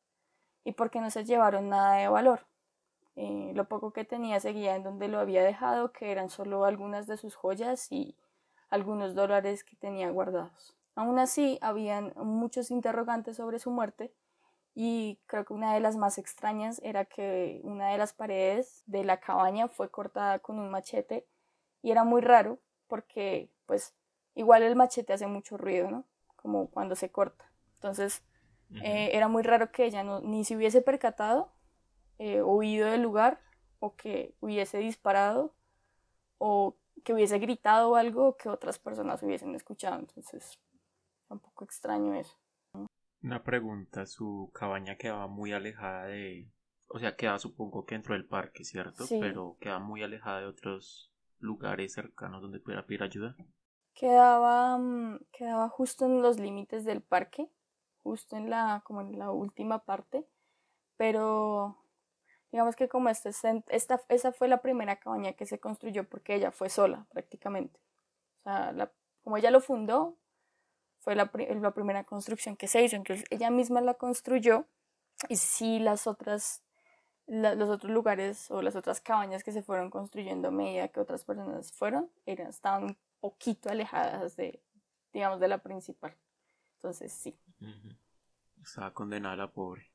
y 0.63 0.71
porque 0.71 0.99
no 0.99 1.11
se 1.11 1.23
llevaron 1.23 1.69
nada 1.69 1.97
de 1.97 2.07
valor. 2.07 2.47
Eh, 3.15 3.51
lo 3.53 3.67
poco 3.67 3.93
que 3.93 4.05
tenía 4.05 4.39
seguía 4.39 4.75
en 4.75 4.81
donde 4.81 5.07
lo 5.07 5.19
había 5.19 5.43
dejado, 5.43 5.91
que 5.91 6.11
eran 6.11 6.29
solo 6.29 6.65
algunas 6.65 7.05
de 7.05 7.17
sus 7.17 7.35
joyas 7.35 7.91
y 7.91 8.17
algunos 8.69 9.13
dólares 9.13 9.63
que 9.63 9.75
tenía 9.75 10.09
guardados. 10.09 10.75
Aún 10.95 11.19
así, 11.19 11.59
habían 11.61 12.13
muchos 12.15 12.71
interrogantes 12.71 13.37
sobre 13.37 13.59
su 13.59 13.69
muerte 13.69 14.13
y 14.75 15.19
creo 15.27 15.45
que 15.45 15.53
una 15.53 15.73
de 15.73 15.79
las 15.79 15.95
más 15.97 16.17
extrañas 16.17 16.81
era 16.83 17.05
que 17.05 17.61
una 17.63 17.89
de 17.91 17.97
las 17.97 18.13
paredes 18.13 18.83
de 18.87 19.03
la 19.03 19.19
cabaña 19.19 19.67
fue 19.67 19.91
cortada 19.91 20.39
con 20.39 20.59
un 20.59 20.71
machete 20.71 21.27
y 21.81 21.91
era 21.91 22.03
muy 22.03 22.21
raro 22.21 22.59
porque 22.87 23.51
pues 23.65 23.93
igual 24.35 24.63
el 24.63 24.75
machete 24.75 25.13
hace 25.13 25.27
mucho 25.27 25.57
ruido, 25.57 25.91
¿no? 25.91 26.05
Como 26.35 26.69
cuando 26.69 26.95
se 26.95 27.11
corta. 27.11 27.51
Entonces 27.75 28.23
eh, 28.81 29.11
era 29.13 29.27
muy 29.27 29.43
raro 29.43 29.71
que 29.71 29.85
ella 29.85 30.03
no, 30.03 30.19
ni 30.21 30.43
se 30.43 30.55
hubiese 30.55 30.81
percatado, 30.81 31.51
eh, 32.17 32.41
huido 32.41 32.89
del 32.89 33.01
lugar 33.01 33.39
o 33.79 33.95
que 33.95 34.33
hubiese 34.39 34.79
disparado 34.79 35.53
o 36.39 36.75
que 37.03 37.13
hubiese 37.13 37.37
gritado 37.37 37.95
algo 37.95 38.37
que 38.37 38.49
otras 38.49 38.79
personas 38.79 39.21
hubiesen 39.21 39.53
escuchado. 39.55 39.99
Entonces, 39.99 40.57
un 41.29 41.39
poco 41.39 41.65
extraño 41.65 42.15
eso. 42.15 42.35
Una 43.23 43.41
pregunta, 43.41 44.05
su 44.05 44.51
cabaña 44.53 44.97
quedaba 44.97 45.27
muy 45.27 45.53
alejada 45.53 46.07
de, 46.07 46.49
o 46.87 46.99
sea, 46.99 47.15
quedaba 47.15 47.39
supongo 47.39 47.85
que 47.85 47.95
dentro 47.95 48.15
del 48.15 48.25
parque, 48.25 48.65
¿cierto? 48.65 49.05
Pero 49.09 49.55
quedaba 49.61 49.79
muy 49.79 50.03
alejada 50.03 50.41
de 50.41 50.47
otros 50.47 51.09
lugares 51.39 51.93
cercanos 51.93 52.41
donde 52.41 52.59
pudiera 52.59 52.85
pedir 52.85 53.01
ayuda. 53.01 53.35
Quedaba, 53.93 54.77
mm, 54.77 55.19
quedaba 55.31 55.69
justo 55.69 56.05
en 56.05 56.21
los 56.21 56.37
límites 56.37 56.83
del 56.83 57.01
parque, 57.01 57.49
justo 58.03 58.35
en 58.35 58.49
la, 58.49 58.81
como 58.85 58.99
en 58.99 59.17
la 59.17 59.31
última 59.31 59.79
parte, 59.85 60.27
pero 60.97 61.77
digamos 62.51 62.75
que 62.75 62.89
como 62.89 63.07
este, 63.07 63.31
esta, 63.69 64.01
esa 64.09 64.33
fue 64.33 64.49
la 64.49 64.61
primera 64.61 64.97
cabaña 64.99 65.31
que 65.31 65.45
se 65.45 65.59
construyó 65.59 66.07
porque 66.09 66.35
ella 66.35 66.51
fue 66.51 66.69
sola 66.69 67.07
prácticamente. 67.11 67.79
O 68.39 68.43
sea, 68.43 68.73
la, 68.73 68.91
como 69.23 69.37
ella 69.37 69.49
lo 69.49 69.61
fundó, 69.61 70.17
fue 71.03 71.15
la, 71.15 71.25
primera 71.73 72.05
construcción 72.05 72.55
que 72.55 72.69
se 72.69 72.81
hizo. 72.81 72.95
Entonces 72.95 73.25
ella 73.29 73.49
misma 73.49 73.81
la 73.81 73.95
construyó 73.95 74.65
y 75.27 75.35
sí 75.35 75.79
las 75.79 76.07
otras, 76.07 76.63
los 77.27 77.69
otros 77.69 77.91
lugares 77.91 78.49
o 78.49 78.61
las 78.61 78.77
otras 78.77 79.01
cabañas 79.01 79.43
que 79.43 79.51
se 79.51 79.63
fueron 79.63 79.89
construyendo 79.89 80.47
a 80.47 80.51
medida 80.51 80.87
que 80.87 81.01
otras 81.01 81.25
personas 81.25 81.73
fueron, 81.73 82.09
eran, 82.25 82.47
estaban 82.47 82.83
un 82.85 82.97
poquito 83.19 83.69
alejadas 83.69 84.37
de, 84.37 84.63
digamos, 85.11 85.41
de 85.41 85.49
la 85.49 85.57
principal. 85.57 86.15
Entonces 86.75 87.11
sí. 87.11 87.37
Estaba 88.61 88.93
condenada 88.93 89.35
la 89.35 89.51
pobre. 89.51 89.91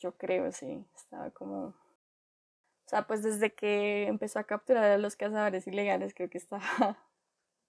Yo 0.00 0.18
creo, 0.18 0.52
sí. 0.52 0.86
Estaba 0.94 1.30
como... 1.30 1.68
O 1.68 2.88
sea, 2.88 3.06
pues 3.06 3.22
desde 3.22 3.54
que 3.54 4.06
empezó 4.06 4.38
a 4.38 4.44
capturar 4.44 4.84
a 4.84 4.98
los 4.98 5.16
cazadores 5.16 5.66
ilegales, 5.66 6.12
creo 6.12 6.28
que 6.28 6.36
estaba 6.36 6.98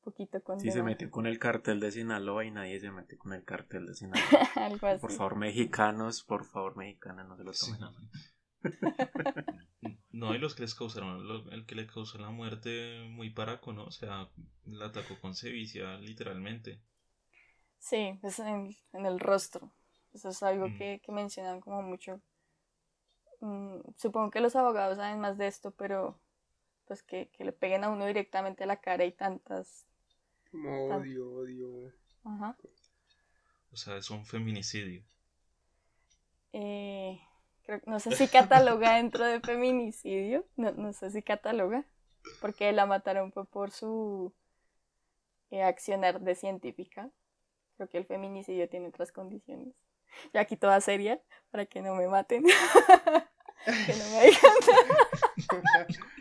poquito 0.05 0.41
con 0.43 0.59
Sí, 0.59 0.71
se 0.71 0.83
metió 0.83 1.09
con 1.09 1.25
el 1.25 1.39
cartel 1.39 1.79
de 1.79 1.91
Sinaloa 1.91 2.45
y 2.45 2.51
nadie 2.51 2.79
se 2.79 2.91
mete 2.91 3.17
con 3.17 3.33
el 3.33 3.43
cartel 3.43 3.87
de 3.87 3.95
Sinaloa. 3.95 4.21
Algo 4.55 4.87
así. 4.87 5.01
Por 5.01 5.11
favor, 5.11 5.35
mexicanos, 5.35 6.23
por 6.23 6.45
favor, 6.45 6.77
mexicanas, 6.77 7.27
no 7.27 7.35
se 7.35 7.43
lo 7.43 7.51
tomen 7.51 7.79
No, 10.11 10.33
y 10.33 10.37
los 10.37 10.55
que 10.55 10.61
les 10.61 10.75
causaron, 10.75 11.19
el 11.51 11.65
que 11.65 11.75
le 11.75 11.87
causó 11.87 12.17
la 12.19 12.29
muerte 12.29 13.05
muy 13.09 13.31
paraco, 13.31 13.73
¿no? 13.73 13.83
O 13.83 13.91
sea, 13.91 14.29
la 14.65 14.85
atacó 14.85 15.19
con 15.19 15.35
sevicia, 15.35 15.97
literalmente. 15.97 16.79
Sí, 17.79 18.17
es 18.23 18.39
en, 18.39 18.75
el 18.93 19.19
rostro. 19.19 19.73
Eso 20.13 20.29
es 20.29 20.41
algo 20.41 20.69
mm. 20.69 20.77
que, 20.77 21.01
que, 21.03 21.11
mencionan 21.11 21.59
como 21.59 21.81
mucho. 21.81 22.21
Mm, 23.41 23.79
supongo 23.97 24.31
que 24.31 24.39
los 24.39 24.55
abogados 24.55 24.97
saben 24.97 25.19
más 25.19 25.37
de 25.37 25.47
esto, 25.47 25.71
pero 25.71 26.17
pues 26.85 27.03
que, 27.03 27.29
que 27.29 27.43
le 27.43 27.51
peguen 27.51 27.83
a 27.83 27.89
uno 27.89 28.05
directamente 28.05 28.63
a 28.63 28.67
la 28.67 28.77
cara 28.77 29.03
y 29.03 29.11
tantas 29.11 29.85
Odio, 30.53 31.31
odio. 31.31 31.93
Ajá. 32.23 32.57
O 33.71 33.77
sea, 33.77 33.97
es 33.97 34.09
un 34.09 34.25
feminicidio. 34.25 35.03
Eh, 36.53 37.19
no 37.85 37.99
sé 37.99 38.11
si 38.15 38.27
cataloga 38.27 38.95
dentro 38.95 39.25
de 39.25 39.41
feminicidio. 39.41 40.45
No, 40.55 40.71
no 40.71 40.93
sé 40.93 41.11
si 41.11 41.21
cataloga. 41.21 41.85
Porque 42.41 42.71
la 42.71 42.85
mataron 42.85 43.31
fue 43.31 43.45
por 43.45 43.71
su 43.71 44.33
eh, 45.51 45.63
accionar 45.63 46.21
de 46.21 46.35
científica. 46.35 47.09
Creo 47.77 47.89
que 47.89 47.97
el 47.97 48.05
feminicidio 48.05 48.69
tiene 48.69 48.87
otras 48.87 49.11
condiciones. 49.11 49.75
Y 50.33 50.37
aquí 50.37 50.55
toda 50.55 50.79
seria, 50.81 51.21
para 51.51 51.65
que 51.65 51.81
no 51.81 51.93
me 51.95 52.07
maten. 52.07 52.43
que 53.65 53.95
no 53.95 54.09
me 54.11 54.25
digan 54.25 55.87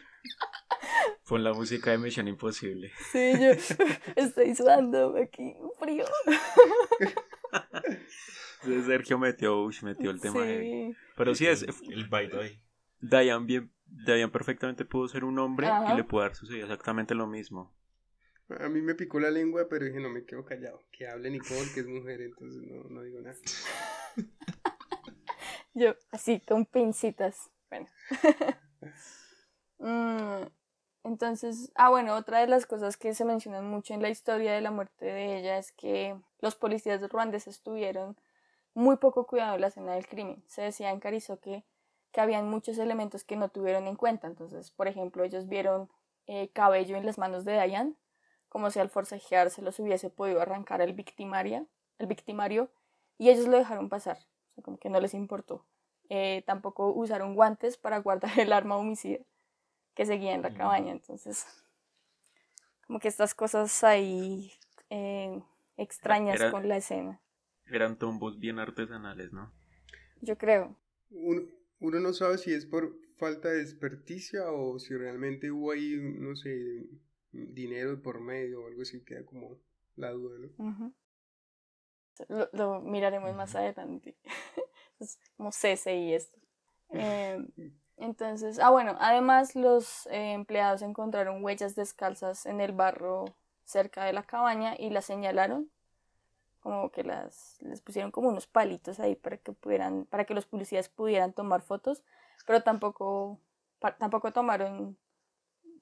Pon 1.27 1.43
la 1.43 1.55
música 1.55 1.91
de 1.91 1.99
Mission 1.99 2.29
Imposible. 2.29 2.93
Sí, 3.11 3.33
yo 3.41 3.51
estoy 4.17 4.55
sudando 4.55 5.17
aquí, 5.17 5.57
frío. 5.79 6.05
Sergio 8.87 9.19
metió, 9.19 9.69
metió 9.83 10.11
el 10.11 10.21
tema. 10.21 10.45
Sí. 10.45 10.95
Pero 11.17 11.35
sí 11.35 11.47
es. 11.47 11.63
El 11.63 12.09
baito 12.09 12.41
ahí. 12.41 12.61
Diane, 13.01 13.47
bien, 13.47 13.73
Diane 13.87 14.29
perfectamente 14.29 14.85
pudo 14.85 15.09
ser 15.09 15.25
un 15.25 15.39
hombre 15.39 15.69
y 15.93 15.97
le 15.97 16.05
pudo 16.05 16.23
dar 16.23 16.35
sucedido 16.35 16.65
exactamente 16.65 17.15
lo 17.15 17.27
mismo. 17.27 17.75
A 18.61 18.69
mí 18.69 18.83
me 18.83 18.95
picó 18.95 19.19
la 19.19 19.31
lengua, 19.31 19.67
pero 19.71 19.87
dije, 19.87 20.01
no 20.01 20.11
me 20.11 20.25
quedo 20.25 20.45
callado. 20.45 20.85
Que 20.93 21.09
hable 21.09 21.31
Nicole, 21.31 21.73
que 21.73 21.81
es 21.81 21.87
mujer, 21.87 22.21
entonces 22.21 22.63
no, 22.63 22.85
no 22.85 23.03
digo 23.03 23.23
nada. 23.23 23.37
Yo, 25.75 25.95
así, 26.13 26.41
con 26.41 26.67
pincitas. 26.67 27.51
Bueno. 27.71 27.89
mm, 29.79 30.43
entonces, 31.05 31.71
ah, 31.75 31.91
bueno, 31.91 32.17
otra 32.17 32.41
de 32.41 32.47
las 32.47 32.65
cosas 32.65 32.97
que 32.97 33.13
se 33.13 33.27
mencionan 33.27 33.69
mucho 33.69 33.93
en 33.93 34.01
la 34.01 34.09
historia 34.09 34.55
de 34.55 34.63
la 34.63 34.71
muerte 34.71 35.05
de 35.05 35.39
ella 35.39 35.59
es 35.59 35.71
que 35.71 36.17
los 36.41 36.57
policías 36.57 37.07
ruandeses 37.11 37.61
tuvieron 37.61 38.17
muy 38.73 38.97
poco 38.97 39.27
cuidado 39.27 39.55
en 39.55 39.61
la 39.61 39.67
escena 39.67 39.93
del 39.93 40.09
crimen. 40.09 40.43
Se 40.49 40.63
decía 40.63 40.91
en 40.91 41.01
Carizo 41.01 41.39
que, 41.41 41.63
habían 42.17 42.49
muchos 42.49 42.79
elementos 42.79 43.25
que 43.25 43.37
no 43.37 43.49
tuvieron 43.49 43.89
en 43.89 43.97
cuenta. 43.97 44.29
Entonces, 44.29 44.71
por 44.71 44.87
ejemplo, 44.89 45.25
ellos 45.25 45.49
vieron 45.49 45.91
eh, 46.27 46.49
cabello 46.53 46.97
en 46.97 47.05
las 47.05 47.19
manos 47.19 47.45
de 47.45 47.55
Dayan, 47.55 47.97
como 48.49 48.71
si 48.71 48.79
al 48.79 48.89
forcejear 48.89 49.51
se 49.51 49.63
los 49.63 49.81
hubiese 49.81 50.11
podido 50.11 50.41
arrancar 50.41 50.81
el, 50.81 50.93
victimaria, 50.95 51.67
el 51.99 52.07
victimario, 52.07 52.71
y 53.19 53.31
ellos 53.31 53.49
lo 53.49 53.59
dejaron 53.59 53.89
pasar, 53.89 54.19
como 54.63 54.79
que 54.79 54.91
no 54.91 55.01
les 55.01 55.13
importó. 55.13 55.67
Eh, 56.09 56.45
tampoco 56.47 56.93
usaron 56.93 57.35
guantes 57.35 57.77
para 57.77 57.99
guardar 57.99 58.39
el 58.39 58.53
arma 58.53 58.77
homicida 58.77 59.25
que 59.95 60.07
seguía 60.07 60.35
en 60.35 60.43
la 60.43 60.51
mm. 60.51 60.57
cabaña, 60.57 60.93
entonces, 60.93 61.47
como 62.87 62.99
que 62.99 63.09
estas 63.09 63.35
cosas 63.35 63.85
ahí 63.85 64.53
eh, 64.91 65.43
extrañas 65.77 66.51
con 66.51 66.69
la 66.69 66.77
escena. 66.77 67.21
Eran 67.67 67.99
tumbos 67.99 68.39
bien 68.39 68.59
artesanales, 68.59 69.33
¿no? 69.33 69.53
Yo 70.21 70.37
creo. 70.37 70.77
Uno, 71.11 71.43
uno 71.81 72.01
no 72.01 72.13
sabe 72.13 72.39
si 72.39 72.53
es 72.53 72.67
por 72.67 72.97
falta 73.17 73.49
de 73.49 73.63
experticia 73.63 74.51
o 74.51 74.79
si 74.79 74.95
realmente 74.95 75.51
hubo 75.51 75.73
ahí, 75.73 75.97
no 75.99 76.37
sé, 76.37 76.87
dinero 77.33 78.01
por 78.03 78.21
medio 78.21 78.63
o 78.63 78.67
algo 78.67 78.83
así, 78.83 79.03
queda 79.05 79.25
como 79.25 79.59
la 79.97 80.11
duda, 80.11 80.39
¿no? 80.39 80.95
lo, 82.53 82.81
miraremos 82.81 83.35
más 83.35 83.55
adelante. 83.55 84.17
es 85.01 85.19
como 85.37 85.51
CCI 85.51 86.15
esto. 86.15 86.39
Em, 86.91 87.49
entonces, 87.97 88.59
ah 88.59 88.71
bueno, 88.71 88.97
además 88.99 89.55
los 89.55 90.07
eh, 90.07 90.33
empleados 90.33 90.83
encontraron 90.83 91.45
huellas 91.45 91.77
descalzas 91.77 92.47
en 92.47 92.61
el 92.61 92.73
barro 92.73 93.27
cerca 93.65 94.05
de 94.05 94.13
la 94.13 94.25
cabaña 94.25 94.75
y 94.79 94.91
las 94.91 95.05
señalaron 95.05 95.71
como 96.61 96.91
que 96.91 97.05
las 97.05 97.59
les 97.61 97.83
pusieron 97.83 98.11
como 98.11 98.31
unos 98.31 98.47
palitos 98.47 98.99
ahí 98.99 99.17
para 99.17 99.37
que 99.37 99.53
pudieran 99.53 100.07
para 100.07 100.25
que 100.25 100.35
los 100.35 100.47
policías 100.47 100.89
pudieran 100.89 101.33
tomar 101.33 101.61
fotos 101.61 102.03
pero 102.47 102.63
tampoco 102.63 103.39
tampoco 103.99 104.33
tomaron 104.33 104.97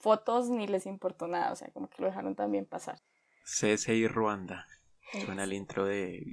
fotos 0.00 0.50
ni 0.50 0.66
les 0.66 0.86
importó 0.86 1.28
nada 1.28 1.52
o 1.52 1.56
sea 1.56 1.70
como 1.70 1.88
que 1.88 2.02
lo 2.02 2.08
dejaron 2.08 2.34
también 2.34 2.66
pasar. 2.66 3.00
CSI 3.44 4.08
Ruanda 4.08 4.66
suena 5.24 5.44
el 5.44 5.52
intro 5.52 5.84
de 5.84 6.24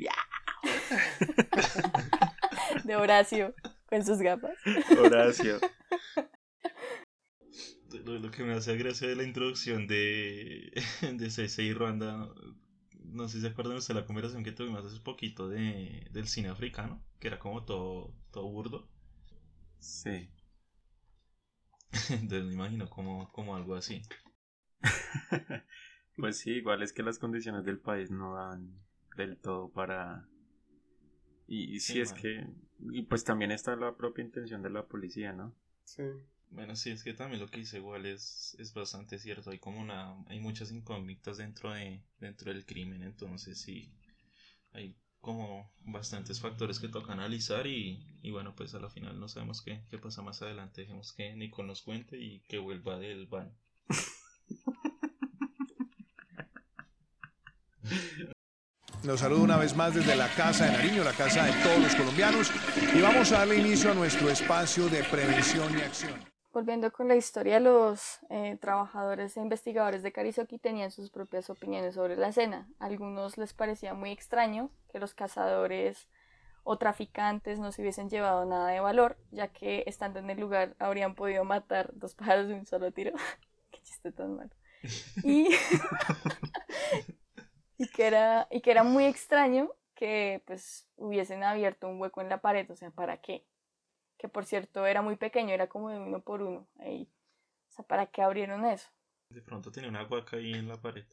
de 2.84 2.96
Horacio 2.96 3.54
con 3.90 4.06
sus 4.06 4.20
gafas 4.20 4.58
Horacio 4.98 5.60
lo, 8.06 8.32
que 8.32 8.44
me 8.44 8.54
hace 8.54 8.78
gracia 8.78 9.08
de 9.08 9.16
la 9.16 9.24
introducción 9.24 9.88
de, 9.88 10.72
de 11.02 11.28
CSI 11.28 11.74
Ruanda 11.74 12.30
no 13.12 13.28
sé 13.28 13.38
si 13.38 13.42
se 13.42 13.48
acuerdan 13.48 13.80
de 13.80 13.94
la 13.94 14.06
conversación 14.06 14.44
que 14.44 14.52
tuvimos 14.52 14.86
hace 14.86 15.00
poquito 15.00 15.50
de, 15.50 16.08
del 16.12 16.28
cine 16.28 16.50
africano, 16.50 17.04
que 17.20 17.28
era 17.28 17.40
como 17.40 17.64
todo, 17.66 18.14
todo 18.32 18.50
burdo. 18.50 18.88
Sí. 19.80 20.30
Entonces 22.10 22.46
me 22.46 22.54
imagino 22.54 22.90
como, 22.90 23.32
como 23.32 23.56
algo 23.56 23.76
así. 23.76 24.02
pues 26.18 26.38
sí, 26.38 26.52
igual 26.52 26.84
es 26.84 26.94
que 26.94 27.04
las 27.04 27.20
condiciones 27.20 27.66
del 27.66 27.80
país 27.80 28.12
no 28.12 28.36
dan 28.36 28.80
del 29.18 29.38
todo 29.38 29.72
para... 29.72 30.28
Y, 31.48 31.80
sí, 31.80 32.00
es 32.00 32.14
que... 32.14 32.46
Y 32.80 33.04
pues 33.04 33.24
también 33.24 33.52
está 33.52 33.76
la 33.76 33.96
propia 33.96 34.24
intención 34.24 34.62
de 34.62 34.70
la 34.70 34.88
policía, 34.88 35.34
¿no? 35.34 35.54
Sí. 35.84 36.04
Bueno, 36.52 36.76
sí, 36.76 36.90
es 36.92 37.04
que 37.04 37.14
también 37.14 37.42
lo 37.42 37.48
que 37.48 37.60
dice 37.60 37.78
igual 37.78 38.06
es, 38.06 38.56
es 38.60 38.74
bastante 38.74 39.20
cierto. 39.20 39.52
Hay 39.52 39.60
como 39.60 39.80
una, 39.80 40.16
hay 40.28 40.40
muchas 40.40 40.72
incógnitas 40.72 41.38
dentro 41.38 41.72
de, 41.74 42.02
dentro 42.20 42.52
del 42.52 42.66
crimen, 42.66 43.04
entonces 43.04 43.62
sí, 43.62 43.94
hay 44.72 44.96
como 45.22 45.72
bastantes 45.82 46.40
factores 46.40 46.80
que 46.80 46.88
toca 46.88 47.14
analizar 47.14 47.68
y, 47.68 48.18
y 48.22 48.32
bueno, 48.32 48.56
pues 48.56 48.74
a 48.74 48.80
la 48.80 48.90
final 48.90 49.20
no 49.20 49.28
sabemos 49.28 49.62
qué, 49.62 49.84
qué 49.90 49.98
pasa 49.98 50.22
más 50.22 50.42
adelante. 50.42 50.82
Dejemos 50.82 51.14
que 51.14 51.36
Nico 51.36 51.62
nos 51.64 51.82
cuente 51.82 52.18
y 52.18 52.42
que 52.48 52.58
vuelva 52.58 52.98
del 52.98 53.28
van. 53.28 53.54
Los 59.04 59.22
saludo 59.22 59.44
una 59.44 59.56
vez 59.56 59.78
más 59.78 59.96
desde 59.96 60.14
la 60.18 60.28
Casa 60.36 60.66
de 60.66 60.74
Nariño, 60.74 61.06
la 61.06 61.14
casa 61.14 61.46
de 61.46 61.54
todos 61.64 61.80
los 61.80 61.96
colombianos, 61.96 62.52
y 62.94 63.02
vamos 63.02 63.32
a 63.32 63.40
darle 63.40 63.56
inicio 63.56 63.92
a 63.92 63.94
nuestro 63.94 64.30
espacio 64.30 64.90
de 64.90 65.04
prevención 65.06 65.78
y 65.78 65.82
acción. 65.82 66.20
Volviendo 66.52 66.92
con 66.92 67.08
la 67.08 67.16
historia, 67.16 67.62
los 67.62 68.20
eh, 68.30 68.58
trabajadores 68.60 69.38
e 69.38 69.40
investigadores 69.40 70.04
de 70.04 70.12
Carizoki 70.12 70.60
tenían 70.60 70.92
sus 70.92 71.12
propias 71.12 71.50
opiniones 71.50 71.96
sobre 71.96 72.18
la 72.18 72.28
escena. 72.28 72.68
A 72.80 72.88
algunos 72.88 73.38
les 73.38 73.54
parecía 73.54 73.94
muy 73.94 74.12
extraño 74.12 74.70
que 74.92 75.00
los 75.00 75.14
cazadores 75.14 76.10
o 76.64 76.78
traficantes 76.78 77.58
no 77.58 77.72
se 77.72 77.82
hubiesen 77.82 78.10
llevado 78.10 78.46
nada 78.46 78.68
de 78.68 78.82
valor, 78.82 79.18
ya 79.32 79.48
que 79.48 79.86
estando 79.88 80.20
en 80.20 80.30
el 80.30 80.42
lugar 80.42 80.76
habrían 80.78 81.16
podido 81.16 81.46
matar 81.46 81.92
dos 81.94 82.16
pájaros 82.16 82.50
de 82.50 82.56
un 82.56 82.66
solo 82.66 82.92
tiro. 82.92 83.14
Qué 83.72 83.80
chiste 83.82 84.12
tan 84.12 84.36
malo. 84.36 84.52
Y, 85.24 85.50
y, 87.80 87.88
que 87.88 88.06
era, 88.06 88.48
y 88.52 88.62
que 88.62 88.70
era 88.70 88.84
muy 88.84 89.06
extraño 89.06 89.72
que 89.96 90.44
pues 90.46 90.88
hubiesen 90.96 91.44
abierto 91.44 91.88
un 91.88 92.00
hueco 92.00 92.22
en 92.22 92.30
la 92.30 92.40
pared, 92.42 92.70
o 92.70 92.76
sea, 92.76 92.92
¿para 92.92 93.20
qué? 93.22 93.46
que 94.20 94.28
por 94.28 94.46
cierto 94.46 94.86
era 94.86 95.02
muy 95.02 95.16
pequeño, 95.16 95.54
era 95.54 95.68
como 95.68 95.90
de 95.90 95.98
uno 95.98 96.22
por 96.22 96.42
uno. 96.44 96.68
Ahí. 96.78 97.10
O 97.70 97.72
sea, 97.72 97.86
¿para 97.88 98.08
qué 98.12 98.22
abrieron 98.22 98.66
eso? 98.66 98.90
De 99.30 99.42
pronto 99.42 99.72
tenía 99.72 99.90
una 99.90 100.06
huaca 100.06 100.38
ahí 100.38 100.52
en 100.52 100.68
la 100.68 100.80
pared. 100.80 101.06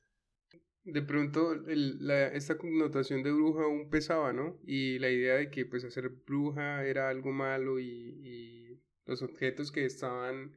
De 0.82 1.02
pronto 1.02 1.54
la, 1.54 2.28
esta 2.28 2.58
connotación 2.58 3.22
de 3.22 3.32
bruja 3.32 3.64
aún 3.64 3.88
pesaba, 3.90 4.32
¿no? 4.32 4.58
Y 4.64 4.98
la 4.98 5.08
idea 5.08 5.36
de 5.36 5.50
que 5.50 5.66
pues 5.66 5.84
hacer 5.84 6.08
bruja 6.08 6.84
era 6.84 7.08
algo 7.08 7.32
malo 7.32 7.78
y, 7.78 7.86
y 7.86 8.82
los 9.04 9.22
objetos 9.22 9.70
que 9.70 9.84
estaban 9.84 10.56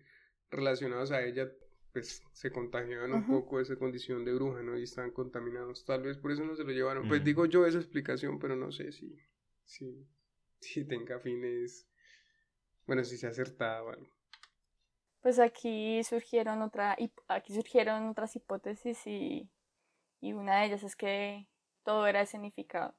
relacionados 0.50 1.12
a 1.12 1.24
ella 1.24 1.52
pues 1.94 2.24
se 2.34 2.52
contagiaban 2.52 3.14
un 3.14 3.26
poco 3.26 3.58
de 3.58 3.64
esa 3.64 3.76
condición 3.76 4.24
de 4.26 4.34
bruja, 4.34 4.62
¿no? 4.62 4.78
Y 4.78 4.84
estaban 4.84 5.12
contaminados. 5.12 5.86
Tal 5.86 6.04
vez 6.04 6.18
por 6.18 6.32
eso 6.32 6.44
no 6.44 6.56
se 6.56 6.64
lo 6.64 6.72
llevaron. 6.72 7.08
Pues 7.08 7.22
mm. 7.22 7.24
digo 7.24 7.46
yo 7.46 7.66
esa 7.66 7.80
explicación, 7.80 8.40
pero 8.40 8.56
no 8.56 8.72
sé 8.72 8.92
si, 8.92 9.18
si, 9.64 10.08
si 10.60 10.86
tenga 10.86 11.20
fines 11.20 11.90
bueno, 12.90 13.04
si 13.04 13.20
se 13.20 13.28
ha 13.28 13.30
acertado 13.30 13.92
algo. 13.92 14.08
Pues 15.22 15.38
aquí 15.38 16.04
surgieron, 16.04 16.64
otra, 16.64 16.98
aquí 17.28 17.54
surgieron 17.54 18.08
otras 18.08 18.36
hipótesis 18.36 19.06
y, 19.06 19.48
y 20.20 20.34
una 20.34 20.60
de 20.60 20.66
ellas 20.66 20.82
es 20.82 20.96
que 20.96 21.48
todo 21.84 22.08
era 22.08 22.22
escenificado, 22.22 22.96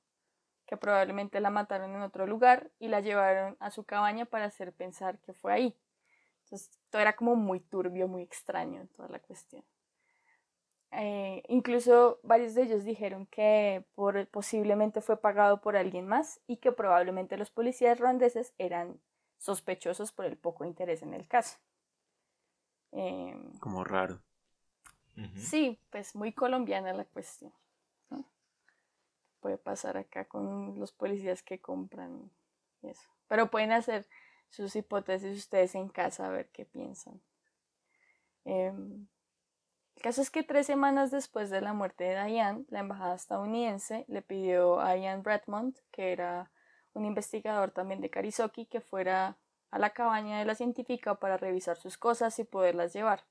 que 0.67 0.77
probablemente 0.77 1.41
la 1.41 1.51
mataron 1.51 1.93
en 1.93 2.03
otro 2.03 2.29
lugar 2.29 2.71
y 2.79 2.87
la 2.87 3.01
llevaron 3.01 3.57
a 3.59 3.73
su 3.73 3.83
cabaña 3.83 4.27
para 4.27 4.45
hacer 4.45 4.73
pensar 4.73 5.19
que 5.19 5.33
fue 5.33 5.53
ahí. 5.53 5.77
Entonces 6.51 6.81
todo 6.91 7.01
era 7.01 7.15
como 7.15 7.37
muy 7.37 7.61
turbio, 7.61 8.09
muy 8.09 8.23
extraño 8.23 8.81
en 8.81 8.89
toda 8.89 9.09
la 9.09 9.21
cuestión. 9.21 9.65
Eh, 10.91 11.45
incluso 11.47 12.19
varios 12.25 12.55
de 12.55 12.63
ellos 12.63 12.83
dijeron 12.83 13.27
que 13.27 13.85
por, 13.95 14.27
posiblemente 14.27 15.01
fue 15.01 15.21
pagado 15.21 15.61
por 15.61 15.77
alguien 15.77 16.09
más 16.09 16.41
y 16.49 16.57
que 16.57 16.73
probablemente 16.73 17.37
los 17.37 17.53
policías 17.53 18.01
ruandeses 18.01 18.53
eran 18.59 19.01
sospechosos 19.39 20.11
por 20.11 20.25
el 20.25 20.37
poco 20.37 20.65
interés 20.65 21.03
en 21.03 21.15
el 21.15 21.29
caso. 21.29 21.59
Em, 22.91 23.57
Como 23.61 23.85
raro. 23.85 24.21
Sí, 25.37 25.79
pues 25.91 26.17
muy 26.17 26.33
colombiana 26.33 26.93
la 26.93 27.05
cuestión. 27.05 27.53
Puede 29.41 29.59
pasar 29.59 29.97
acá 29.97 30.25
con 30.27 30.79
los 30.81 30.93
policías 30.93 31.43
que 31.43 31.61
compran 31.61 32.31
eso. 32.83 33.09
Pero 33.29 33.51
pueden 33.51 33.73
hacer 33.73 34.07
sus 34.51 34.77
hipótesis 34.77 35.39
ustedes 35.39 35.75
en 35.75 35.89
casa 35.89 36.27
a 36.27 36.31
ver 36.31 36.51
qué 36.51 36.67
piensan. 36.67 37.21
Em, 38.45 39.07
el 39.97 40.03
caso 40.03 40.23
es 40.23 40.31
que 40.31 40.43
tres 40.43 40.67
semanas 40.67 41.11
después 41.11 41.51
de 41.51 41.61
la 41.61 41.73
muerte 41.73 42.05
de 42.05 42.25
Diane, 42.25 42.65
la 42.69 42.81
embajada 42.81 43.15
estadounidense 43.15 44.05
le 44.09 44.23
pidió 44.23 44.81
a 44.81 44.97
Ian 44.97 45.23
Bradmont, 45.23 45.79
que 45.91 46.13
era 46.13 46.51
un 46.93 47.05
investigador 47.05 47.71
también 47.71 48.01
de 48.01 48.11
Karisoki 48.11 48.67
que 48.67 48.81
fuera 48.81 49.39
a 49.71 49.79
la 49.79 49.91
cabaña 49.91 50.39
de 50.39 50.45
la 50.45 50.55
científica 50.55 51.15
para 51.15 51.37
revisar 51.37 51.77
sus 51.77 51.97
cosas 51.97 52.39
y 52.39 52.45
poderlas 52.45 52.93
llevar. 52.93 53.25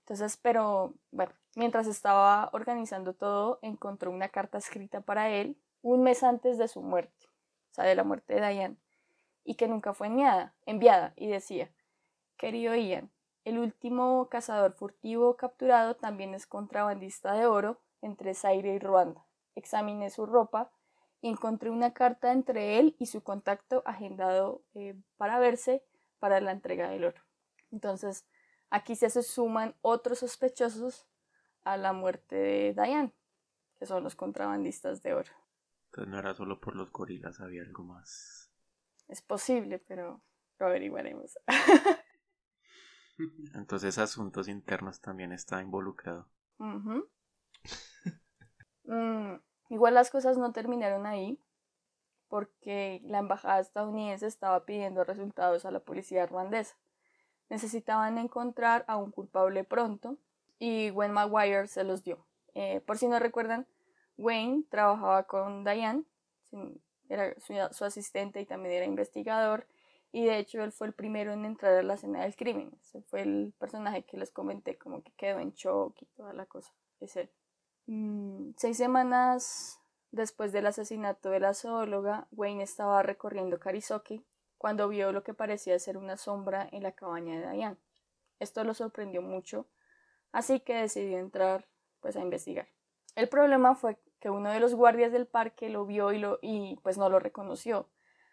Entonces, 0.00 0.36
pero 0.36 0.94
bueno, 1.10 1.32
mientras 1.54 1.86
estaba 1.86 2.50
organizando 2.52 3.14
todo, 3.14 3.58
encontró 3.62 4.10
una 4.10 4.28
carta 4.28 4.58
escrita 4.58 5.00
para 5.00 5.30
él 5.30 5.56
un 5.82 6.02
mes 6.02 6.22
antes 6.22 6.58
de 6.58 6.68
su 6.68 6.82
muerte, 6.82 7.26
o 7.70 7.74
sea, 7.74 7.84
de 7.84 7.94
la 7.94 8.04
muerte 8.04 8.34
de 8.34 8.48
Diane, 8.48 8.76
y 9.46 9.54
que 9.54 9.68
nunca 9.68 9.94
fue 9.94 10.08
enviada, 10.08 10.54
enviada 10.66 11.12
y 11.16 11.28
decía, 11.28 11.70
querido 12.36 12.74
Ian, 12.74 13.10
el 13.44 13.58
último 13.58 14.28
cazador 14.28 14.72
furtivo 14.72 15.36
capturado 15.36 15.96
también 15.96 16.34
es 16.34 16.46
contrabandista 16.46 17.32
de 17.34 17.46
oro 17.46 17.80
entre 18.02 18.34
Zaire 18.34 18.74
y 18.74 18.78
Ruanda. 18.78 19.24
Examiné 19.54 20.10
su 20.10 20.26
ropa 20.26 20.70
encontré 21.28 21.70
una 21.70 21.92
carta 21.92 22.32
entre 22.32 22.78
él 22.78 22.96
y 22.98 23.06
su 23.06 23.22
contacto 23.22 23.82
agendado 23.84 24.62
eh, 24.74 24.94
para 25.16 25.38
verse 25.38 25.84
para 26.18 26.40
la 26.40 26.52
entrega 26.52 26.88
del 26.88 27.04
oro. 27.04 27.22
Entonces, 27.70 28.26
aquí 28.70 28.96
se 28.96 29.10
suman 29.22 29.74
otros 29.82 30.20
sospechosos 30.20 31.06
a 31.64 31.76
la 31.76 31.92
muerte 31.92 32.36
de 32.36 32.74
Diane, 32.74 33.12
que 33.78 33.86
son 33.86 34.04
los 34.04 34.14
contrabandistas 34.14 35.02
de 35.02 35.14
oro. 35.14 35.32
Entonces 35.86 36.12
no 36.12 36.18
era 36.18 36.34
solo 36.34 36.60
por 36.60 36.76
los 36.76 36.92
gorilas, 36.92 37.40
había 37.40 37.62
algo 37.62 37.82
más. 37.84 38.35
Es 39.08 39.22
posible, 39.22 39.78
pero 39.78 40.20
lo 40.58 40.66
averiguaremos. 40.66 41.38
Entonces 43.54 43.98
asuntos 43.98 44.48
internos 44.48 45.00
también 45.00 45.32
está 45.32 45.60
involucrado. 45.62 46.28
Mm, 48.88 49.40
igual 49.70 49.94
las 49.94 50.10
cosas 50.10 50.38
no 50.38 50.52
terminaron 50.52 51.06
ahí 51.06 51.42
porque 52.28 53.00
la 53.04 53.18
embajada 53.18 53.58
estadounidense 53.58 54.28
estaba 54.28 54.64
pidiendo 54.64 55.02
resultados 55.02 55.64
a 55.64 55.72
la 55.72 55.80
policía 55.80 56.24
ruandesa. 56.24 56.76
Necesitaban 57.48 58.16
encontrar 58.18 58.84
a 58.86 58.96
un 58.96 59.10
culpable 59.10 59.64
pronto 59.64 60.18
y 60.60 60.90
Wayne 60.90 61.14
Maguire 61.14 61.66
se 61.66 61.82
los 61.82 62.04
dio. 62.04 62.26
Eh, 62.54 62.80
por 62.80 62.96
si 62.96 63.08
no 63.08 63.18
recuerdan, 63.18 63.66
Wayne 64.16 64.64
trabajaba 64.70 65.24
con 65.24 65.64
Diane, 65.64 66.04
era 67.08 67.34
su, 67.40 67.84
asistente 67.84 68.40
y 68.40 68.46
también 68.46 68.74
era 68.74 68.84
investigador, 68.84 69.66
y 70.12 70.24
de 70.24 70.38
hecho 70.38 70.62
él 70.62 70.72
fue 70.72 70.86
el 70.86 70.92
primero 70.92 71.32
en 71.32 71.44
entrar 71.44 71.74
a 71.74 71.82
la 71.82 71.94
escena 71.94 72.22
del 72.22 72.36
crimen. 72.36 72.70
Ese 72.80 73.02
fue 73.02 73.22
el 73.22 73.52
personaje 73.58 74.04
que 74.04 74.16
les 74.16 74.30
comenté, 74.30 74.78
como 74.78 75.02
que 75.02 75.12
quedó 75.12 75.40
en 75.40 75.52
shock 75.52 76.00
y 76.00 76.06
toda 76.06 76.32
la 76.32 76.46
cosa. 76.46 76.72
Es 77.00 77.16
él. 77.16 77.30
Mm, 77.86 78.52
seis 78.56 78.76
semanas 78.76 79.80
después 80.10 80.52
del 80.52 80.66
asesinato 80.66 81.30
de 81.30 81.40
la 81.40 81.54
zoóloga, 81.54 82.26
Wayne 82.32 82.62
estaba 82.62 83.02
recorriendo 83.02 83.58
Karisoki 83.58 84.24
cuando 84.58 84.88
vio 84.88 85.12
lo 85.12 85.22
que 85.22 85.34
parecía 85.34 85.78
ser 85.78 85.98
una 85.98 86.16
sombra 86.16 86.68
en 86.72 86.82
la 86.82 86.92
cabaña 86.92 87.38
de 87.38 87.52
Diane. 87.52 87.76
Esto 88.38 88.64
lo 88.64 88.74
sorprendió 88.74 89.22
mucho, 89.22 89.66
así 90.32 90.60
que 90.60 90.74
decidió 90.74 91.18
entrar 91.18 91.66
pues 92.00 92.16
a 92.16 92.20
investigar. 92.20 92.68
El 93.14 93.28
problema 93.28 93.74
fue 93.74 93.98
que 94.20 94.30
uno 94.30 94.50
de 94.50 94.60
los 94.60 94.74
guardias 94.74 95.12
del 95.12 95.26
parque 95.26 95.68
lo 95.68 95.86
vio 95.86 96.12
y, 96.12 96.18
lo, 96.18 96.38
y 96.42 96.76
pues 96.82 96.98
no 96.98 97.08
lo 97.08 97.18
reconoció, 97.18 97.88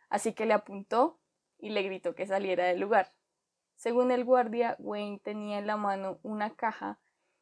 así 0.09 0.33
que 0.33 0.45
le 0.45 0.53
apuntó 0.53 1.19
y 1.57 1.69
le 1.69 1.83
gritó 1.83 2.15
que 2.15 2.27
saliera 2.27 2.65
del 2.65 2.79
lugar. 2.79 3.13
Según 3.75 4.11
el 4.11 4.23
guardia, 4.23 4.75
Wayne 4.79 5.19
tenía 5.23 5.57
en 5.57 5.67
la 5.67 5.77
mano 5.77 6.19
una 6.23 6.55
caja 6.55 6.99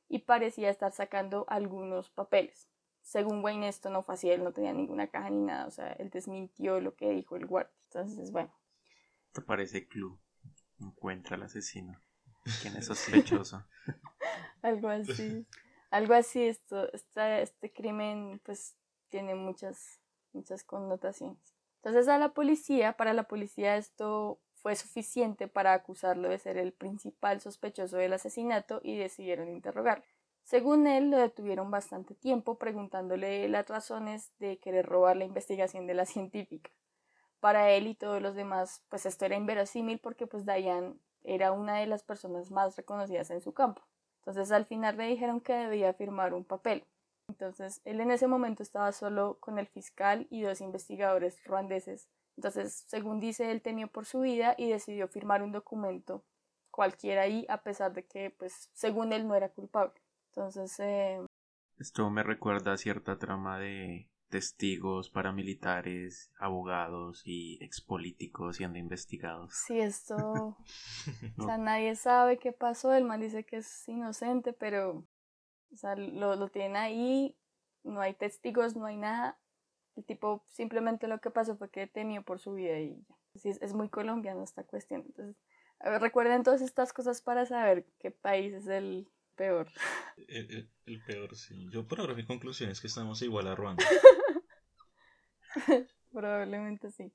y 0.07 0.19
parecía 0.19 0.69
estar 0.69 0.91
sacando 0.91 1.45
algunos 1.49 2.09
papeles. 2.09 2.67
Según 3.01 3.43
Wayne 3.43 3.67
esto 3.67 3.89
no 3.89 4.03
fue 4.03 4.15
así, 4.15 4.29
él 4.29 4.43
no 4.43 4.53
tenía 4.53 4.73
ninguna 4.73 5.07
caja 5.07 5.29
ni 5.29 5.41
nada, 5.41 5.65
o 5.65 5.71
sea, 5.71 5.91
él 5.93 6.09
desmintió 6.09 6.79
lo 6.79 6.95
que 6.95 7.09
dijo 7.09 7.35
el 7.35 7.45
guardia. 7.45 7.73
Entonces, 7.85 8.31
bueno. 8.31 8.53
Te 9.33 9.41
parece 9.41 9.87
club. 9.87 10.19
Encuentra 10.79 11.35
al 11.35 11.43
asesino. 11.43 11.99
¿Quién 12.61 12.75
es 12.75 12.87
sospechoso? 12.87 13.63
Algo 14.61 14.89
así 14.89 15.45
algo 15.91 16.13
así, 16.13 16.43
esto, 16.43 16.91
este 16.93 17.71
crimen 17.71 18.41
pues 18.43 18.75
tiene 19.09 19.35
muchas, 19.35 19.99
muchas 20.33 20.63
connotaciones. 20.63 21.53
Entonces 21.75 22.07
a 22.07 22.17
la 22.17 22.29
policía, 22.29 22.93
para 22.93 23.13
la 23.13 23.23
policía 23.23 23.77
esto 23.77 24.39
fue 24.61 24.75
suficiente 24.75 25.47
para 25.47 25.73
acusarlo 25.73 26.29
de 26.29 26.37
ser 26.39 26.57
el 26.57 26.71
principal 26.71 27.41
sospechoso 27.41 27.97
del 27.97 28.13
asesinato 28.13 28.79
y 28.83 28.97
decidieron 28.97 29.49
interrogarlo. 29.49 30.05
Según 30.43 30.87
él, 30.87 31.11
lo 31.11 31.17
detuvieron 31.17 31.71
bastante 31.71 32.15
tiempo 32.15 32.57
preguntándole 32.57 33.47
las 33.49 33.67
razones 33.67 34.31
de 34.39 34.59
querer 34.59 34.85
robar 34.85 35.17
la 35.17 35.25
investigación 35.25 35.87
de 35.87 35.93
la 35.93 36.05
científica. 36.05 36.71
Para 37.39 37.71
él 37.71 37.87
y 37.87 37.95
todos 37.95 38.21
los 38.21 38.35
demás, 38.35 38.83
pues 38.89 39.05
esto 39.05 39.25
era 39.25 39.35
inverosímil 39.35 39.99
porque 39.99 40.27
pues 40.27 40.45
Diane 40.45 40.95
era 41.23 41.51
una 41.51 41.77
de 41.77 41.87
las 41.87 42.03
personas 42.03 42.51
más 42.51 42.75
reconocidas 42.75 43.31
en 43.31 43.41
su 43.41 43.53
campo. 43.53 43.81
Entonces 44.21 44.51
al 44.51 44.65
final 44.65 44.97
le 44.97 45.07
dijeron 45.07 45.41
que 45.41 45.53
debía 45.53 45.93
firmar 45.93 46.33
un 46.33 46.45
papel. 46.45 46.85
Entonces 47.27 47.81
él 47.85 48.01
en 48.01 48.11
ese 48.11 48.27
momento 48.27 48.63
estaba 48.63 48.91
solo 48.91 49.37
con 49.39 49.57
el 49.57 49.67
fiscal 49.67 50.27
y 50.29 50.41
dos 50.41 50.61
investigadores 50.61 51.43
ruandeses. 51.45 52.07
Entonces, 52.37 52.85
según 52.87 53.19
dice, 53.19 53.51
él 53.51 53.61
temió 53.61 53.87
por 53.87 54.05
su 54.05 54.21
vida 54.21 54.55
y 54.57 54.69
decidió 54.69 55.07
firmar 55.07 55.43
un 55.43 55.51
documento 55.51 56.23
cualquiera 56.71 57.23
ahí, 57.23 57.45
a 57.49 57.61
pesar 57.61 57.93
de 57.93 58.05
que, 58.05 58.31
pues, 58.31 58.69
según 58.73 59.13
él 59.13 59.27
no 59.27 59.35
era 59.35 59.49
culpable. 59.49 60.01
Entonces... 60.29 60.79
Eh... 60.79 61.19
Esto 61.77 62.09
me 62.09 62.23
recuerda 62.23 62.73
a 62.73 62.77
cierta 62.77 63.19
trama 63.19 63.59
de 63.59 64.09
testigos 64.31 65.11
paramilitares, 65.11 66.31
abogados 66.39 67.21
y 67.25 67.63
expolíticos 67.63 68.57
siendo 68.57 68.79
investigados. 68.79 69.53
Sí, 69.53 69.79
esto... 69.79 70.57
O 71.37 71.43
sea, 71.43 71.57
nadie 71.57 71.95
sabe 71.95 72.37
qué 72.37 72.51
pasó, 72.51 72.93
el 72.93 73.03
man 73.03 73.21
dice 73.21 73.43
que 73.43 73.57
es 73.57 73.87
inocente, 73.87 74.53
pero... 74.53 75.05
O 75.71 75.75
sea, 75.75 75.95
lo, 75.95 76.35
lo 76.35 76.49
tienen 76.49 76.75
ahí, 76.75 77.37
no 77.83 78.01
hay 78.01 78.13
testigos, 78.13 78.75
no 78.75 78.85
hay 78.85 78.97
nada. 78.97 79.39
El 79.95 80.05
tipo 80.05 80.43
simplemente 80.49 81.07
lo 81.07 81.19
que 81.19 81.31
pasó 81.31 81.55
fue 81.55 81.69
que 81.69 81.87
temió 81.87 82.23
por 82.23 82.39
su 82.39 82.53
vida 82.53 82.79
y 82.79 83.05
ya. 83.07 83.49
es, 83.49 83.61
es 83.61 83.73
muy 83.73 83.89
colombiano 83.89 84.43
esta 84.43 84.63
cuestión. 84.63 85.03
Entonces, 85.05 85.37
recuerden 85.79 86.43
todas 86.43 86.61
estas 86.61 86.93
cosas 86.93 87.21
para 87.21 87.45
saber 87.45 87.85
qué 87.99 88.11
país 88.11 88.53
es 88.53 88.67
el 88.67 89.09
peor. 89.35 89.67
El, 90.27 90.69
el, 90.85 91.03
peor, 91.03 91.35
sí. 91.35 91.67
Yo 91.71 91.87
por 91.87 91.99
ahora 91.99 92.13
mi 92.13 92.25
conclusión 92.25 92.69
es 92.69 92.81
que 92.81 92.87
estamos 92.87 93.21
igual 93.21 93.47
a 93.47 93.55
Ruanda. 93.55 93.83
Probablemente 96.11 96.91
sí. 96.91 97.13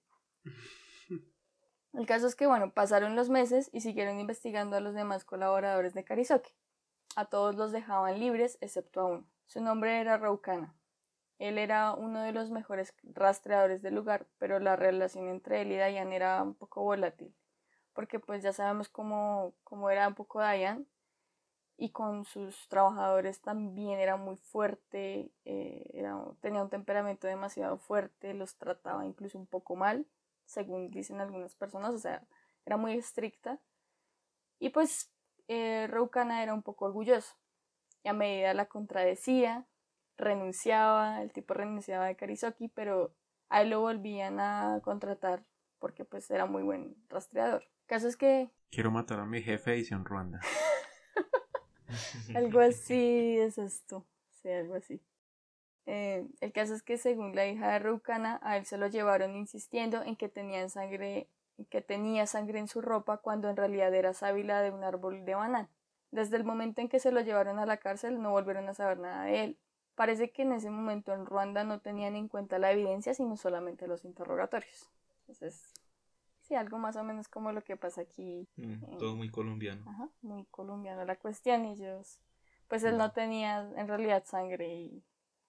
El 1.92 2.06
caso 2.06 2.26
es 2.26 2.36
que, 2.36 2.46
bueno, 2.46 2.72
pasaron 2.72 3.16
los 3.16 3.30
meses 3.30 3.70
y 3.72 3.80
siguieron 3.80 4.20
investigando 4.20 4.76
a 4.76 4.80
los 4.80 4.94
demás 4.94 5.24
colaboradores 5.24 5.94
de 5.94 6.04
Karisoke. 6.04 6.54
A 7.14 7.24
todos 7.24 7.54
los 7.54 7.72
dejaban 7.72 8.20
libres, 8.20 8.58
excepto 8.60 9.00
a 9.00 9.04
uno. 9.06 9.26
Su 9.46 9.62
nombre 9.62 10.00
era 10.00 10.18
Raukana. 10.18 10.74
Él 11.38 11.58
era 11.58 11.92
uno 11.92 12.22
de 12.22 12.32
los 12.32 12.50
mejores 12.50 12.94
rastreadores 13.02 13.82
del 13.82 13.94
lugar, 13.94 14.26
pero 14.38 14.58
la 14.58 14.76
relación 14.76 15.28
entre 15.28 15.62
él 15.62 15.72
y 15.72 15.76
Dayan 15.76 16.12
era 16.12 16.42
un 16.42 16.54
poco 16.54 16.82
volátil. 16.82 17.34
Porque 17.94 18.18
pues 18.18 18.42
ya 18.42 18.52
sabemos 18.52 18.88
cómo, 18.88 19.54
cómo 19.64 19.88
era 19.90 20.08
un 20.08 20.14
poco 20.14 20.40
Dayan, 20.40 20.86
y 21.78 21.90
con 21.90 22.24
sus 22.24 22.68
trabajadores 22.68 23.40
también 23.42 23.98
era 23.98 24.16
muy 24.16 24.36
fuerte, 24.36 25.30
eh, 25.44 26.02
tenía 26.40 26.62
un 26.62 26.70
temperamento 26.70 27.26
demasiado 27.26 27.76
fuerte, 27.78 28.32
los 28.32 28.56
trataba 28.56 29.04
incluso 29.04 29.38
un 29.38 29.46
poco 29.46 29.76
mal, 29.76 30.06
según 30.46 30.90
dicen 30.90 31.20
algunas 31.20 31.54
personas, 31.54 31.92
o 31.92 31.98
sea, 31.98 32.26
era 32.64 32.76
muy 32.76 32.94
estricta. 32.94 33.60
Y 34.58 34.70
pues 34.70 35.12
eh, 35.48 35.86
era 35.90 36.54
un 36.54 36.62
poco 36.62 36.86
orgulloso, 36.86 37.36
y 38.02 38.08
a 38.08 38.14
medida 38.14 38.54
la 38.54 38.66
contradecía, 38.66 39.66
renunciaba, 40.16 41.22
el 41.22 41.32
tipo 41.32 41.52
renunciaba 41.52 42.06
de 42.06 42.16
Karisoki, 42.16 42.68
pero 42.68 43.14
a 43.50 43.60
él 43.60 43.70
lo 43.70 43.80
volvían 43.80 44.40
a 44.40 44.80
contratar 44.82 45.44
porque 45.78 46.04
pues 46.06 46.30
era 46.30 46.46
muy 46.46 46.62
buen 46.62 46.96
rastreador. 47.08 47.62
El 47.62 47.86
caso 47.86 48.08
es 48.08 48.16
que... 48.16 48.50
Quiero 48.70 48.90
matar 48.90 49.20
a 49.20 49.26
mi 49.26 49.42
jefe 49.42 49.84
en 49.90 50.04
Ruanda. 50.04 50.40
algo 52.34 52.60
así 52.60 53.38
es 53.38 53.58
esto. 53.58 54.06
Sí, 54.42 54.50
algo 54.50 54.74
así. 54.74 55.00
Eh, 55.86 56.26
el 56.40 56.52
caso 56.52 56.74
es 56.74 56.82
que 56.82 56.98
según 56.98 57.34
la 57.34 57.46
hija 57.46 57.72
de 57.72 57.78
Rucana, 57.78 58.40
a 58.42 58.56
él 58.56 58.66
se 58.66 58.76
lo 58.76 58.88
llevaron 58.88 59.36
insistiendo 59.36 60.02
en 60.02 60.16
que 60.16 60.28
tenía 60.28 60.68
sangre, 60.68 61.28
que 61.70 61.80
tenía 61.80 62.26
sangre 62.26 62.58
en 62.58 62.68
su 62.68 62.80
ropa 62.80 63.18
cuando 63.18 63.48
en 63.48 63.56
realidad 63.56 63.94
era 63.94 64.12
sábila 64.12 64.62
de 64.62 64.72
un 64.72 64.82
árbol 64.82 65.24
de 65.24 65.34
banana. 65.34 65.70
Desde 66.10 66.36
el 66.36 66.44
momento 66.44 66.80
en 66.80 66.88
que 66.88 66.98
se 66.98 67.12
lo 67.12 67.20
llevaron 67.20 67.58
a 67.58 67.66
la 67.66 67.76
cárcel 67.76 68.20
no 68.20 68.30
volvieron 68.30 68.68
a 68.68 68.74
saber 68.74 68.98
nada 68.98 69.24
de 69.24 69.44
él. 69.44 69.58
Parece 69.94 70.30
que 70.30 70.42
en 70.42 70.52
ese 70.52 70.70
momento 70.70 71.14
en 71.14 71.24
Ruanda 71.24 71.64
no 71.64 71.80
tenían 71.80 72.16
en 72.16 72.28
cuenta 72.28 72.58
la 72.58 72.72
evidencia, 72.72 73.14
sino 73.14 73.36
solamente 73.36 73.86
los 73.86 74.04
interrogatorios. 74.04 74.90
Entonces, 75.20 75.72
Sí, 76.46 76.54
algo 76.54 76.78
más 76.78 76.94
o 76.96 77.02
menos 77.02 77.28
como 77.28 77.50
lo 77.50 77.62
que 77.64 77.76
pasa 77.76 78.02
aquí. 78.02 78.46
Mm, 78.56 78.98
todo 78.98 79.16
muy 79.16 79.30
colombiano. 79.30 79.82
Ajá, 79.88 80.08
muy 80.22 80.44
colombiano 80.46 81.04
la 81.04 81.16
cuestión 81.16 81.64
y 81.64 81.72
ellos, 81.72 82.20
pues 82.68 82.84
él 82.84 82.96
no 82.98 83.10
tenía 83.10 83.68
en 83.76 83.88
realidad 83.88 84.24
sangre 84.26 84.74
y 84.74 85.04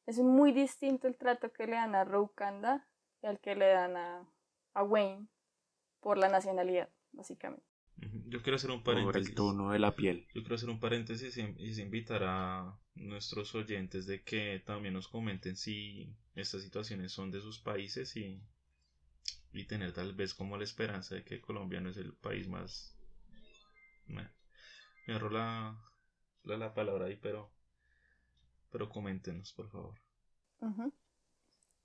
es 0.08 0.20
muy 0.20 0.52
distinto 0.54 1.08
el 1.08 1.16
trato 1.16 1.52
que 1.52 1.68
le 1.68 1.74
dan 1.74 1.94
a 1.94 2.04
Roukanda 2.04 2.88
y 3.22 3.28
al 3.28 3.40
que 3.40 3.56
le 3.56 3.68
dan 3.68 3.96
a, 3.96 4.28
a 4.74 4.84
Wayne 4.84 5.28
por 6.00 6.18
la 6.18 6.30
nacionalidad, 6.30 6.90
básicamente. 7.12 7.66
Yo 8.28 8.42
quiero 8.42 8.56
hacer 8.56 8.72
un 8.72 8.84
paréntesis. 8.84 9.30
Por 9.30 9.30
el 9.30 9.36
tono 9.36 9.72
de 9.72 9.80
la 9.80 9.96
piel. 9.96 10.28
Yo 10.34 10.42
quiero 10.42 10.56
hacer 10.56 10.70
un 10.70 10.80
paréntesis 10.80 11.38
y, 11.38 11.42
y 11.58 11.80
invitar 11.82 12.24
a 12.24 12.80
nuestros 12.96 13.54
oyentes 13.54 14.08
de 14.08 14.24
que 14.24 14.64
también 14.66 14.94
nos 14.94 15.08
comenten 15.08 15.56
si 15.56 16.16
estas 16.36 16.64
situaciones 16.64 17.12
son 17.12 17.32
de 17.32 17.42
sus 17.42 17.60
países 17.60 18.16
y 18.16 18.42
y 19.54 19.66
tener 19.66 19.94
tal 19.94 20.14
vez 20.14 20.34
como 20.34 20.58
la 20.58 20.64
esperanza 20.64 21.16
de 21.16 21.24
que 21.24 21.42
Colombia 21.42 21.80
no 21.82 21.90
es 21.90 21.98
el 21.98 22.14
país 22.14 22.48
más... 22.48 22.96
me 24.08 24.30
agarró 25.08 25.30
la, 25.30 25.78
la, 26.44 26.74
palabra 26.74 27.06
ahí, 27.06 27.16
pero, 27.16 27.52
pero 28.72 28.90
coméntenos, 28.90 29.54
por 29.54 29.70
favor. 29.70 29.96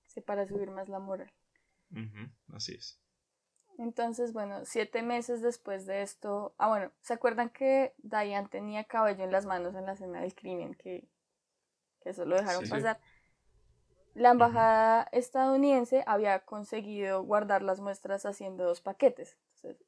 Sí, 0.07 0.21
para 0.21 0.47
subir 0.47 0.71
más 0.71 0.89
la 0.89 0.99
moral. 0.99 1.33
Así 2.49 2.75
es. 2.75 2.99
Entonces, 3.79 4.33
bueno, 4.33 4.65
siete 4.65 5.03
meses 5.03 5.41
después 5.41 5.87
de 5.87 6.03
esto, 6.03 6.55
ah, 6.59 6.69
bueno, 6.69 6.93
¿se 7.01 7.15
acuerdan 7.15 7.51
que 7.51 7.95
Diane 7.99 8.49
tenía 8.49 8.85
cabello 8.85 9.25
en 9.25 9.33
las 9.33 9.47
manos 9.47 9.75
en 9.75 9.87
la 9.87 9.93
escena 9.93 10.21
del 10.21 10.35
crimen? 10.35 10.75
Que, 10.75 11.09
que 12.03 12.11
eso 12.11 12.25
lo 12.25 12.37
dejaron 12.37 12.69
pasar. 12.69 13.01
La 14.15 14.31
embajada 14.31 15.09
estadounidense 15.13 16.05
había 16.07 16.41
conseguido 16.41 17.23
guardar 17.23 17.63
las 17.63 17.81
muestras 17.81 18.27
haciendo 18.27 18.65
dos 18.65 18.83
paquetes. 18.83 19.39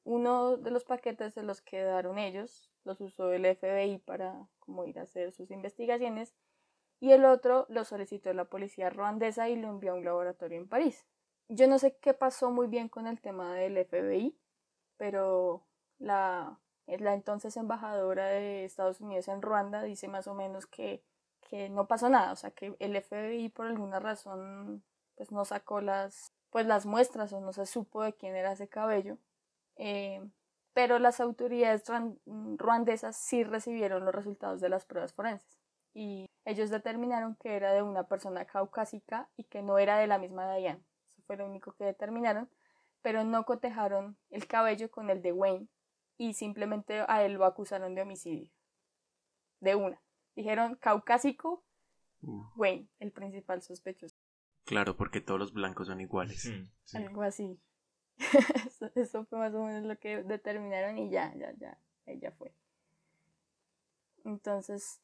uno 0.04 0.56
de 0.56 0.70
los 0.70 0.84
paquetes 0.84 1.34
de 1.34 1.42
los 1.42 1.60
que 1.60 1.78
quedaron 1.78 2.18
ellos 2.18 2.70
los 2.84 3.00
usó 3.00 3.32
el 3.32 3.44
FBI 3.44 3.98
para 3.98 4.48
como 4.60 4.86
ir 4.86 4.98
a 4.98 5.02
hacer 5.02 5.32
sus 5.32 5.50
investigaciones 5.50 6.34
y 7.00 7.12
el 7.12 7.26
otro 7.26 7.66
lo 7.68 7.84
solicitó 7.84 8.32
la 8.32 8.46
policía 8.46 8.88
ruandesa 8.88 9.50
y 9.50 9.56
lo 9.56 9.68
envió 9.68 9.92
a 9.92 9.96
un 9.96 10.04
laboratorio 10.04 10.58
en 10.58 10.68
París. 10.68 11.04
Yo 11.48 11.66
no 11.66 11.78
sé 11.78 11.98
qué 11.98 12.14
pasó 12.14 12.50
muy 12.50 12.66
bien 12.66 12.88
con 12.88 13.06
el 13.06 13.20
tema 13.20 13.54
del 13.54 13.76
FBI, 13.76 14.38
pero 14.96 15.66
la, 15.98 16.60
la 16.86 17.12
entonces 17.12 17.58
embajadora 17.58 18.26
de 18.26 18.64
Estados 18.64 19.02
Unidos 19.02 19.28
en 19.28 19.42
Ruanda 19.42 19.82
dice 19.82 20.08
más 20.08 20.26
o 20.28 20.34
menos 20.34 20.66
que 20.66 21.04
que 21.48 21.68
no 21.68 21.86
pasó 21.86 22.08
nada, 22.08 22.32
o 22.32 22.36
sea 22.36 22.50
que 22.50 22.76
el 22.78 22.96
FBI 22.96 23.48
por 23.50 23.66
alguna 23.66 24.00
razón 24.00 24.82
pues 25.16 25.30
no 25.32 25.44
sacó 25.44 25.80
las 25.80 26.32
pues 26.50 26.66
las 26.66 26.86
muestras 26.86 27.32
o 27.32 27.40
no 27.40 27.52
se 27.52 27.66
supo 27.66 28.02
de 28.02 28.14
quién 28.14 28.36
era 28.36 28.52
ese 28.52 28.68
cabello, 28.68 29.18
eh, 29.76 30.22
pero 30.72 30.98
las 31.00 31.20
autoridades 31.20 31.82
ruandesas 32.26 33.16
sí 33.16 33.42
recibieron 33.42 34.04
los 34.04 34.14
resultados 34.14 34.60
de 34.60 34.68
las 34.68 34.84
pruebas 34.84 35.12
forenses 35.12 35.58
y 35.94 36.26
ellos 36.44 36.70
determinaron 36.70 37.36
que 37.36 37.56
era 37.56 37.72
de 37.72 37.82
una 37.82 38.04
persona 38.04 38.44
caucásica 38.44 39.28
y 39.36 39.44
que 39.44 39.62
no 39.62 39.78
era 39.78 39.98
de 39.98 40.06
la 40.06 40.18
misma 40.18 40.54
Diane, 40.54 40.84
eso 41.12 41.22
fue 41.26 41.36
lo 41.36 41.46
único 41.46 41.72
que 41.72 41.84
determinaron, 41.84 42.48
pero 43.02 43.24
no 43.24 43.44
cotejaron 43.44 44.16
el 44.30 44.46
cabello 44.46 44.90
con 44.90 45.10
el 45.10 45.22
de 45.22 45.32
Wayne 45.32 45.68
y 46.18 46.34
simplemente 46.34 47.04
a 47.08 47.24
él 47.24 47.34
lo 47.34 47.44
acusaron 47.44 47.94
de 47.94 48.02
homicidio, 48.02 48.50
de 49.60 49.74
una. 49.74 50.03
Dijeron 50.34 50.76
caucásico, 50.76 51.64
mm. 52.22 52.42
Wayne, 52.56 52.88
el 53.00 53.12
principal 53.12 53.62
sospechoso. 53.62 54.16
Claro, 54.64 54.96
porque 54.96 55.20
todos 55.20 55.38
los 55.38 55.52
blancos 55.52 55.88
son 55.88 56.00
iguales. 56.00 56.50
Algo 56.94 57.22
así. 57.22 57.60
eso, 58.94 59.24
fue 59.26 59.38
más 59.38 59.54
o 59.54 59.64
menos 59.64 59.84
lo 59.84 59.98
que 59.98 60.22
determinaron 60.22 60.98
y 60.98 61.10
ya, 61.10 61.34
ya, 61.36 61.52
ya, 61.58 61.78
ella 62.06 62.32
fue. 62.32 62.54
Entonces, 64.24 65.00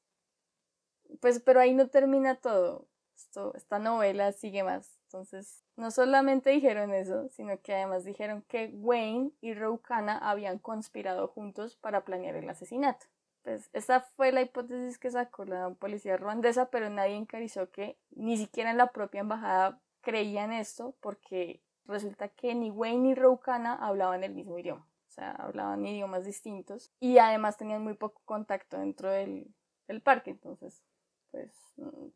pues, 1.20 1.40
pero 1.40 1.60
ahí 1.60 1.74
no 1.74 1.88
termina 1.88 2.36
todo. 2.36 2.88
Esto, 3.16 3.54
esta 3.54 3.78
novela 3.78 4.32
sigue 4.32 4.62
más. 4.62 4.98
Entonces, 5.04 5.62
no 5.76 5.90
solamente 5.90 6.50
dijeron 6.50 6.94
eso, 6.94 7.28
sino 7.30 7.60
que 7.60 7.74
además 7.74 8.04
dijeron 8.04 8.42
que 8.48 8.70
Wayne 8.72 9.32
y 9.40 9.54
Roukana 9.54 10.16
habían 10.18 10.58
conspirado 10.58 11.28
juntos 11.28 11.76
para 11.76 12.04
planear 12.04 12.36
el 12.36 12.48
asesinato. 12.48 13.06
Pues 13.42 13.70
esa 13.72 14.00
fue 14.00 14.32
la 14.32 14.42
hipótesis 14.42 14.98
que 14.98 15.10
sacó 15.10 15.44
la 15.44 15.70
policía 15.70 16.16
ruandesa, 16.16 16.70
pero 16.70 16.90
nadie 16.90 17.16
encarizó 17.16 17.70
que 17.70 17.98
ni 18.10 18.36
siquiera 18.36 18.70
en 18.70 18.76
la 18.76 18.92
propia 18.92 19.20
embajada 19.20 19.80
creían 20.02 20.52
esto, 20.52 20.94
porque 21.00 21.62
resulta 21.86 22.28
que 22.28 22.54
ni 22.54 22.70
Wayne 22.70 23.00
ni 23.00 23.14
Roukana 23.14 23.74
hablaban 23.74 24.24
el 24.24 24.34
mismo 24.34 24.58
idioma, 24.58 24.86
o 25.08 25.10
sea, 25.10 25.32
hablaban 25.32 25.84
idiomas 25.86 26.24
distintos 26.24 26.92
y 27.00 27.18
además 27.18 27.56
tenían 27.56 27.82
muy 27.82 27.94
poco 27.94 28.20
contacto 28.24 28.78
dentro 28.78 29.10
del, 29.10 29.54
parque, 30.04 30.30
entonces, 30.30 30.84
pues, 31.32 31.52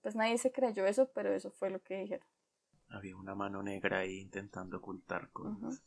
pues 0.00 0.14
nadie 0.14 0.38
se 0.38 0.52
creyó 0.52 0.86
eso, 0.86 1.10
pero 1.12 1.34
eso 1.34 1.50
fue 1.50 1.70
lo 1.70 1.82
que 1.82 1.96
dijeron. 1.96 2.26
Había 2.88 3.16
una 3.16 3.34
mano 3.34 3.62
negra 3.62 4.00
ahí 4.00 4.20
intentando 4.20 4.76
ocultar 4.76 5.30
cosas 5.30 5.82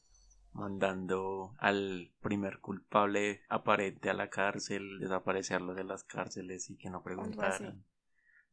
mandando 0.53 1.55
al 1.59 2.11
primer 2.21 2.59
culpable 2.59 3.41
aparente 3.49 4.09
a 4.09 4.13
la 4.13 4.29
cárcel, 4.29 4.99
desaparecerlo 4.99 5.73
de 5.73 5.83
las 5.83 6.03
cárceles 6.03 6.69
y 6.69 6.77
que 6.77 6.89
no 6.89 7.03
preguntaran. 7.03 7.83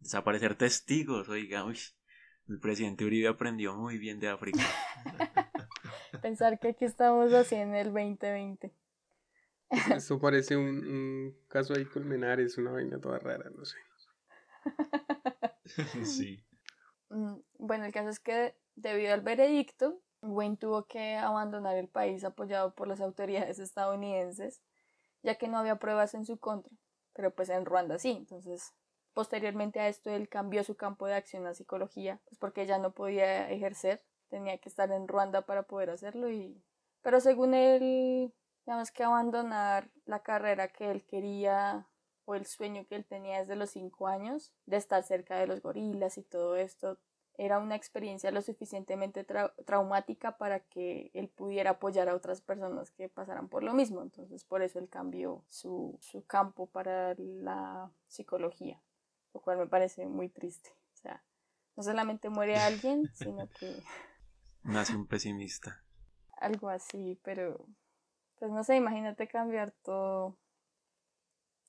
Desaparecer 0.00 0.54
testigos, 0.56 1.28
oiga, 1.28 1.64
el 2.48 2.60
presidente 2.60 3.04
Uribe 3.04 3.28
aprendió 3.28 3.74
muy 3.74 3.98
bien 3.98 4.20
de 4.20 4.28
África. 4.28 4.60
Pensar 6.22 6.58
que 6.58 6.68
aquí 6.68 6.84
estamos 6.84 7.32
así 7.32 7.54
en 7.54 7.74
el 7.74 7.86
2020. 7.86 8.72
Esto 9.94 10.20
parece 10.20 10.56
un, 10.56 11.36
caso 11.48 11.74
ahí 11.74 11.84
culminar, 11.84 12.40
es 12.40 12.58
una 12.58 12.72
vaina 12.72 13.00
toda 13.00 13.18
rara, 13.18 13.50
no 13.50 13.64
sé. 13.64 13.78
sí. 16.04 16.44
Mm, 17.08 17.36
bueno, 17.58 17.84
el 17.84 17.92
caso 17.92 18.10
es 18.10 18.20
que 18.20 18.54
debido 18.76 19.14
al 19.14 19.22
veredicto, 19.22 20.00
Wayne 20.32 20.56
tuvo 20.56 20.86
que 20.86 21.16
abandonar 21.16 21.76
el 21.76 21.88
país 21.88 22.24
apoyado 22.24 22.74
por 22.74 22.88
las 22.88 23.00
autoridades 23.00 23.58
estadounidenses, 23.58 24.62
ya 25.22 25.36
que 25.36 25.48
no 25.48 25.58
había 25.58 25.76
pruebas 25.76 26.14
en 26.14 26.24
su 26.24 26.38
contra, 26.38 26.72
pero 27.12 27.34
pues 27.34 27.48
en 27.48 27.64
Ruanda 27.64 27.98
sí, 27.98 28.10
entonces 28.10 28.74
posteriormente 29.12 29.80
a 29.80 29.88
esto 29.88 30.10
él 30.10 30.28
cambió 30.28 30.64
su 30.64 30.76
campo 30.76 31.06
de 31.06 31.14
acción 31.14 31.46
a 31.46 31.54
psicología, 31.54 32.20
pues 32.24 32.38
porque 32.38 32.66
ya 32.66 32.78
no 32.78 32.92
podía 32.92 33.50
ejercer, 33.50 34.02
tenía 34.28 34.58
que 34.58 34.68
estar 34.68 34.90
en 34.90 35.06
Ruanda 35.06 35.42
para 35.42 35.64
poder 35.64 35.90
hacerlo 35.90 36.30
y 36.30 36.62
pero 37.04 37.20
según 37.20 37.52
él, 37.52 38.32
digamos 38.64 38.90
que 38.90 39.04
abandonar 39.04 39.90
la 40.06 40.22
carrera 40.22 40.68
que 40.68 40.90
él 40.90 41.04
quería 41.04 41.86
o 42.24 42.34
el 42.34 42.46
sueño 42.46 42.86
que 42.86 42.96
él 42.96 43.04
tenía 43.04 43.40
desde 43.40 43.56
los 43.56 43.70
cinco 43.70 44.08
años 44.08 44.54
de 44.64 44.78
estar 44.78 45.02
cerca 45.02 45.36
de 45.36 45.46
los 45.46 45.60
gorilas 45.60 46.16
y 46.16 46.22
todo 46.22 46.56
esto 46.56 46.98
era 47.36 47.58
una 47.58 47.74
experiencia 47.74 48.30
lo 48.30 48.42
suficientemente 48.42 49.26
traumática 49.64 50.36
para 50.36 50.60
que 50.60 51.10
él 51.14 51.28
pudiera 51.28 51.70
apoyar 51.70 52.08
a 52.08 52.14
otras 52.14 52.40
personas 52.40 52.90
que 52.92 53.08
pasaran 53.08 53.48
por 53.48 53.62
lo 53.62 53.74
mismo. 53.74 54.02
Entonces, 54.02 54.44
por 54.44 54.62
eso 54.62 54.78
él 54.78 54.88
cambió 54.88 55.44
su, 55.48 55.98
su 56.00 56.24
campo 56.24 56.66
para 56.66 57.14
la 57.16 57.90
psicología, 58.06 58.80
lo 59.32 59.40
cual 59.40 59.58
me 59.58 59.66
parece 59.66 60.06
muy 60.06 60.28
triste. 60.28 60.70
O 60.94 60.96
sea, 60.96 61.24
no 61.76 61.82
solamente 61.82 62.28
muere 62.28 62.56
alguien, 62.56 63.10
sino 63.14 63.48
que... 63.48 63.82
Nace 64.62 64.94
un 64.96 65.06
pesimista. 65.06 65.82
Algo 66.36 66.68
así, 66.68 67.18
pero... 67.22 67.66
Pues 68.38 68.50
no 68.50 68.64
sé, 68.64 68.76
imagínate 68.76 69.28
cambiar 69.28 69.70
todo. 69.82 70.38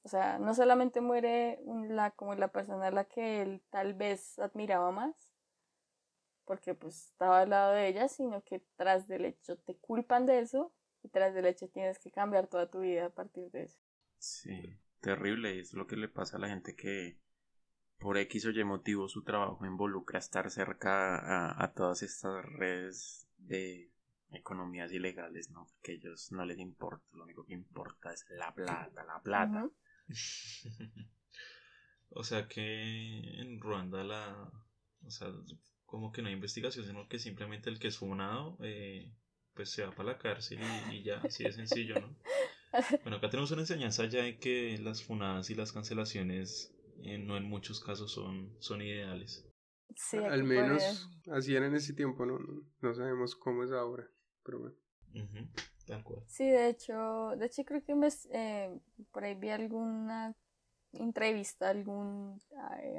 O 0.03 0.09
sea, 0.09 0.37
no 0.37 0.53
solamente 0.53 1.01
muere 1.01 1.59
la, 1.65 2.11
como 2.11 2.35
la 2.35 2.49
persona 2.49 2.87
a 2.87 2.91
la 2.91 3.05
que 3.05 3.41
él 3.41 3.63
tal 3.69 3.93
vez 3.93 4.37
admiraba 4.39 4.91
más, 4.91 5.15
porque 6.45 6.75
pues 6.75 7.07
estaba 7.07 7.41
al 7.41 7.49
lado 7.49 7.73
de 7.73 7.87
ella, 7.87 8.07
sino 8.07 8.43
que 8.43 8.63
tras 8.75 9.07
del 9.07 9.25
hecho 9.25 9.57
te 9.57 9.75
culpan 9.75 10.25
de 10.25 10.39
eso 10.39 10.73
y 11.03 11.09
tras 11.09 11.33
del 11.33 11.45
hecho 11.45 11.69
tienes 11.69 11.99
que 11.99 12.11
cambiar 12.11 12.47
toda 12.47 12.69
tu 12.69 12.79
vida 12.79 13.05
a 13.05 13.09
partir 13.09 13.51
de 13.51 13.63
eso. 13.63 13.79
Sí, 14.17 14.79
terrible, 15.01 15.59
es 15.59 15.73
lo 15.73 15.87
que 15.87 15.97
le 15.97 16.07
pasa 16.07 16.37
a 16.37 16.39
la 16.39 16.49
gente 16.49 16.75
que 16.75 17.19
por 17.99 18.17
X 18.17 18.45
o 18.45 18.51
Y 18.51 18.63
motivo 18.63 19.07
su 19.07 19.23
trabajo 19.23 19.65
involucra 19.65 20.19
estar 20.19 20.49
cerca 20.51 21.17
a, 21.17 21.63
a 21.63 21.73
todas 21.73 22.03
estas 22.03 22.45
redes 22.45 23.27
de 23.37 23.91
economías 24.31 24.91
ilegales, 24.91 25.49
¿no? 25.49 25.67
Que 25.81 25.93
a 25.93 25.95
ellos 25.95 26.31
no 26.31 26.45
les 26.45 26.59
importa, 26.59 27.05
lo 27.13 27.23
único 27.23 27.45
que 27.45 27.53
importa 27.53 28.13
es 28.13 28.25
la 28.29 28.53
plata, 28.53 29.03
la 29.05 29.21
plata. 29.21 29.69
o 32.09 32.23
sea 32.23 32.47
que 32.47 33.41
en 33.41 33.59
Ruanda 33.59 34.03
la... 34.03 34.51
O 35.03 35.09
sea, 35.11 35.27
como 35.85 36.11
que 36.11 36.21
no 36.21 36.27
hay 36.27 36.33
investigación, 36.33 36.85
sino 36.85 37.07
que 37.07 37.19
simplemente 37.19 37.69
el 37.69 37.79
que 37.79 37.87
es 37.87 37.97
funado, 37.97 38.57
eh, 38.61 39.11
pues 39.53 39.71
se 39.71 39.85
va 39.85 39.91
para 39.91 40.13
la 40.13 40.17
cárcel 40.17 40.59
y, 40.91 41.03
ya, 41.03 41.19
así 41.19 41.43
de 41.43 41.53
sencillo, 41.53 41.95
¿no? 41.99 42.15
Bueno, 43.03 43.17
acá 43.17 43.29
tenemos 43.29 43.51
una 43.51 43.61
enseñanza 43.61 44.03
ya 44.03 44.23
de 44.23 44.37
que 44.37 44.77
las 44.79 45.01
funadas 45.01 45.49
y 45.49 45.55
las 45.55 45.71
cancelaciones 45.71 46.75
eh, 47.03 47.17
no 47.17 47.37
en 47.37 47.45
muchos 47.45 47.79
casos 47.79 48.11
son, 48.11 48.53
son 48.59 48.81
ideales. 48.81 49.47
Sí, 49.95 50.17
Al 50.17 50.43
menos 50.43 51.09
así 51.31 51.55
era 51.55 51.67
en 51.67 51.75
ese 51.75 51.93
tiempo, 51.93 52.25
¿no? 52.25 52.37
No 52.81 52.93
sabemos 52.93 53.33
cómo 53.37 53.63
es 53.63 53.71
ahora, 53.71 54.05
pero 54.43 54.59
bueno. 54.59 54.75
tal 55.87 56.03
cual. 56.03 56.23
Sí, 56.27 56.49
de 56.49 56.67
hecho, 56.67 57.37
de 57.37 57.45
hecho 57.45 57.63
creo 57.63 57.81
que 57.81 57.95
me, 57.95 58.09
eh, 58.33 58.77
por 59.13 59.23
ahí 59.23 59.35
vi 59.35 59.51
alguna 59.51 60.35
entrevista, 60.91 61.69
algún 61.69 62.41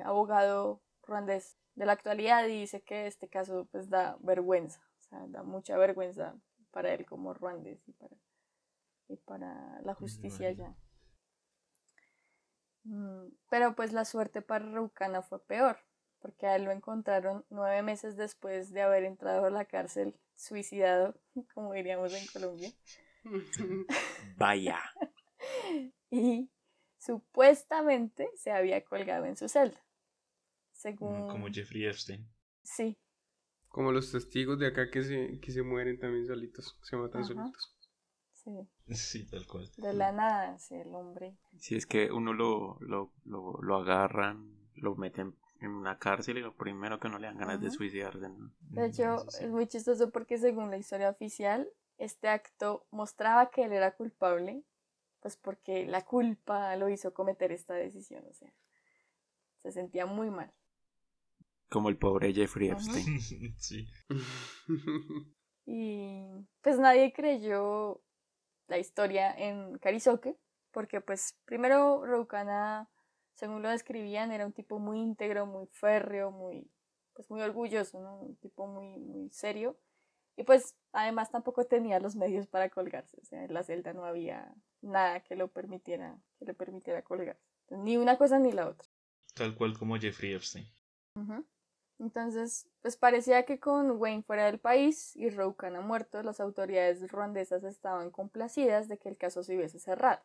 abogado 0.06 0.82
ruandés 1.02 1.58
de 1.76 1.86
la 1.86 1.92
actualidad 1.92 2.46
y 2.46 2.60
dice 2.60 2.82
que 2.82 3.06
este 3.06 3.28
caso 3.28 3.68
pues 3.70 3.88
da 3.88 4.16
vergüenza, 4.20 4.80
o 4.98 5.02
sea, 5.02 5.26
da 5.28 5.42
mucha 5.42 5.76
vergüenza 5.76 6.34
para 6.70 6.92
él 6.92 7.06
como 7.06 7.32
ruandés 7.32 7.86
y 7.86 7.92
para, 7.92 8.16
y 9.08 9.16
para 9.18 9.80
la 9.82 9.94
justicia 9.94 10.50
ya. 10.50 10.76
Mm, 12.84 13.28
pero 13.50 13.74
pues 13.74 13.92
la 13.92 14.04
suerte 14.04 14.42
para 14.42 14.64
Rucana 14.64 15.22
fue 15.22 15.44
peor, 15.44 15.78
porque 16.18 16.46
a 16.46 16.56
él 16.56 16.64
lo 16.64 16.72
encontraron 16.72 17.44
nueve 17.50 17.82
meses 17.82 18.16
después 18.16 18.72
de 18.72 18.82
haber 18.82 19.04
entrado 19.04 19.46
a 19.46 19.50
la 19.50 19.64
cárcel 19.66 20.18
suicidado, 20.34 21.14
como 21.54 21.72
diríamos 21.72 22.14
en 22.14 22.26
Colombia. 22.32 22.70
Vaya. 24.36 24.80
y 26.10 26.50
supuestamente 26.98 28.30
se 28.36 28.50
había 28.50 28.82
colgado 28.84 29.26
en 29.26 29.36
su 29.36 29.48
celda. 29.48 29.85
Como 30.94 31.48
Jeffrey 31.48 31.86
Epstein. 31.86 32.28
Sí. 32.62 32.96
Como 33.68 33.92
los 33.92 34.10
testigos 34.12 34.58
de 34.58 34.68
acá 34.68 34.90
que 34.90 35.02
se, 35.02 35.40
que 35.40 35.52
se 35.52 35.62
mueren 35.62 35.98
también 35.98 36.26
solitos, 36.26 36.78
se 36.82 36.96
matan 36.96 37.24
solitos. 37.24 37.76
Sí. 38.32 38.68
Sí, 38.88 39.26
tal 39.26 39.46
cual. 39.46 39.68
De 39.76 39.92
la 39.92 40.12
nada, 40.12 40.58
sí, 40.58 40.76
el 40.76 40.94
hombre. 40.94 41.36
Si 41.58 41.74
es 41.74 41.86
que 41.86 42.12
uno 42.12 42.32
lo, 42.32 42.78
lo, 42.80 43.12
lo, 43.24 43.60
lo 43.60 43.76
agarran, 43.76 44.56
lo 44.74 44.94
meten 44.94 45.34
en 45.60 45.70
una 45.70 45.98
cárcel 45.98 46.38
y 46.38 46.42
lo 46.42 46.54
primero 46.54 47.00
que 47.00 47.08
no 47.08 47.18
le 47.18 47.26
dan 47.26 47.38
ganas 47.38 47.60
de 47.60 47.68
Ajá. 47.68 47.76
suicidarse. 47.76 48.28
¿no? 48.28 48.52
De 48.60 48.86
hecho, 48.86 49.18
sí. 49.30 49.44
es 49.44 49.50
muy 49.50 49.66
chistoso 49.66 50.10
porque 50.10 50.38
según 50.38 50.70
la 50.70 50.76
historia 50.76 51.10
oficial, 51.10 51.68
este 51.98 52.28
acto 52.28 52.86
mostraba 52.90 53.50
que 53.50 53.64
él 53.64 53.72
era 53.72 53.94
culpable, 53.96 54.62
pues 55.20 55.36
porque 55.36 55.86
la 55.86 56.04
culpa 56.04 56.76
lo 56.76 56.88
hizo 56.88 57.14
cometer 57.14 57.52
esta 57.52 57.74
decisión, 57.74 58.24
o 58.30 58.34
sea, 58.34 58.52
se 59.62 59.72
sentía 59.72 60.06
muy 60.06 60.30
mal. 60.30 60.52
Como 61.68 61.88
el 61.88 61.96
pobre 61.96 62.32
Jeffrey. 62.32 62.68
Epstein. 62.70 63.20
sí. 63.58 63.86
Y 65.66 66.22
pues 66.62 66.78
nadie 66.78 67.12
creyó 67.12 68.00
la 68.68 68.78
historia 68.78 69.32
en 69.32 69.78
Karisoke, 69.78 70.36
porque 70.70 71.00
pues 71.00 71.36
primero 71.44 72.06
Roukana, 72.06 72.88
según 73.34 73.62
lo 73.62 73.68
describían, 73.68 74.30
era 74.30 74.46
un 74.46 74.52
tipo 74.52 74.78
muy 74.78 75.00
íntegro, 75.00 75.44
muy 75.44 75.66
férreo, 75.72 76.30
muy, 76.30 76.70
pues 77.14 77.28
muy 77.30 77.40
orgulloso, 77.42 78.00
¿no? 78.00 78.20
Un 78.20 78.36
tipo 78.36 78.68
muy, 78.68 78.96
muy 78.98 79.28
serio. 79.30 79.76
Y 80.36 80.44
pues 80.44 80.76
además 80.92 81.32
tampoco 81.32 81.64
tenía 81.64 81.98
los 81.98 82.14
medios 82.14 82.46
para 82.46 82.70
colgarse, 82.70 83.18
o 83.20 83.24
sea, 83.24 83.44
en 83.44 83.52
la 83.52 83.64
celda 83.64 83.92
no 83.92 84.04
había 84.04 84.54
nada 84.82 85.20
que 85.20 85.34
lo 85.34 85.48
permitiera, 85.48 86.16
que 86.38 86.44
le 86.44 86.54
permitiera 86.54 87.02
colgarse. 87.02 87.42
Ni 87.70 87.96
una 87.96 88.16
cosa 88.18 88.38
ni 88.38 88.52
la 88.52 88.68
otra. 88.68 88.88
Tal 89.34 89.56
cual 89.56 89.76
como 89.76 89.96
Jeffrey 89.98 90.32
Epstein. 90.32 90.66
Ujú. 91.16 91.44
Entonces, 91.98 92.66
pues 92.82 92.96
parecía 92.96 93.44
que 93.44 93.58
con 93.58 93.92
Wayne 93.92 94.22
fuera 94.22 94.46
del 94.46 94.58
país 94.58 95.16
y 95.16 95.30
Roukan 95.30 95.76
ha 95.76 95.80
muerto, 95.80 96.22
las 96.22 96.40
autoridades 96.40 97.10
ruandesas 97.10 97.64
estaban 97.64 98.10
complacidas 98.10 98.88
de 98.88 98.98
que 98.98 99.08
el 99.08 99.16
caso 99.16 99.42
se 99.42 99.56
hubiese 99.56 99.78
cerrado. 99.78 100.20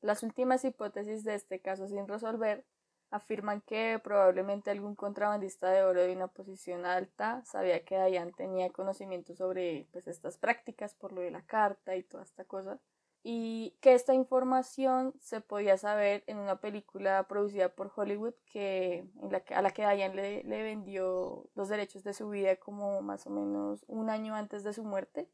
Las 0.00 0.22
últimas 0.22 0.64
hipótesis 0.64 1.24
de 1.24 1.34
este 1.34 1.60
caso 1.60 1.86
sin 1.86 2.08
resolver 2.08 2.64
afirman 3.10 3.60
que 3.60 4.00
probablemente 4.02 4.70
algún 4.70 4.96
contrabandista 4.96 5.70
de 5.70 5.84
oro 5.84 6.02
de 6.02 6.12
una 6.12 6.26
posición 6.26 6.84
alta 6.84 7.44
sabía 7.44 7.84
que 7.84 7.94
Dayan 7.94 8.32
tenía 8.32 8.70
conocimiento 8.70 9.36
sobre 9.36 9.86
pues, 9.92 10.08
estas 10.08 10.36
prácticas 10.36 10.94
por 10.94 11.12
lo 11.12 11.20
de 11.20 11.30
la 11.30 11.42
carta 11.42 11.94
y 11.94 12.02
toda 12.02 12.24
esta 12.24 12.44
cosa 12.44 12.80
y 13.26 13.74
que 13.80 13.94
esta 13.94 14.12
información 14.12 15.14
se 15.18 15.40
podía 15.40 15.78
saber 15.78 16.22
en 16.26 16.38
una 16.38 16.60
película 16.60 17.26
producida 17.26 17.70
por 17.70 17.90
Hollywood 17.96 18.34
que, 18.44 19.08
en 19.22 19.32
la 19.32 19.40
que, 19.40 19.54
a 19.54 19.62
la 19.62 19.70
que 19.70 19.80
Diane 19.82 20.14
le, 20.14 20.44
le 20.44 20.62
vendió 20.62 21.48
los 21.54 21.70
derechos 21.70 22.04
de 22.04 22.12
su 22.12 22.28
vida 22.28 22.56
como 22.56 23.00
más 23.00 23.26
o 23.26 23.30
menos 23.30 23.82
un 23.88 24.10
año 24.10 24.34
antes 24.34 24.62
de 24.62 24.74
su 24.74 24.84
muerte. 24.84 25.30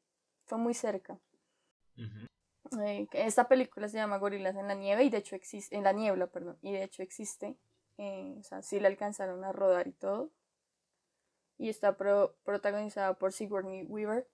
Fue 0.46 0.56
muy 0.56 0.72
cerca. 0.72 1.18
Eh, 2.80 3.08
esta 3.12 3.48
película 3.48 3.88
se 3.88 3.96
llama 3.96 4.18
Gorilas 4.18 4.54
en 4.54 4.68
la 4.68 4.74
nieve 4.74 5.02
y 5.02 5.10
de 5.10 5.18
hecho 5.18 5.34
existe 5.34 5.74
en 5.74 5.82
la 5.82 5.92
niebla, 5.92 6.28
perdón, 6.28 6.58
y 6.62 6.72
de 6.72 6.84
hecho 6.84 7.02
existe. 7.02 7.56
eh, 7.98 8.36
o 8.38 8.42
sea, 8.44 8.62
sí 8.62 8.78
la 8.78 8.86
alcanzaron 8.86 9.42
a 9.44 9.50
rodar 9.50 9.88
y 9.88 9.92
todo. 9.92 10.30
Y 11.58 11.68
está 11.68 11.96
pro- 11.96 12.36
protagonizada 12.44 13.14
por 13.14 13.32
Sigourney 13.32 13.82
Weaver. 13.84 14.28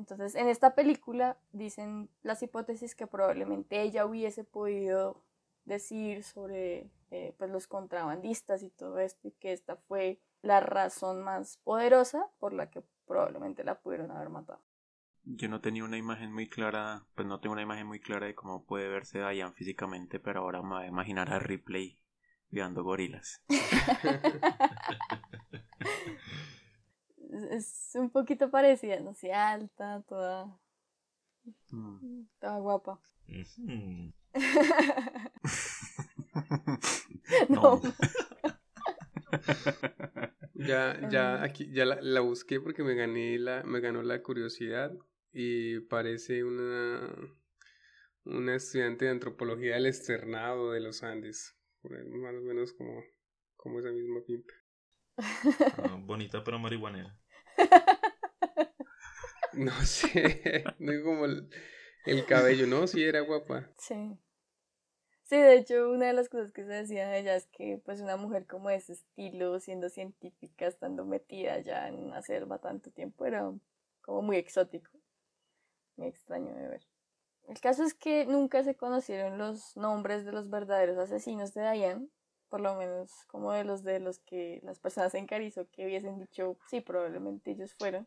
Entonces, 0.00 0.34
en 0.34 0.48
esta 0.48 0.74
película 0.74 1.36
dicen 1.52 2.08
las 2.22 2.42
hipótesis 2.42 2.94
que 2.94 3.06
probablemente 3.06 3.82
ella 3.82 4.06
hubiese 4.06 4.44
podido 4.44 5.22
decir 5.66 6.24
sobre 6.24 6.90
eh, 7.10 7.34
pues 7.36 7.50
los 7.50 7.66
contrabandistas 7.66 8.62
y 8.62 8.70
todo 8.70 8.98
esto, 8.98 9.28
y 9.28 9.32
que 9.32 9.52
esta 9.52 9.76
fue 9.76 10.18
la 10.40 10.60
razón 10.60 11.22
más 11.22 11.58
poderosa 11.58 12.28
por 12.38 12.54
la 12.54 12.70
que 12.70 12.82
probablemente 13.06 13.62
la 13.62 13.78
pudieron 13.78 14.10
haber 14.10 14.30
matado. 14.30 14.62
Yo 15.24 15.50
no 15.50 15.60
tenía 15.60 15.84
una 15.84 15.98
imagen 15.98 16.32
muy 16.32 16.48
clara, 16.48 17.04
pues 17.14 17.28
no 17.28 17.38
tengo 17.40 17.52
una 17.52 17.60
imagen 17.60 17.86
muy 17.86 18.00
clara 18.00 18.24
de 18.24 18.34
cómo 18.34 18.64
puede 18.64 18.88
verse 18.88 19.18
Diane 19.18 19.52
físicamente, 19.52 20.18
pero 20.18 20.40
ahora 20.40 20.62
me 20.62 20.76
voy 20.76 20.84
a 20.84 20.88
imaginar 20.88 21.30
a 21.30 21.38
Ripley 21.38 22.00
viendo 22.48 22.82
gorilas. 22.82 23.42
es, 27.50 27.90
un 27.94 28.10
poquito 28.10 28.50
parecida, 28.50 29.00
no 29.00 29.14
sé, 29.14 29.32
alta, 29.32 30.02
toda, 30.08 30.58
Mm. 31.70 32.24
toda 32.38 32.58
guapa. 32.58 33.00
No. 37.48 37.80
Ya, 40.54 40.98
ya, 41.10 41.38
Mm. 41.38 41.42
aquí, 41.44 41.72
ya 41.72 41.84
la, 41.86 41.98
la 42.02 42.20
busqué 42.20 42.60
porque 42.60 42.82
me 42.82 42.94
gané 42.94 43.38
la, 43.38 43.62
me 43.62 43.80
ganó 43.80 44.02
la 44.02 44.22
curiosidad 44.22 44.92
y 45.32 45.80
parece 45.80 46.44
una, 46.44 47.10
una 48.24 48.54
estudiante 48.56 49.06
de 49.06 49.12
antropología 49.12 49.74
del 49.74 49.86
externado 49.86 50.72
de 50.72 50.80
los 50.80 51.02
Andes, 51.02 51.56
más 51.82 52.34
o 52.34 52.40
menos 52.42 52.72
como, 52.74 53.02
como 53.56 53.78
esa 53.78 53.90
misma 53.90 54.20
pinta. 54.26 54.52
Ah, 55.16 55.98
bonita 56.00 56.42
pero 56.44 56.58
marihuanera. 56.58 57.18
No 59.52 59.72
sé, 59.84 60.64
no 60.78 60.92
es 60.92 61.02
como 61.02 61.24
el, 61.24 61.50
el 62.06 62.24
cabello, 62.24 62.66
¿no? 62.66 62.86
Sí, 62.86 63.02
era 63.02 63.20
guapa. 63.20 63.68
Sí. 63.78 64.16
Sí, 65.24 65.36
de 65.36 65.54
hecho, 65.56 65.90
una 65.90 66.06
de 66.06 66.12
las 66.12 66.28
cosas 66.28 66.52
que 66.52 66.64
se 66.64 66.72
decía 66.72 67.08
de 67.08 67.20
ella 67.20 67.36
es 67.36 67.46
que, 67.46 67.80
pues, 67.84 68.00
una 68.00 68.16
mujer 68.16 68.46
como 68.46 68.68
de 68.68 68.76
ese 68.76 68.94
estilo, 68.94 69.60
siendo 69.60 69.88
científica, 69.88 70.66
estando 70.66 71.04
metida 71.04 71.60
ya 71.60 71.88
en 71.88 72.00
una 72.02 72.20
selva 72.22 72.58
tanto 72.58 72.90
tiempo, 72.90 73.26
era 73.26 73.52
como 74.00 74.22
muy 74.22 74.36
exótico. 74.36 74.90
Muy 75.96 76.08
extraño 76.08 76.52
de 76.54 76.68
ver. 76.68 76.86
El 77.46 77.60
caso 77.60 77.84
es 77.84 77.94
que 77.94 78.26
nunca 78.26 78.64
se 78.64 78.74
conocieron 78.74 79.38
los 79.38 79.76
nombres 79.76 80.24
de 80.24 80.32
los 80.32 80.50
verdaderos 80.50 80.98
asesinos 80.98 81.54
de 81.54 81.62
Diane, 81.70 82.08
por 82.50 82.60
lo 82.60 82.74
menos 82.74 83.10
como 83.28 83.52
de 83.52 83.64
los 83.64 83.82
de 83.84 84.00
los 84.00 84.18
que 84.18 84.60
las 84.62 84.78
personas 84.78 85.14
en 85.14 85.26
Carizo 85.26 85.70
que 85.70 85.86
hubiesen 85.86 86.18
dicho, 86.18 86.58
sí, 86.68 86.80
probablemente 86.80 87.52
ellos 87.52 87.74
fueron. 87.78 88.06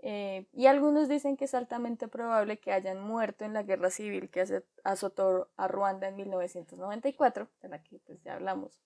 Eh, 0.00 0.46
y 0.52 0.66
algunos 0.66 1.08
dicen 1.08 1.36
que 1.36 1.46
es 1.46 1.54
altamente 1.54 2.06
probable 2.06 2.58
que 2.58 2.72
hayan 2.72 3.00
muerto 3.00 3.44
en 3.44 3.52
la 3.52 3.64
guerra 3.64 3.90
civil 3.90 4.30
que 4.30 4.62
azotó 4.84 5.48
a 5.56 5.66
Ruanda 5.66 6.08
en 6.08 6.16
1994, 6.16 7.48
de 7.62 7.68
la 7.68 7.82
que 7.82 7.98
pues 8.00 8.22
ya 8.22 8.34
hablamos, 8.34 8.80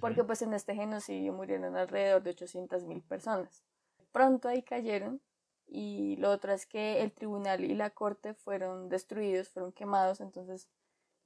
porque 0.00 0.24
pues 0.24 0.42
en 0.42 0.54
este 0.54 0.74
genocidio 0.74 1.32
murieron 1.32 1.76
alrededor 1.76 2.22
de 2.22 2.34
800.000 2.34 3.02
personas. 3.02 3.62
Pronto 4.10 4.48
ahí 4.48 4.62
cayeron 4.62 5.20
y 5.68 6.16
lo 6.16 6.30
otro 6.30 6.52
es 6.52 6.66
que 6.66 7.02
el 7.02 7.12
tribunal 7.12 7.64
y 7.64 7.74
la 7.74 7.90
corte 7.90 8.34
fueron 8.34 8.88
destruidos, 8.88 9.48
fueron 9.48 9.72
quemados, 9.72 10.20
entonces 10.20 10.68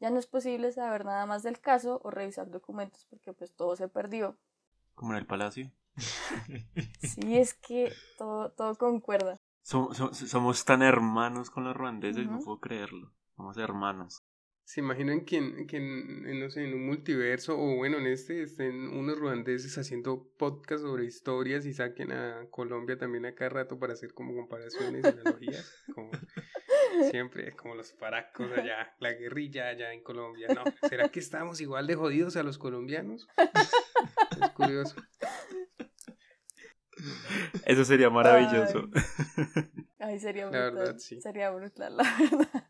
ya 0.00 0.10
no 0.10 0.18
es 0.18 0.26
posible 0.26 0.72
saber 0.72 1.04
nada 1.04 1.26
más 1.26 1.42
del 1.42 1.60
caso 1.60 2.00
o 2.04 2.10
revisar 2.10 2.50
documentos 2.50 3.06
porque 3.10 3.32
pues 3.32 3.54
todo 3.54 3.76
se 3.76 3.88
perdió. 3.88 4.36
Como 4.94 5.12
en 5.12 5.18
el 5.18 5.26
palacio. 5.26 5.70
Sí, 7.02 7.36
es 7.38 7.54
que 7.54 7.92
todo, 8.18 8.50
todo 8.52 8.74
concuerda. 8.76 9.36
So- 9.62 9.92
so- 9.94 10.12
somos 10.14 10.64
tan 10.64 10.82
hermanos 10.82 11.50
con 11.50 11.64
los 11.64 11.76
ruandeses, 11.76 12.26
no 12.26 12.36
Ujú. 12.36 12.44
puedo 12.44 12.60
creerlo. 12.60 13.12
Somos 13.36 13.56
hermanos. 13.58 14.22
¿Se 14.64 14.80
imaginan 14.80 15.24
que, 15.24 15.36
en, 15.38 15.66
que 15.66 15.78
en, 15.78 16.38
no 16.40 16.48
sé, 16.48 16.64
en 16.64 16.74
un 16.74 16.86
multiverso 16.86 17.58
o 17.58 17.76
bueno, 17.76 17.98
en 17.98 18.06
este 18.06 18.42
estén 18.42 18.86
unos 18.88 19.18
ruandeses 19.18 19.76
haciendo 19.78 20.28
podcast 20.38 20.84
sobre 20.84 21.06
historias 21.06 21.66
y 21.66 21.72
saquen 21.74 22.12
a 22.12 22.46
Colombia 22.50 22.96
también 22.96 23.26
a 23.26 23.34
cada 23.34 23.50
rato 23.50 23.78
para 23.80 23.94
hacer 23.94 24.14
como 24.14 24.32
comparaciones 24.34 25.04
y 25.04 25.08
analogías? 25.08 25.74
Como 25.92 26.10
siempre, 27.10 27.54
como 27.56 27.74
los 27.74 27.92
paracos 27.92 28.50
allá, 28.56 28.94
la 28.98 29.12
guerrilla 29.12 29.68
allá 29.68 29.92
en 29.92 30.02
Colombia. 30.02 30.48
No, 30.54 30.64
¿será 30.88 31.08
que 31.08 31.20
estamos 31.20 31.60
igual 31.60 31.86
de 31.86 31.94
jodidos 31.94 32.36
a 32.36 32.42
los 32.42 32.58
colombianos? 32.58 33.26
Es 33.36 34.50
curioso. 34.50 34.96
Eso 37.64 37.84
sería 37.84 38.10
maravilloso. 38.10 38.88
Ay, 39.98 40.18
sería 40.18 40.44
La 40.46 40.50
brutal. 40.50 40.74
verdad, 40.74 40.98
sí. 40.98 41.20
Sería 41.20 41.50
brutal, 41.50 41.96
la 41.96 42.02
verdad. 42.18 42.64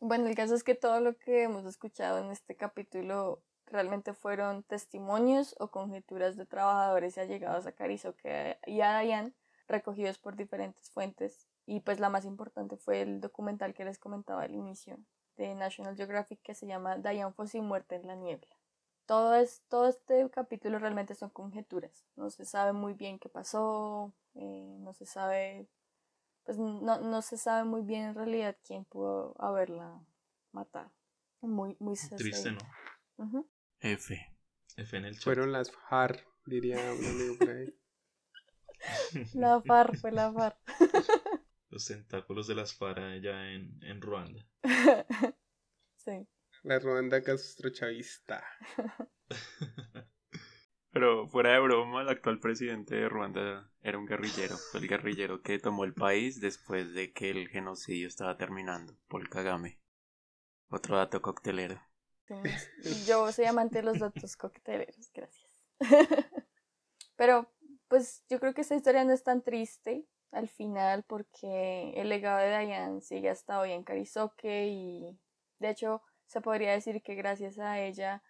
Bueno, 0.00 0.26
el 0.28 0.34
caso 0.34 0.54
es 0.54 0.62
que 0.64 0.74
todo 0.74 1.00
lo 1.00 1.16
que 1.16 1.44
hemos 1.44 1.64
escuchado 1.64 2.18
en 2.18 2.30
este 2.30 2.56
capítulo 2.56 3.42
realmente 3.66 4.12
fueron 4.12 4.62
testimonios 4.62 5.56
o 5.58 5.70
conjeturas 5.70 6.36
de 6.36 6.46
trabajadores 6.46 7.16
y 7.16 7.20
allegados 7.20 7.66
a 7.66 7.72
Carizoque 7.72 8.58
y 8.66 8.80
a 8.82 8.92
Dayan, 8.92 9.34
recogidos 9.66 10.18
por 10.18 10.36
diferentes 10.36 10.90
fuentes. 10.90 11.48
Y 11.66 11.80
pues 11.80 12.00
la 12.00 12.10
más 12.10 12.24
importante 12.24 12.76
fue 12.76 13.02
el 13.02 13.20
documental 13.20 13.74
que 13.74 13.84
les 13.84 13.98
comentaba 13.98 14.42
al 14.42 14.54
inicio 14.54 14.98
de 15.36 15.54
National 15.54 15.96
Geographic 15.96 16.40
que 16.42 16.54
se 16.54 16.66
llama 16.66 16.98
Diane 16.98 17.32
Fossey 17.32 17.60
muerta 17.60 17.96
en 17.96 18.06
la 18.06 18.16
niebla. 18.16 18.48
Todo, 19.06 19.34
es, 19.34 19.62
todo 19.68 19.88
este 19.88 20.28
capítulo 20.30 20.78
realmente 20.78 21.14
son 21.14 21.30
conjeturas. 21.30 22.04
No 22.16 22.30
se 22.30 22.44
sabe 22.44 22.72
muy 22.72 22.94
bien 22.94 23.18
qué 23.18 23.28
pasó, 23.28 24.14
eh, 24.34 24.76
no 24.80 24.94
se 24.94 25.06
sabe 25.06 25.68
pues 26.44 26.58
no, 26.58 27.00
no 27.00 27.22
se 27.22 27.38
sabe 27.38 27.64
muy 27.64 27.82
bien 27.82 28.04
en 28.04 28.14
realidad 28.14 28.56
quién 28.66 28.84
pudo 28.84 29.34
haberla 29.38 30.00
matado. 30.52 30.92
Muy, 31.40 31.76
muy 31.78 31.96
Triste, 32.16 32.52
¿no? 32.52 33.46
F. 33.80 34.16
F 34.76 34.96
en 34.96 35.04
el 35.04 35.14
chat. 35.14 35.24
Fueron 35.24 35.52
las 35.52 35.70
FAR, 35.70 36.24
diría 36.46 36.76
un 36.76 37.04
amigo 37.04 37.38
por 37.38 37.50
ahí. 37.50 37.74
La 39.34 39.60
FAR 39.60 39.96
fue 39.98 40.12
la 40.12 40.32
FAR. 40.32 40.58
Los 41.74 41.86
tentáculos 41.86 42.46
de 42.46 42.54
las 42.54 42.72
FARC 42.72 42.98
allá 42.98 43.50
en, 43.50 43.82
en 43.82 44.00
Ruanda. 44.00 44.46
sí. 45.96 46.24
La 46.62 46.78
Ruanda 46.78 47.20
castrochavista. 47.20 48.44
Pero 50.92 51.26
fuera 51.26 51.54
de 51.54 51.58
broma, 51.58 52.02
el 52.02 52.10
actual 52.10 52.38
presidente 52.38 52.94
de 52.94 53.08
Ruanda 53.08 53.68
era 53.80 53.98
un 53.98 54.06
guerrillero, 54.06 54.56
fue 54.56 54.82
el 54.82 54.86
guerrillero 54.86 55.42
que 55.42 55.58
tomó 55.58 55.82
el 55.82 55.94
país 55.94 56.40
después 56.40 56.94
de 56.94 57.12
que 57.12 57.30
el 57.30 57.48
genocidio 57.48 58.06
estaba 58.06 58.36
terminando, 58.36 58.96
Paul 59.08 59.28
Kagame. 59.28 59.80
Otro 60.68 60.96
dato 60.96 61.20
coctelero. 61.22 61.82
Yo 63.08 63.32
soy 63.32 63.46
amante 63.46 63.78
de 63.78 63.82
los 63.82 63.98
datos 63.98 64.36
cocteleros, 64.36 65.10
gracias. 65.12 65.50
Pero, 67.16 67.52
pues 67.88 68.24
yo 68.28 68.38
creo 68.38 68.54
que 68.54 68.60
esta 68.60 68.76
historia 68.76 69.04
no 69.04 69.12
es 69.12 69.24
tan 69.24 69.42
triste 69.42 70.06
al 70.34 70.48
final 70.48 71.04
porque 71.04 71.92
el 71.96 72.08
legado 72.08 72.38
de 72.38 72.58
Diane 72.58 73.00
sigue 73.00 73.30
hasta 73.30 73.60
hoy 73.60 73.72
en 73.72 73.84
Carizoque 73.84 74.66
y 74.66 75.18
de 75.58 75.70
hecho 75.70 76.02
se 76.26 76.40
podría 76.40 76.72
decir 76.72 77.02
que 77.02 77.14
gracias 77.14 77.58
a 77.58 77.80
ella 77.80 78.22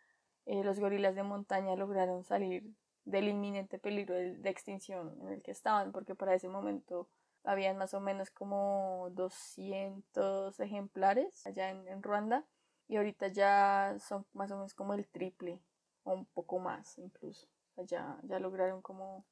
eh, 0.46 0.62
los 0.62 0.78
gorilas 0.78 1.14
de 1.14 1.22
montaña 1.22 1.74
lograron 1.76 2.22
salir 2.24 2.64
del 3.04 3.28
inminente 3.28 3.78
peligro 3.78 4.14
de, 4.14 4.48
extinción 4.48 5.16
en 5.22 5.28
el 5.28 5.42
que 5.42 5.50
estaban, 5.50 5.92
porque 5.92 6.14
para 6.14 6.34
ese 6.34 6.48
momento 6.48 7.08
habían 7.44 7.76
más 7.76 7.94
o 7.94 8.00
menos 8.00 8.30
como 8.30 9.08
200 9.12 10.58
ejemplares 10.60 11.46
allá 11.46 11.70
en, 11.70 12.02
Ruanda 12.02 12.44
y 12.88 12.96
ahorita 12.96 13.28
ya 13.28 13.96
son 13.98 14.26
más 14.32 14.50
o 14.50 14.56
menos 14.56 14.74
como 14.74 14.94
el 14.94 15.06
triple 15.08 15.60
o 16.04 16.12
un 16.12 16.26
poco 16.26 16.58
más 16.58 16.98
incluso. 16.98 17.48
ya, 17.76 18.18
ya 18.22 18.38
lograron 18.38 18.82
como 18.82 19.24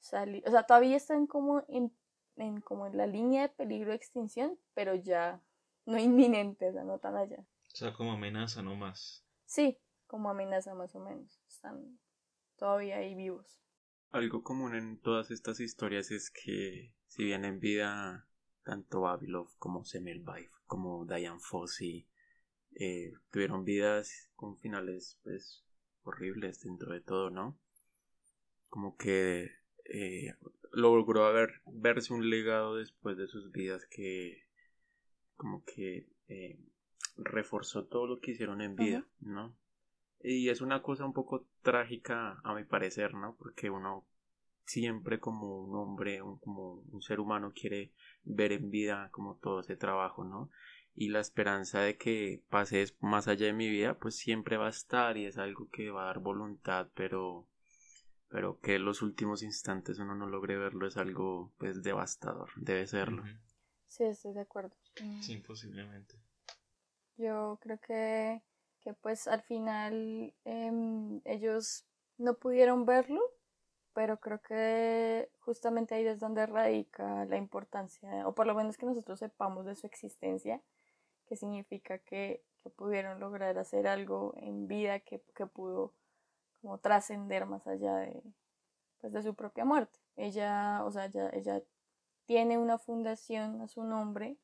salir, 0.00 0.42
o 0.46 0.50
sea, 0.50 0.64
todavía 0.64 0.96
están 0.96 1.26
como 1.26 1.64
en, 1.68 1.92
en, 2.36 2.60
como 2.60 2.86
en 2.86 2.96
la 2.96 3.06
línea 3.06 3.42
de 3.42 3.48
peligro 3.50 3.90
de 3.90 3.96
extinción, 3.96 4.58
pero 4.74 4.94
ya 4.94 5.42
no 5.86 5.98
inminente, 5.98 6.68
o 6.68 6.72
sea, 6.72 6.84
no 6.84 6.98
tan 6.98 7.16
allá. 7.16 7.40
O 7.72 7.76
sea, 7.76 7.92
como 7.92 8.12
amenaza 8.12 8.62
no 8.62 8.74
más. 8.74 9.24
Sí, 9.44 9.78
como 10.06 10.30
amenaza 10.30 10.74
más 10.74 10.94
o 10.94 11.00
menos. 11.00 11.40
Están 11.48 11.98
todavía 12.56 12.96
ahí 12.96 13.14
vivos. 13.14 13.60
Algo 14.10 14.42
común 14.42 14.74
en 14.74 15.00
todas 15.00 15.30
estas 15.30 15.60
historias 15.60 16.10
es 16.10 16.30
que 16.30 16.92
si 17.06 17.24
bien 17.24 17.44
en 17.44 17.60
vida 17.60 18.26
tanto 18.64 19.02
Babilov 19.02 19.48
como 19.58 19.84
Semmelweis 19.84 20.50
como 20.66 21.06
Diane 21.06 21.40
Fossey 21.40 22.08
eh, 22.74 23.12
tuvieron 23.30 23.64
vidas 23.64 24.30
con 24.34 24.58
finales 24.58 25.18
pues 25.22 25.64
horribles 26.02 26.60
dentro 26.60 26.92
de 26.92 27.00
todo, 27.00 27.30
¿no? 27.30 27.58
Como 28.68 28.96
que 28.96 29.50
eh, 29.90 30.34
logró 30.72 31.26
haber, 31.26 31.60
verse 31.66 32.12
un 32.14 32.30
legado 32.30 32.76
después 32.76 33.16
de 33.16 33.26
sus 33.26 33.50
vidas 33.50 33.86
que 33.86 34.44
como 35.36 35.64
que 35.64 36.06
eh, 36.28 36.58
reforzó 37.16 37.86
todo 37.86 38.06
lo 38.06 38.20
que 38.20 38.32
hicieron 38.32 38.60
en 38.60 38.76
vida, 38.76 39.06
¿no? 39.20 39.56
Y 40.22 40.48
es 40.50 40.60
una 40.60 40.82
cosa 40.82 41.04
un 41.04 41.12
poco 41.12 41.46
trágica 41.62 42.40
a 42.44 42.54
mi 42.54 42.64
parecer, 42.64 43.14
¿no? 43.14 43.36
Porque 43.36 43.70
uno 43.70 44.06
siempre 44.64 45.18
como 45.18 45.62
un 45.62 45.74
hombre, 45.76 46.20
como 46.40 46.84
un 46.92 47.02
ser 47.02 47.18
humano 47.18 47.52
quiere 47.52 47.92
ver 48.22 48.52
en 48.52 48.70
vida 48.70 49.08
como 49.10 49.36
todo 49.36 49.60
ese 49.60 49.76
trabajo, 49.76 50.24
¿no? 50.24 50.50
Y 50.94 51.08
la 51.08 51.20
esperanza 51.20 51.80
de 51.80 51.96
que 51.96 52.42
pase 52.50 52.84
más 53.00 53.26
allá 53.26 53.46
de 53.46 53.52
mi 53.52 53.68
vida, 53.68 53.98
pues 53.98 54.16
siempre 54.16 54.56
va 54.56 54.66
a 54.66 54.70
estar 54.70 55.16
y 55.16 55.26
es 55.26 55.38
algo 55.38 55.68
que 55.70 55.90
va 55.90 56.02
a 56.02 56.06
dar 56.06 56.20
voluntad, 56.20 56.88
pero 56.94 57.48
pero 58.30 58.58
que 58.60 58.76
en 58.76 58.84
los 58.84 59.02
últimos 59.02 59.42
instantes 59.42 59.98
uno 59.98 60.14
no 60.14 60.26
logre 60.26 60.56
verlo 60.56 60.86
es 60.86 60.96
algo 60.96 61.52
pues 61.58 61.82
devastador, 61.82 62.50
debe 62.56 62.86
serlo. 62.86 63.24
Sí, 63.88 64.04
estoy 64.04 64.32
de 64.32 64.40
acuerdo. 64.40 64.74
Sí, 65.20 65.36
posiblemente. 65.38 66.14
Yo 67.16 67.58
creo 67.60 67.78
que 67.80 68.42
que 68.80 68.94
pues 68.94 69.28
al 69.28 69.42
final 69.42 70.34
em, 70.44 71.20
ellos 71.24 71.84
no 72.18 72.34
pudieron 72.34 72.86
verlo, 72.86 73.20
pero 73.94 74.18
creo 74.20 74.40
que 74.42 75.30
justamente 75.40 75.94
ahí 75.94 76.06
es 76.06 76.20
donde 76.20 76.46
radica 76.46 77.24
la 77.26 77.36
importancia, 77.36 78.26
o 78.26 78.34
por 78.34 78.46
lo 78.46 78.54
menos 78.54 78.76
que 78.76 78.86
nosotros 78.86 79.18
sepamos 79.18 79.66
de 79.66 79.76
su 79.76 79.86
existencia, 79.86 80.60
que 81.26 81.36
significa 81.36 81.98
que, 81.98 82.42
pudieron 82.76 83.20
lograr 83.20 83.56
hacer 83.56 83.86
algo 83.86 84.34
en 84.36 84.68
vida 84.68 85.00
que, 85.00 85.18
pudo 85.46 85.94
como 86.60 86.78
trascender 86.78 87.46
más 87.46 87.66
allá 87.66 87.96
de, 87.96 88.22
pues, 89.00 89.12
de 89.12 89.22
su 89.22 89.34
propia 89.34 89.64
muerte. 89.64 89.98
Ella, 90.16 90.84
o 90.84 90.90
sea, 90.90 91.06
ella, 91.06 91.30
ella 91.32 91.62
tiene 92.26 92.58
una 92.58 92.78
fundación 92.78 93.60
a 93.60 93.68
su 93.68 93.82
nombre 93.84 94.36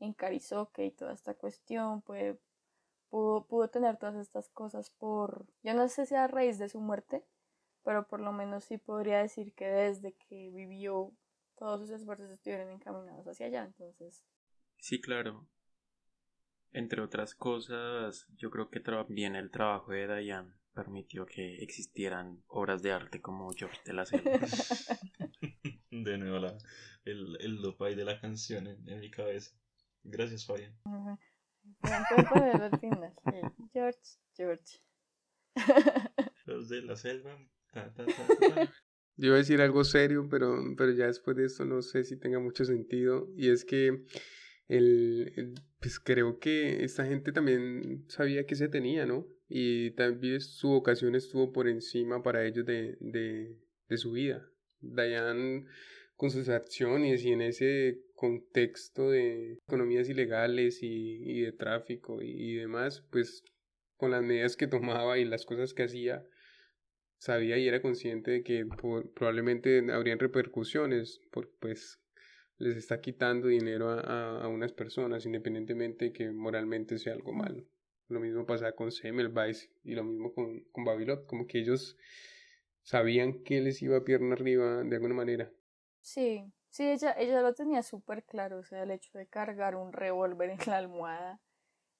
en 0.00 0.12
Carizoque 0.12 0.86
y 0.86 0.90
toda 0.90 1.12
esta 1.12 1.34
cuestión, 1.34 2.02
puede 2.02 2.38
pudo, 3.08 3.68
tener 3.68 3.96
todas 3.96 4.16
estas 4.16 4.48
cosas 4.50 4.90
por, 4.90 5.46
yo 5.62 5.74
no 5.74 5.88
sé 5.88 6.06
si 6.06 6.14
a 6.14 6.26
raíz 6.26 6.58
de 6.58 6.68
su 6.68 6.80
muerte, 6.80 7.24
pero 7.84 8.06
por 8.06 8.20
lo 8.20 8.32
menos 8.32 8.64
sí 8.64 8.78
podría 8.78 9.18
decir 9.18 9.54
que 9.54 9.66
desde 9.66 10.12
que 10.12 10.50
vivió 10.50 11.12
todos 11.56 11.80
sus 11.80 11.90
esfuerzos 11.90 12.30
estuvieron 12.30 12.70
encaminados 12.70 13.26
hacia 13.26 13.46
allá, 13.46 13.64
entonces. 13.64 14.22
Sí, 14.78 15.00
claro. 15.00 15.46
Entre 16.72 17.00
otras 17.00 17.34
cosas, 17.34 18.28
yo 18.36 18.50
creo 18.50 18.68
que 18.68 18.80
también 18.80 19.36
el 19.36 19.50
trabajo 19.50 19.92
de 19.92 20.14
Diane 20.14 20.52
permitió 20.76 21.24
que 21.24 21.56
existieran 21.56 22.44
obras 22.48 22.82
de 22.82 22.92
arte 22.92 23.20
como 23.22 23.50
George 23.52 23.80
de 23.86 23.94
la 23.94 24.04
Selva. 24.04 24.30
de 25.90 26.18
nuevo 26.18 26.38
la, 26.38 26.56
el, 27.04 27.38
el 27.40 27.96
de 27.96 28.04
la 28.04 28.20
canción 28.20 28.66
en, 28.66 29.00
mi 29.00 29.10
cabeza. 29.10 29.56
Gracias, 30.04 30.44
Fabián. 30.44 30.78
George, 33.72 34.00
George. 34.36 34.80
Los 36.44 36.68
de 36.68 36.82
la 36.82 36.94
selva. 36.96 37.36
Yo 39.18 39.28
iba 39.28 39.36
a 39.36 39.38
decir 39.38 39.62
algo 39.62 39.82
serio, 39.82 40.28
pero, 40.30 40.58
pero 40.76 40.92
ya 40.92 41.06
después 41.06 41.36
de 41.38 41.46
esto 41.46 41.64
no 41.64 41.80
sé 41.80 42.04
si 42.04 42.18
tenga 42.18 42.38
mucho 42.38 42.66
sentido. 42.66 43.28
Y 43.34 43.48
es 43.48 43.64
que 43.64 44.04
el, 44.68 45.54
pues 45.80 46.00
creo 46.00 46.38
que 46.38 46.84
esta 46.84 47.06
gente 47.06 47.32
también 47.32 48.04
sabía 48.08 48.46
que 48.46 48.56
se 48.56 48.68
tenía, 48.68 49.06
¿no? 49.06 49.26
Y 49.48 49.92
también 49.92 50.40
su 50.40 50.68
vocación 50.68 51.14
estuvo 51.14 51.52
por 51.52 51.68
encima 51.68 52.22
para 52.22 52.44
ellos 52.44 52.66
de, 52.66 52.96
de, 53.00 53.56
de 53.88 53.96
su 53.96 54.12
vida. 54.12 54.48
Dayan 54.80 55.66
con 56.16 56.30
sus 56.30 56.48
acciones 56.48 57.24
y 57.24 57.32
en 57.32 57.42
ese 57.42 58.00
contexto 58.14 59.10
de 59.10 59.58
economías 59.68 60.08
ilegales 60.08 60.78
y, 60.82 61.42
de 61.42 61.52
tráfico 61.52 62.22
y, 62.22 62.54
demás, 62.54 63.06
pues 63.10 63.44
con 63.96 64.10
las 64.10 64.22
medidas 64.22 64.56
que 64.56 64.66
tomaba 64.66 65.18
y 65.18 65.24
las 65.24 65.44
cosas 65.44 65.74
que 65.74 65.84
hacía, 65.84 66.24
sabía 67.18 67.58
y 67.58 67.68
era 67.68 67.82
consciente 67.82 68.30
de 68.30 68.42
que 68.42 68.66
probablemente 69.14 69.84
habrían 69.92 70.18
repercusiones, 70.18 71.20
porque 71.30 71.52
pues 71.60 72.00
les 72.58 72.76
está 72.76 73.00
quitando 73.00 73.48
dinero 73.48 73.90
a, 73.90 74.42
a, 74.42 74.48
unas 74.48 74.72
personas, 74.72 75.26
independientemente 75.26 76.06
de 76.06 76.12
que 76.12 76.30
moralmente 76.30 76.98
sea 76.98 77.12
algo 77.12 77.32
malo. 77.32 77.64
Lo 78.08 78.20
mismo 78.20 78.46
pasaba 78.46 78.72
con 78.72 78.92
Semmelweis 78.92 79.70
y 79.84 79.94
lo 79.94 80.04
mismo 80.04 80.32
con, 80.32 80.60
con 80.72 80.84
Babilot, 80.84 81.26
como 81.26 81.46
que 81.46 81.58
ellos 81.58 81.96
sabían 82.82 83.42
que 83.42 83.60
les 83.60 83.82
iba 83.82 84.04
pierna 84.04 84.34
arriba 84.34 84.84
de 84.84 84.96
alguna 84.96 85.14
manera. 85.14 85.50
Sí, 86.00 86.44
sí, 86.70 86.84
ella, 86.84 87.14
ella 87.18 87.42
lo 87.42 87.52
tenía 87.52 87.82
súper 87.82 88.24
claro, 88.24 88.60
o 88.60 88.64
sea, 88.64 88.84
el 88.84 88.92
hecho 88.92 89.18
de 89.18 89.26
cargar 89.26 89.74
un 89.74 89.92
revólver 89.92 90.50
en 90.50 90.58
la 90.66 90.78
almohada, 90.78 91.40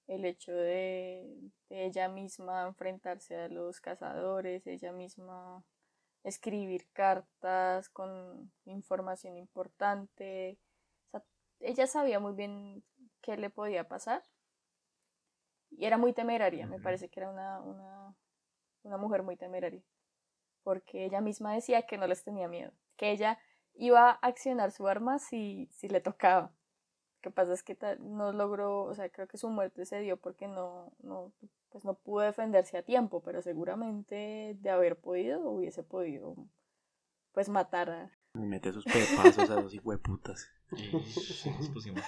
el 0.06 0.24
hecho 0.24 0.52
de, 0.52 1.50
ella 1.68 2.08
misma 2.08 2.68
enfrentarse 2.68 3.36
a 3.36 3.48
los 3.48 3.80
cazadores, 3.80 4.66
ella 4.66 4.92
misma 4.92 5.64
escribir 6.26 6.88
cartas 6.92 7.88
con 7.88 8.52
información 8.64 9.36
importante, 9.36 10.58
o 11.06 11.10
sea, 11.12 11.24
ella 11.60 11.86
sabía 11.86 12.18
muy 12.18 12.34
bien 12.34 12.82
qué 13.22 13.36
le 13.36 13.48
podía 13.48 13.86
pasar 13.86 14.24
y 15.70 15.84
era 15.84 15.98
muy 15.98 16.12
temeraria, 16.12 16.66
me 16.66 16.80
parece 16.80 17.08
que 17.08 17.20
era 17.20 17.30
una, 17.30 17.60
una, 17.60 18.16
una 18.82 18.96
mujer 18.96 19.22
muy 19.22 19.36
temeraria, 19.36 19.82
porque 20.64 21.04
ella 21.04 21.20
misma 21.20 21.54
decía 21.54 21.86
que 21.86 21.96
no 21.96 22.08
les 22.08 22.24
tenía 22.24 22.48
miedo, 22.48 22.72
que 22.96 23.12
ella 23.12 23.38
iba 23.74 24.10
a 24.10 24.12
accionar 24.14 24.72
su 24.72 24.88
arma 24.88 25.20
si, 25.20 25.68
si 25.70 25.88
le 25.88 26.00
tocaba. 26.00 26.52
Lo 27.26 27.32
que 27.32 27.34
pasa 27.34 27.54
es 27.54 27.64
que 27.64 27.76
no 27.98 28.32
logró, 28.32 28.84
o 28.84 28.94
sea, 28.94 29.08
creo 29.08 29.26
que 29.26 29.36
su 29.36 29.48
muerte 29.50 29.84
se 29.84 29.98
dio 29.98 30.16
porque 30.16 30.46
no, 30.46 30.92
no, 31.02 31.32
pues 31.70 31.84
no 31.84 31.94
pudo 31.94 32.22
defenderse 32.22 32.78
a 32.78 32.84
tiempo, 32.84 33.20
pero 33.20 33.42
seguramente 33.42 34.56
de 34.60 34.70
haber 34.70 35.00
podido 35.00 35.40
hubiese 35.50 35.82
podido 35.82 36.36
pues 37.32 37.48
matar 37.48 37.90
a... 37.90 38.12
Mete 38.34 38.72
sus 38.72 38.84
pepazos 38.84 39.50
a 39.50 39.60
los 39.60 39.74
hijueputas. 39.74 40.48
Y 40.70 40.92
nos 40.94 41.68
pusimos 41.70 42.04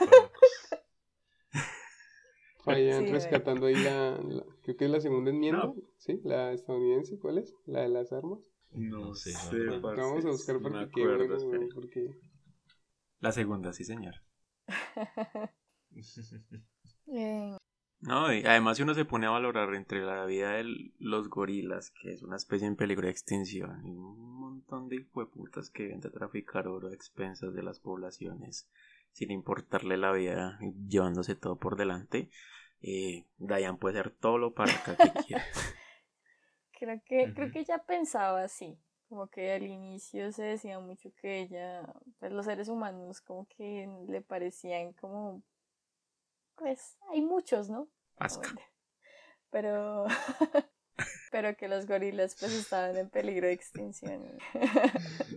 Vayan 2.65 3.09
rescatando 3.09 3.67
ahí 3.67 3.75
la, 3.75 4.21
creo 4.63 4.77
que 4.77 4.85
es 4.85 4.91
la 4.93 5.01
segunda 5.01 5.33
enmienda, 5.33 5.73
¿sí? 5.97 6.21
La 6.23 6.53
estadounidense, 6.53 7.19
¿cuál 7.19 7.39
es? 7.39 7.57
La 7.67 7.81
de 7.81 7.89
las 7.89 8.13
armas. 8.13 8.39
No 8.71 9.17
sé. 9.17 9.33
Vamos 9.81 10.25
a 10.25 10.29
buscar 10.29 10.61
porque, 10.61 11.03
porque... 11.75 12.15
La 13.19 13.33
segunda, 13.33 13.73
sí, 13.73 13.83
señor. 13.83 14.15
No, 18.01 18.33
y 18.33 18.45
además 18.45 18.77
si 18.77 18.85
uno 18.85 18.95
se 18.95 19.05
pone 19.05 19.27
a 19.27 19.31
valorar 19.31 19.75
entre 19.75 20.05
la 20.05 20.25
vida 20.25 20.53
de 20.53 20.93
los 20.99 21.29
gorilas, 21.29 21.91
que 21.91 22.13
es 22.13 22.23
una 22.23 22.37
especie 22.37 22.67
en 22.69 22.77
peligro 22.77 23.07
de 23.07 23.11
extinción, 23.11 23.85
y 23.85 23.91
un 23.91 24.39
montón 24.39 24.89
de 24.89 24.97
hijueputas 24.97 25.71
que 25.71 25.85
vienen 25.85 26.07
a 26.07 26.11
traficar 26.11 26.69
oro 26.69 26.89
a 26.89 26.95
expensas 26.95 27.53
de 27.55 27.63
las 27.63 27.81
poblaciones, 27.81 28.71
sin 29.11 29.33
importarle 29.33 29.97
la 29.97 30.13
vida, 30.13 30.61
llevándose 30.87 31.35
todo 31.35 31.59
por 31.59 31.77
delante, 31.77 32.31
eh, 32.83 33.27
Dayan 33.39 33.79
puede 33.79 33.99
hacer 33.99 34.15
todo 34.15 34.39
lo 34.39 34.55
para 34.55 34.73
acá 34.73 34.97
que 34.97 35.11
quiera. 35.27 35.45
creo 36.79 37.03
que, 37.05 37.35
creo 37.35 37.51
que 37.51 37.61
ella 37.61 37.83
pensaba 37.85 38.45
así, 38.45 38.79
como 39.09 39.29
que 39.29 39.53
al 39.53 39.63
inicio 39.63 40.31
se 40.33 40.43
decía 40.43 40.79
mucho 40.81 41.11
que 41.21 41.41
ella, 41.41 41.83
pues 42.19 42.33
los 42.33 42.47
seres 42.47 42.69
humanos 42.69 43.21
como 43.21 43.47
que 43.47 43.89
le 44.07 44.21
parecían 44.21 44.93
como 44.93 45.43
pues 46.59 46.97
hay 47.11 47.23
muchos, 47.23 47.71
¿no? 47.71 47.89
Pero, 49.51 50.07
pero 51.31 51.57
que 51.57 51.69
los 51.69 51.87
gorilas 51.87 52.37
pues 52.39 52.53
estaban 52.53 52.97
en 52.97 53.09
peligro 53.09 53.47
de 53.47 53.53
extinción. 53.53 54.39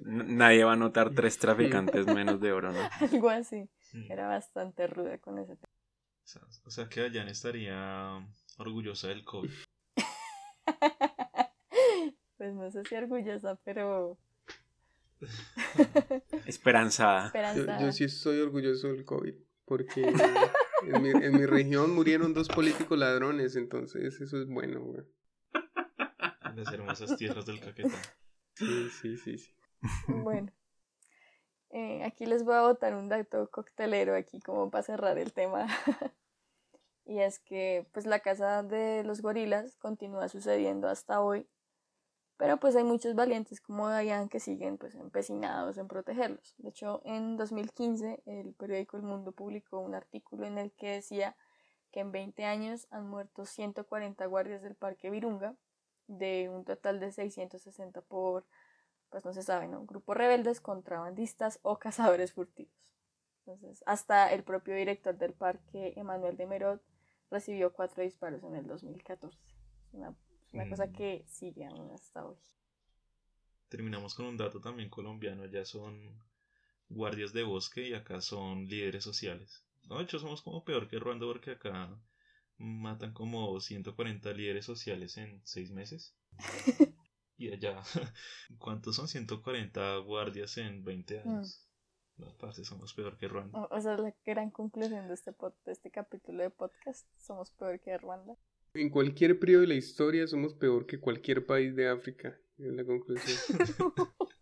Nadie 0.03 0.63
va 0.63 0.73
a 0.73 0.77
notar 0.77 1.13
tres 1.13 1.37
traficantes 1.37 2.07
menos 2.07 2.41
de 2.41 2.51
oro, 2.51 2.71
¿no? 2.71 2.79
Algo 3.11 3.29
así. 3.29 3.69
Era 4.09 4.27
bastante 4.27 4.87
ruda 4.87 5.17
con 5.19 5.37
ese 5.37 5.55
tema. 5.55 5.73
O 6.65 6.71
sea, 6.71 6.87
que 6.87 7.01
Dayan 7.01 7.27
estaría 7.27 8.25
orgullosa 8.57 9.07
del 9.09 9.23
COVID. 9.23 9.51
pues 12.41 12.55
no 12.55 12.71
sé 12.71 12.83
si 12.85 12.95
orgullosa, 12.95 13.55
pero... 13.63 14.17
Esperanzada. 16.47 17.31
Yo, 17.79 17.91
sí 17.91 18.05
estoy 18.05 18.39
orgulloso 18.39 18.87
del 18.87 19.05
COVID, 19.05 19.35
porque 19.63 20.01
en 20.01 21.03
mi, 21.03 21.09
en 21.11 21.33
mi 21.33 21.45
región 21.45 21.93
murieron 21.93 22.33
dos 22.33 22.47
políticos 22.47 22.97
ladrones, 22.97 23.55
entonces 23.55 24.19
eso 24.19 24.41
es 24.41 24.47
bueno, 24.47 24.81
güey. 24.81 25.03
Las 26.55 26.73
hermosas 26.73 27.15
tierras 27.15 27.45
del 27.45 27.59
Caquetá. 27.59 28.01
Sí, 28.55 28.89
sí, 28.89 29.17
sí, 29.17 29.37
sí. 29.37 29.53
Bueno. 30.07 30.51
Eh, 31.69 32.03
aquí 32.03 32.25
les 32.25 32.43
voy 32.43 32.55
a 32.55 32.63
botar 32.63 32.95
un 32.95 33.07
dato 33.07 33.51
coctelero 33.51 34.15
aquí 34.15 34.39
como 34.39 34.71
para 34.71 34.81
cerrar 34.81 35.19
el 35.19 35.31
tema. 35.31 35.67
y 37.05 37.19
es 37.19 37.37
que 37.37 37.85
pues 37.91 38.07
la 38.07 38.19
casa 38.21 38.63
de 38.63 39.03
los 39.03 39.21
gorilas 39.21 39.75
continúa 39.75 40.27
sucediendo 40.27 40.87
hasta 40.87 41.21
hoy 41.21 41.47
pero 42.41 42.57
pues 42.57 42.75
hay 42.75 42.83
muchos 42.83 43.13
valientes 43.13 43.61
como 43.61 43.87
Dayan 43.87 44.27
que 44.27 44.39
siguen 44.39 44.79
pues 44.79 44.95
empecinados 44.95 45.77
en 45.77 45.87
protegerlos. 45.87 46.55
De 46.57 46.69
hecho, 46.69 46.99
en 47.05 47.37
2015 47.37 48.23
el 48.25 48.55
periódico 48.55 48.97
El 48.97 49.03
Mundo 49.03 49.31
publicó 49.31 49.77
un 49.77 49.93
artículo 49.93 50.47
en 50.47 50.57
el 50.57 50.71
que 50.71 50.89
decía 50.89 51.35
que 51.91 51.99
en 51.99 52.11
20 52.11 52.43
años 52.45 52.87
han 52.89 53.07
muerto 53.07 53.45
140 53.45 54.25
guardias 54.25 54.63
del 54.63 54.73
Parque 54.73 55.11
Virunga, 55.11 55.53
de 56.07 56.49
un 56.49 56.65
total 56.65 56.99
de 56.99 57.11
660 57.11 58.01
por, 58.01 58.47
pues 59.11 59.23
no 59.23 59.33
se 59.33 59.43
sabe, 59.43 59.67
¿no? 59.67 59.85
Grupos 59.85 60.17
rebeldes, 60.17 60.61
contrabandistas 60.61 61.59
o 61.61 61.77
cazadores 61.77 62.33
furtivos. 62.33 62.73
Entonces, 63.45 63.83
hasta 63.85 64.33
el 64.33 64.43
propio 64.43 64.73
director 64.73 65.15
del 65.15 65.33
parque, 65.33 65.93
Emanuel 65.95 66.37
de 66.37 66.47
Merod, 66.47 66.79
recibió 67.29 67.71
cuatro 67.71 68.01
disparos 68.01 68.43
en 68.43 68.55
el 68.55 68.65
2014. 68.65 69.37
Una 69.91 70.15
una 70.53 70.69
cosa 70.69 70.87
mm. 70.87 70.93
que 70.93 71.25
sigue 71.27 71.65
aún 71.65 71.91
hasta 71.91 72.25
hoy. 72.25 72.37
Terminamos 73.69 74.15
con 74.15 74.25
un 74.25 74.37
dato 74.37 74.59
también 74.59 74.89
colombiano. 74.89 75.43
Allá 75.43 75.65
son 75.65 76.21
guardias 76.89 77.33
de 77.33 77.43
bosque 77.43 77.87
y 77.87 77.93
acá 77.93 78.21
son 78.21 78.67
líderes 78.67 79.03
sociales. 79.03 79.63
No, 79.83 79.97
de 79.97 80.03
hecho 80.03 80.19
somos 80.19 80.41
como 80.41 80.63
peor 80.63 80.87
que 80.87 80.99
Ruanda 80.99 81.25
porque 81.25 81.51
acá 81.51 81.97
matan 82.57 83.13
como 83.13 83.59
140 83.59 84.31
líderes 84.33 84.65
sociales 84.65 85.17
en 85.17 85.41
6 85.45 85.71
meses. 85.71 86.15
y 87.37 87.51
allá, 87.51 87.81
¿cuántos 88.59 88.95
son 88.95 89.07
140 89.07 89.97
guardias 89.99 90.57
en 90.57 90.83
20 90.83 91.23
mm. 91.23 91.29
años? 91.29 91.67
No, 92.17 92.37
parce, 92.37 92.63
somos 92.65 92.93
peor 92.93 93.17
que 93.17 93.27
Ruanda. 93.27 93.57
O, 93.57 93.75
o 93.75 93.81
sea, 93.81 93.97
la 93.97 94.13
gran 94.25 94.51
conclusión 94.51 95.07
de 95.07 95.13
este, 95.13 95.31
de 95.65 95.71
este 95.71 95.89
capítulo 95.89 96.43
de 96.43 96.51
podcast, 96.51 97.07
somos 97.17 97.49
peor 97.51 97.79
que 97.79 97.97
Ruanda. 97.97 98.37
En 98.73 98.89
cualquier 98.89 99.37
periodo 99.37 99.61
de 99.61 99.67
la 99.67 99.75
historia 99.75 100.27
somos 100.27 100.53
peor 100.53 100.85
que 100.85 100.99
cualquier 100.99 101.45
país 101.45 101.75
de 101.75 101.89
África, 101.89 102.39
es 102.57 102.73
la 102.73 102.85
conclusión. 102.85 103.37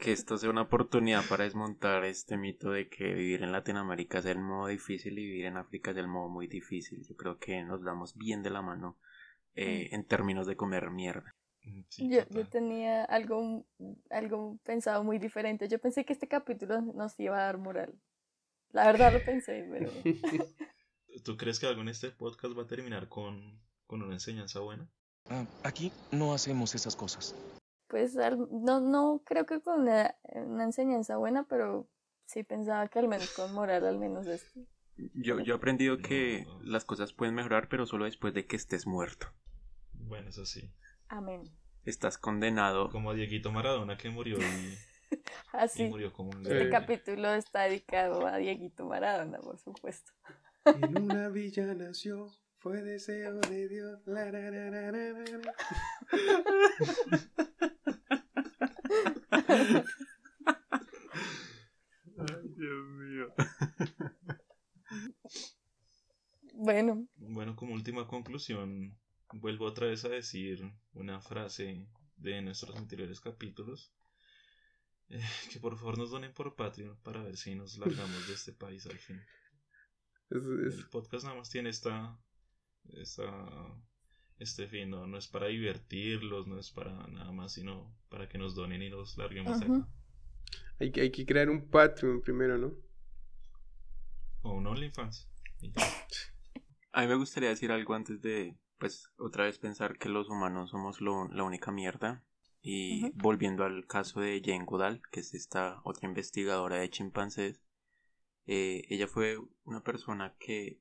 que 0.00 0.12
esto 0.12 0.36
sea 0.38 0.50
una 0.50 0.62
oportunidad 0.62 1.22
para 1.28 1.44
desmontar 1.44 2.04
este 2.04 2.36
mito 2.36 2.70
de 2.72 2.88
que 2.88 3.12
vivir 3.12 3.42
en 3.42 3.52
Latinoamérica 3.52 4.18
es 4.18 4.26
el 4.26 4.38
modo 4.40 4.68
difícil 4.68 5.12
y 5.18 5.26
vivir 5.26 5.44
en 5.44 5.58
África 5.58 5.92
es 5.92 5.98
el 5.98 6.08
modo 6.08 6.28
muy 6.28 6.48
difícil. 6.48 7.04
Yo 7.06 7.14
creo 7.16 7.38
que 7.38 7.62
nos 7.62 7.84
damos 7.84 8.16
bien 8.16 8.42
de 8.42 8.50
la 8.50 8.62
mano 8.62 8.98
eh, 9.54 9.88
mm. 9.90 9.94
en 9.94 10.06
términos 10.06 10.46
de 10.46 10.56
comer 10.56 10.90
mierda. 10.90 11.36
Mm, 11.62 11.82
yo, 12.08 12.20
yo, 12.30 12.48
tenía 12.48 13.04
algo, 13.04 13.66
algo 14.08 14.58
pensado 14.64 15.04
muy 15.04 15.18
diferente. 15.18 15.68
Yo 15.68 15.78
pensé 15.78 16.04
que 16.04 16.14
este 16.14 16.28
capítulo 16.28 16.80
nos 16.80 17.20
iba 17.20 17.38
a 17.38 17.44
dar 17.44 17.58
moral. 17.58 17.94
La 18.72 18.86
verdad 18.86 19.12
lo 19.12 19.24
pensé, 19.24 19.68
pero... 19.70 19.90
¿Tú 21.24 21.36
crees 21.36 21.58
que 21.58 21.66
algo 21.66 21.80
en 21.82 21.88
este 21.88 22.10
podcast 22.10 22.56
va 22.56 22.62
a 22.62 22.66
terminar 22.66 23.08
con, 23.08 23.60
una 23.88 24.12
enseñanza 24.12 24.60
buena? 24.60 24.88
Ah, 25.28 25.44
aquí 25.64 25.92
no 26.12 26.32
hacemos 26.32 26.74
esas 26.74 26.96
cosas. 26.96 27.34
Pues 27.88 28.14
no, 28.14 28.80
no 28.80 29.22
creo 29.24 29.46
que 29.46 29.60
con 29.60 29.82
una, 29.82 30.14
enseñanza 30.62 31.16
buena, 31.16 31.44
pero 31.44 31.88
sí 32.26 32.42
pensaba 32.44 32.88
que 32.88 33.00
al 33.00 33.08
menos 33.08 33.30
con 33.30 33.52
moral, 33.52 33.84
al 33.86 33.98
menos 33.98 34.26
esto. 34.26 34.60
Yo, 35.14 35.40
yo 35.40 35.54
he 35.54 35.56
aprendido 35.56 35.98
que 35.98 36.46
las 36.62 36.84
cosas 36.84 37.12
pueden 37.12 37.34
mejorar, 37.34 37.68
pero 37.68 37.86
solo 37.86 38.04
después 38.04 38.34
de 38.34 38.46
que 38.46 38.56
estés 38.56 38.86
muerto. 38.86 39.28
Bueno, 39.92 40.28
eso 40.28 40.46
sí. 40.46 40.72
Amén. 41.08 41.42
Estás 41.84 42.18
condenado. 42.18 42.90
Como 42.90 43.14
Dieguito 43.14 43.50
Maradona 43.50 43.96
que 43.96 44.10
murió 44.10 44.38
y, 44.38 44.78
Así. 45.52 45.84
murió 45.84 46.12
como 46.12 46.30
un 46.30 46.46
Este 46.46 46.68
capítulo 46.68 47.32
está 47.34 47.62
dedicado 47.62 48.26
a 48.26 48.36
Dieguito 48.36 48.84
Maradona, 48.86 49.38
por 49.38 49.58
supuesto. 49.58 50.12
En 50.64 51.02
una 51.02 51.28
villa 51.28 51.74
nació, 51.74 52.30
fue 52.58 52.82
deseo 52.82 53.40
de 53.40 53.68
Dios. 53.68 54.00
Ay, 62.18 62.48
Dios 62.56 62.86
mío. 62.88 63.34
Bueno. 66.54 67.08
Bueno, 67.16 67.56
como 67.56 67.72
última 67.72 68.06
conclusión, 68.06 68.98
vuelvo 69.32 69.64
otra 69.64 69.86
vez 69.86 70.04
a 70.04 70.10
decir 70.10 70.60
una 70.92 71.20
frase 71.22 71.86
de 72.16 72.42
nuestros 72.42 72.76
anteriores 72.76 73.20
capítulos. 73.20 73.92
Eh, 75.08 75.20
que 75.50 75.58
por 75.58 75.76
favor 75.76 75.98
nos 75.98 76.10
donen 76.10 76.32
por 76.32 76.54
Patreon 76.54 76.96
para 77.02 77.22
ver 77.22 77.36
si 77.36 77.54
nos 77.54 77.78
largamos 77.78 78.28
de 78.28 78.34
este 78.34 78.52
país 78.52 78.86
al 78.86 78.98
fin. 78.98 79.20
El 80.30 80.86
podcast 80.90 81.24
nada 81.24 81.36
más 81.36 81.50
tiene 81.50 81.70
esta, 81.70 82.16
este 84.38 84.68
fin, 84.68 84.90
¿no? 84.90 85.18
es 85.18 85.26
para 85.26 85.46
divertirlos, 85.46 86.46
no 86.46 86.58
es 86.58 86.70
para 86.70 87.06
nada 87.08 87.32
más, 87.32 87.52
sino 87.52 87.92
para 88.08 88.28
que 88.28 88.38
nos 88.38 88.54
donen 88.54 88.82
y 88.82 88.90
nos 88.90 89.16
larguemos 89.16 89.60
acá. 89.60 89.88
Hay 90.78 90.92
que, 90.92 91.02
hay 91.02 91.10
que 91.10 91.26
crear 91.26 91.50
un 91.50 91.68
Patreon 91.68 92.22
primero, 92.22 92.56
¿no? 92.56 92.72
O 94.42 94.54
un 94.54 94.66
OnlyFans. 94.66 95.28
A 96.92 97.02
mí 97.02 97.06
me 97.06 97.16
gustaría 97.16 97.50
decir 97.50 97.70
algo 97.70 97.94
antes 97.94 98.22
de, 98.22 98.56
pues, 98.78 99.10
otra 99.18 99.44
vez 99.44 99.58
pensar 99.58 99.98
que 99.98 100.08
los 100.08 100.28
humanos 100.30 100.70
somos 100.70 101.00
la 101.00 101.42
única 101.42 101.70
mierda. 101.70 102.24
Y 102.62 103.10
volviendo 103.14 103.64
al 103.64 103.86
caso 103.86 104.20
de 104.20 104.42
Jane 104.44 104.64
Goodall, 104.64 105.02
que 105.10 105.20
es 105.20 105.34
esta 105.34 105.80
otra 105.84 106.06
investigadora 106.08 106.76
de 106.76 106.90
chimpancés, 106.90 107.62
eh, 108.46 108.84
ella 108.88 109.06
fue 109.06 109.38
una 109.64 109.82
persona 109.82 110.34
que, 110.38 110.80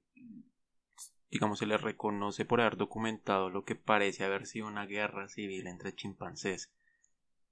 digamos, 1.30 1.60
se 1.60 1.65
le 1.65 1.77
reconoce 1.77 2.45
por 2.45 2.61
haber 2.61 2.77
documentado 2.77 3.49
lo 3.49 3.64
que 3.64 3.76
parece 3.76 4.23
haber 4.23 4.45
sido 4.45 4.68
una 4.68 4.86
guerra 4.86 5.27
civil 5.27 5.68
entre 5.68 5.94
chimpancés. 5.94 6.72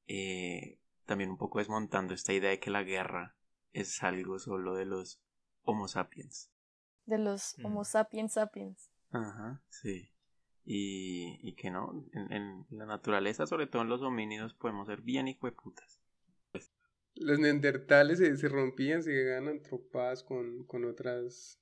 Eh, 0.08 0.80
también 1.06 1.30
un 1.30 1.38
poco 1.38 1.60
desmontando 1.60 2.14
esta 2.14 2.34
idea 2.34 2.50
de 2.50 2.60
que 2.60 2.70
la 2.70 2.84
guerra 2.84 3.36
es 3.74 4.04
algo 4.04 4.40
solo 4.40 4.76
de 4.76 4.86
los 4.86 5.22
Homo 5.64 5.88
sapiens. 5.88 6.52
De 7.06 7.18
los 7.18 7.58
mm. 7.58 7.66
Homo 7.66 7.84
sapiens 7.84 8.34
sapiens. 8.34 8.90
Ajá, 9.12 9.62
sí. 9.70 10.12
Y, 10.66 11.40
y 11.48 11.54
que 11.56 11.72
no, 11.72 12.06
en, 12.12 12.32
en, 12.34 12.66
la 12.70 12.86
naturaleza, 12.86 13.48
sobre 13.48 13.68
todo 13.68 13.82
en 13.82 13.90
los 13.90 14.02
homínidos, 14.02 14.54
podemos 14.54 14.88
ser 14.88 15.02
bien 15.02 15.28
hijueputas. 15.28 15.97
Los 17.20 17.40
neandertales 17.40 18.20
se, 18.20 18.50
rompían, 18.50 19.04
se 19.04 19.12
llegaban 19.12 19.48
a 19.48 19.62
tropadas 19.62 20.24
con, 20.24 20.66
con 20.66 20.86
otras 20.86 21.60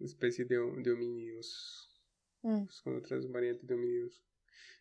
especies 0.00 0.48
de, 0.48 0.56
de 0.56 0.92
homínidos. 0.92 2.02
Mm. 2.42 2.64
Pues, 2.64 2.80
con 2.82 2.96
otras 2.96 3.30
variantes 3.30 3.66
de 3.66 3.74
homínidos. 3.74 4.22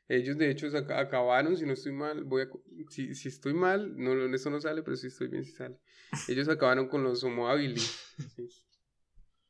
Ellos 0.08 0.38
de 0.38 0.52
hecho 0.52 0.68
acabaron, 0.78 1.58
si 1.58 1.66
no 1.66 1.74
estoy 1.74 1.92
mal, 1.92 2.24
voy 2.24 2.44
a, 2.44 2.50
si, 2.90 3.16
si 3.16 3.28
estoy 3.28 3.56
mal, 3.56 3.98
no, 3.98 4.14
eso 4.36 4.50
no 4.52 4.62
sale, 4.62 4.84
pero 4.84 4.96
si 4.96 5.08
estoy 5.08 5.30
bien 5.30 5.44
si 5.44 5.52
sale. 5.52 5.80
Ellos 6.30 6.48
acabaron 6.48 6.88
con 6.88 7.04
los 7.04 7.24
homo 7.24 7.48
habilis. 7.48 8.16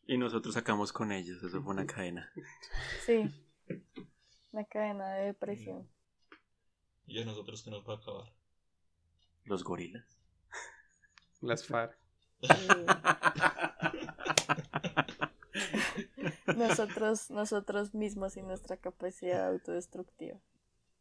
Y 0.08 0.20
nosotros 0.20 0.54
sacamos 0.54 0.94
con 0.94 1.12
ellos, 1.12 1.42
eso 1.42 1.64
fue 1.64 1.74
una 1.74 1.88
cadena. 1.88 2.32
Sí, 3.06 3.24
una 4.52 4.64
cadena 4.66 5.16
de 5.16 5.26
depresión. 5.26 5.90
¿Y 7.08 7.20
a 7.20 7.26
nosotros 7.26 7.64
qué 7.64 7.72
nos 7.72 7.88
va 7.90 7.96
a 7.96 7.98
acabar? 7.98 8.32
Los 9.46 9.64
gorilas. 9.64 10.15
Las 11.42 11.66
FARC. 11.66 11.98
nosotros, 16.56 17.30
nosotros 17.32 17.94
mismos 17.94 18.38
y 18.38 18.42
nuestra 18.42 18.78
capacidad 18.78 19.48
autodestructiva. 19.50 20.40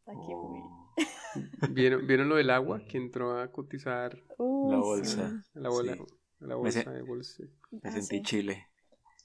Aquí 0.07 0.35
muy. 0.35 0.61
¿Vieron, 1.71 2.05
¿Vieron 2.07 2.29
lo 2.29 2.35
del 2.35 2.49
agua 2.49 2.85
que 2.85 2.97
entró 2.97 3.39
a 3.39 3.51
cotizar 3.51 4.17
la 4.37 4.77
bolsa? 4.77 5.43
La, 5.53 5.69
bola, 5.69 5.97
la 6.39 6.55
bolsa 6.55 6.91
de 6.91 7.01
bolsa. 7.01 7.43
Me 7.71 7.81
ah, 7.83 7.91
sentí 7.91 8.21
chile. 8.21 8.67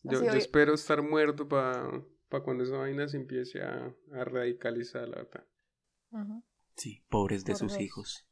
Yo, 0.03 0.25
yo 0.25 0.33
espero 0.33 0.75
estar 0.75 1.03
muerto 1.03 1.49
para 1.49 2.03
pa 2.29 2.43
cuando 2.43 2.65
esa 2.65 2.79
vaina 2.79 3.07
se 3.09 3.19
empiece 3.19 3.63
a, 3.63 3.95
a 4.13 4.25
radicalizar, 4.25 5.09
la 5.09 5.17
verdad. 5.17 5.45
Sí, 6.77 7.05
pobres 7.09 7.45
de 7.45 7.55
sus 7.55 7.79
hijos. 7.79 8.27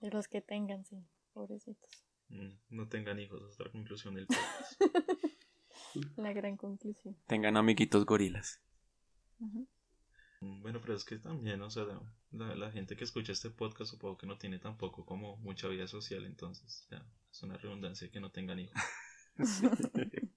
De 0.00 0.10
los 0.10 0.28
que 0.28 0.40
tengan, 0.40 0.84
sí, 0.84 1.06
pobrecitos. 1.36 1.90
Mm, 2.30 2.52
no 2.70 2.88
tengan 2.88 3.20
hijos, 3.20 3.42
es 3.52 3.58
la 3.60 3.70
conclusión 3.70 4.14
del 4.14 4.26
podcast. 4.26 4.80
la 6.16 6.32
gran 6.32 6.56
conclusión. 6.56 7.14
Tengan 7.26 7.58
amiguitos 7.58 8.06
gorilas. 8.06 8.62
Mm, 9.38 10.62
bueno, 10.62 10.80
pero 10.80 10.94
es 10.94 11.04
que 11.04 11.18
también, 11.18 11.60
o 11.60 11.70
sea, 11.70 11.84
la, 12.30 12.54
la, 12.56 12.72
gente 12.72 12.96
que 12.96 13.04
escucha 13.04 13.32
este 13.32 13.50
podcast 13.50 13.90
supongo 13.90 14.16
que 14.16 14.26
no 14.26 14.38
tiene 14.38 14.58
tampoco 14.58 15.04
como 15.04 15.36
mucha 15.36 15.68
vida 15.68 15.86
social, 15.86 16.24
entonces 16.24 16.86
ya, 16.90 17.06
es 17.30 17.42
una 17.42 17.58
redundancia 17.58 18.10
que 18.10 18.20
no 18.20 18.30
tengan 18.30 18.60
hijos. 18.60 18.80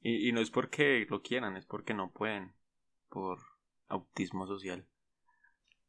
y, 0.00 0.28
y 0.28 0.32
no 0.32 0.40
es 0.40 0.50
porque 0.50 1.06
lo 1.08 1.22
quieran, 1.22 1.56
es 1.56 1.64
porque 1.64 1.94
no 1.94 2.12
pueden, 2.12 2.52
por 3.08 3.38
autismo 3.88 4.48
social. 4.48 4.84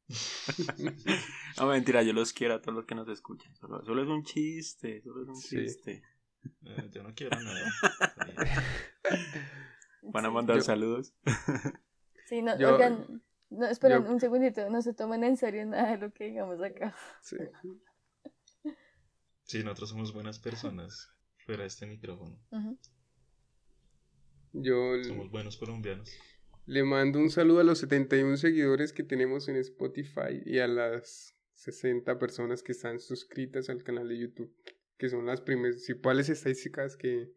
no, 1.60 1.68
mentira, 1.68 2.04
yo 2.04 2.14
los 2.14 2.34
quiero 2.34 2.56
a 2.56 2.62
todos 2.62 2.76
los 2.76 2.86
que 2.86 2.96
nos 2.96 3.08
escuchan. 3.08 3.56
Solo, 3.56 3.84
solo 3.86 4.04
es 4.04 4.10
un 4.10 4.24
chiste, 4.24 5.02
solo 5.02 5.24
es 5.24 5.30
un 5.30 5.42
chiste. 5.42 6.04
Eh, 6.66 6.90
yo 6.92 7.04
no 7.04 7.14
quiero 7.14 7.40
nada. 7.40 7.72
¿Van 10.02 10.26
a 10.26 10.32
mandar 10.32 10.62
saludos? 10.62 11.14
sí, 12.28 12.42
no, 12.42 12.54
oigan, 12.54 13.24
no, 13.50 13.66
esperen 13.68 14.06
un 14.08 14.20
segundito, 14.20 14.70
no 14.70 14.82
se 14.82 14.94
tomen 14.94 15.24
en 15.24 15.38
serio 15.38 15.66
nada 15.66 15.92
de 15.92 15.98
lo 15.98 16.14
que 16.14 16.26
digamos 16.26 16.62
acá. 16.62 16.96
Sí. 17.22 17.38
sí, 19.44 19.64
nosotros 19.64 19.90
somos 19.92 20.14
buenas 20.14 20.40
personas 20.40 21.10
fuera 21.46 21.62
de 21.62 21.68
este 21.68 21.86
micrófono. 21.86 22.38
Yo... 24.52 25.02
Somos 25.04 25.32
buenos 25.32 25.58
colombianos. 25.58 26.12
Le 26.66 26.84
mando 26.84 27.20
un 27.20 27.30
saludo 27.30 27.60
a 27.60 27.64
los 27.66 27.80
71 27.80 28.38
seguidores 28.38 28.94
que 28.94 29.04
tenemos 29.04 29.50
en 29.50 29.58
Spotify 29.58 30.42
y 30.46 30.60
a 30.60 30.68
las 30.68 31.36
60 31.56 32.18
personas 32.20 32.64
que 32.64 32.72
están 32.72 33.02
suscritas 33.02 33.70
al 33.70 33.84
canal 33.84 34.08
de 34.08 34.18
YouTube, 34.18 34.56
que 34.98 35.10
son 35.10 35.26
las 35.26 35.42
principales 35.42 36.30
estadísticas 36.30 36.96
que, 36.96 37.34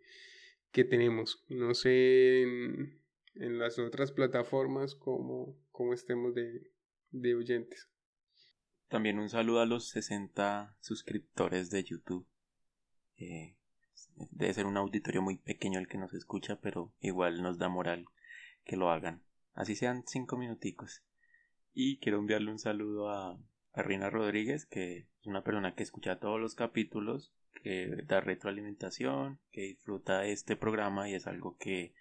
que 0.71 0.85
tenemos. 0.85 1.45
No 1.49 1.75
sé 1.75 2.43
en, 2.43 3.01
las 3.59 3.81
otras 3.81 4.13
plataformas 4.13 4.95
cómo, 4.95 5.59
cómo 5.73 5.93
estemos 5.93 6.33
de, 6.33 6.71
de 7.11 7.35
oyentes. 7.35 7.91
También 8.89 9.19
un 9.19 9.29
saludo 9.29 9.61
a 9.61 9.67
los 9.67 9.89
60 9.89 10.77
suscriptores 10.81 11.71
de 11.71 11.83
YouTube. 11.83 12.29
Eh, 13.17 13.57
debe 14.31 14.55
ser 14.55 14.67
un 14.67 14.77
auditorio 14.77 15.21
muy 15.21 15.37
pequeño 15.37 15.81
el 15.81 15.89
que 15.89 15.99
nos 15.99 16.15
escucha, 16.15 16.61
pero 16.61 16.95
igual 17.01 17.43
nos 17.43 17.59
da 17.59 17.69
moral 17.69 18.07
que 18.67 18.77
lo 18.77 18.91
hagan. 18.91 19.23
Así 19.55 19.75
sean 19.75 20.03
cinco 20.07 20.37
minuticos. 20.37 21.03
Y 21.73 21.99
quiero 21.99 22.19
enviarle 22.19 22.51
un 22.51 22.59
saludo 22.59 23.09
a, 23.09 23.39
a 23.73 23.83
Rina 23.83 24.11
Rodríguez, 24.11 24.67
que 24.67 25.09
es 25.21 25.27
una 25.27 25.43
persona 25.43 25.75
que 25.75 25.83
escucha 25.83 26.19
todos 26.19 26.41
los 26.41 26.55
capítulos, 26.55 27.33
que 27.63 28.03
da 28.05 28.21
retroalimentación, 28.21 29.41
que 29.51 29.63
disfruta 29.63 30.27
este 30.27 30.57
programa 30.57 31.09
y 31.09 31.15
es 31.15 31.27
algo 31.27 31.57
que 31.59 31.95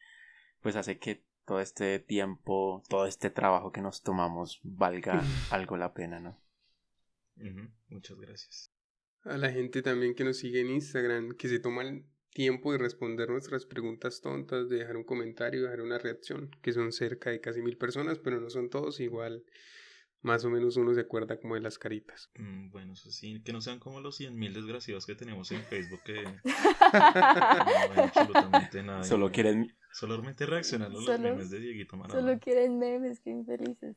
pues 0.61 0.75
hace 0.75 0.97
que 0.97 1.23
todo 1.45 1.61
este 1.61 1.99
tiempo, 1.99 2.83
todo 2.89 3.05
este 3.05 3.29
trabajo 3.29 3.71
que 3.71 3.81
nos 3.81 4.01
tomamos 4.01 4.59
valga 4.63 5.21
algo 5.51 5.77
la 5.77 5.93
pena, 5.93 6.19
¿no? 6.19 6.41
Muchas 7.89 8.17
gracias. 8.17 8.71
A 9.23 9.37
la 9.37 9.51
gente 9.51 9.81
también 9.81 10.15
que 10.15 10.23
nos 10.23 10.37
sigue 10.37 10.61
en 10.61 10.69
Instagram, 10.69 11.35
que 11.35 11.47
se 11.47 11.59
toman 11.59 12.05
tiempo 12.35 12.73
de 12.73 12.77
responder 12.77 13.29
nuestras 13.29 13.65
preguntas 13.65 14.19
tontas, 14.19 14.67
de 14.67 14.79
dejar 14.79 14.97
un 14.97 15.05
comentario, 15.05 15.63
dejar 15.63 15.79
una 15.79 15.97
reacción, 15.97 16.51
que 16.61 16.73
son 16.73 16.91
cerca 16.91 17.29
de 17.29 17.39
casi 17.39 17.61
mil 17.61 17.77
personas, 17.77 18.19
pero 18.19 18.41
no 18.41 18.49
son 18.49 18.69
todos 18.69 18.99
igual. 18.99 19.45
Más 20.21 20.43
o 20.43 20.49
menos 20.49 20.75
uno 20.75 20.93
se 20.93 20.99
acuerda 21.01 21.39
como 21.39 21.55
de 21.55 21.61
las 21.61 21.77
caritas. 21.77 22.29
Mm, 22.37 22.71
bueno, 22.71 22.93
eso 22.93 23.09
sí, 23.09 23.41
que 23.41 23.53
no 23.53 23.61
sean 23.61 23.79
como 23.79 24.01
los 24.01 24.17
cien 24.17 24.35
mil 24.35 24.53
desgraciados 24.53 25.05
que 25.05 25.15
tenemos 25.15 25.49
en 25.53 25.63
Facebook 25.63 26.01
que 26.03 26.23
no 27.95 28.03
absolutamente 28.03 28.83
nada. 28.83 29.03
Solo 29.05 29.31
quieren... 29.31 29.73
Solamente 29.93 30.45
reaccionar 30.45 30.89
a 30.89 30.93
los 30.93 31.07
memes 31.19 31.49
de 31.49 31.59
Dieguito 31.59 31.95
Maradona. 31.95 32.19
Solo 32.19 32.39
quieren 32.41 32.79
memes, 32.79 33.21
qué 33.21 33.29
infelices. 33.29 33.95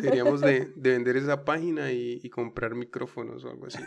Deberíamos 0.00 0.40
de, 0.40 0.72
de 0.74 0.90
vender 0.90 1.16
esa 1.18 1.44
página 1.44 1.92
y, 1.92 2.18
y 2.20 2.30
comprar 2.30 2.74
micrófonos 2.74 3.44
o 3.44 3.50
algo 3.50 3.66
así. 3.66 3.78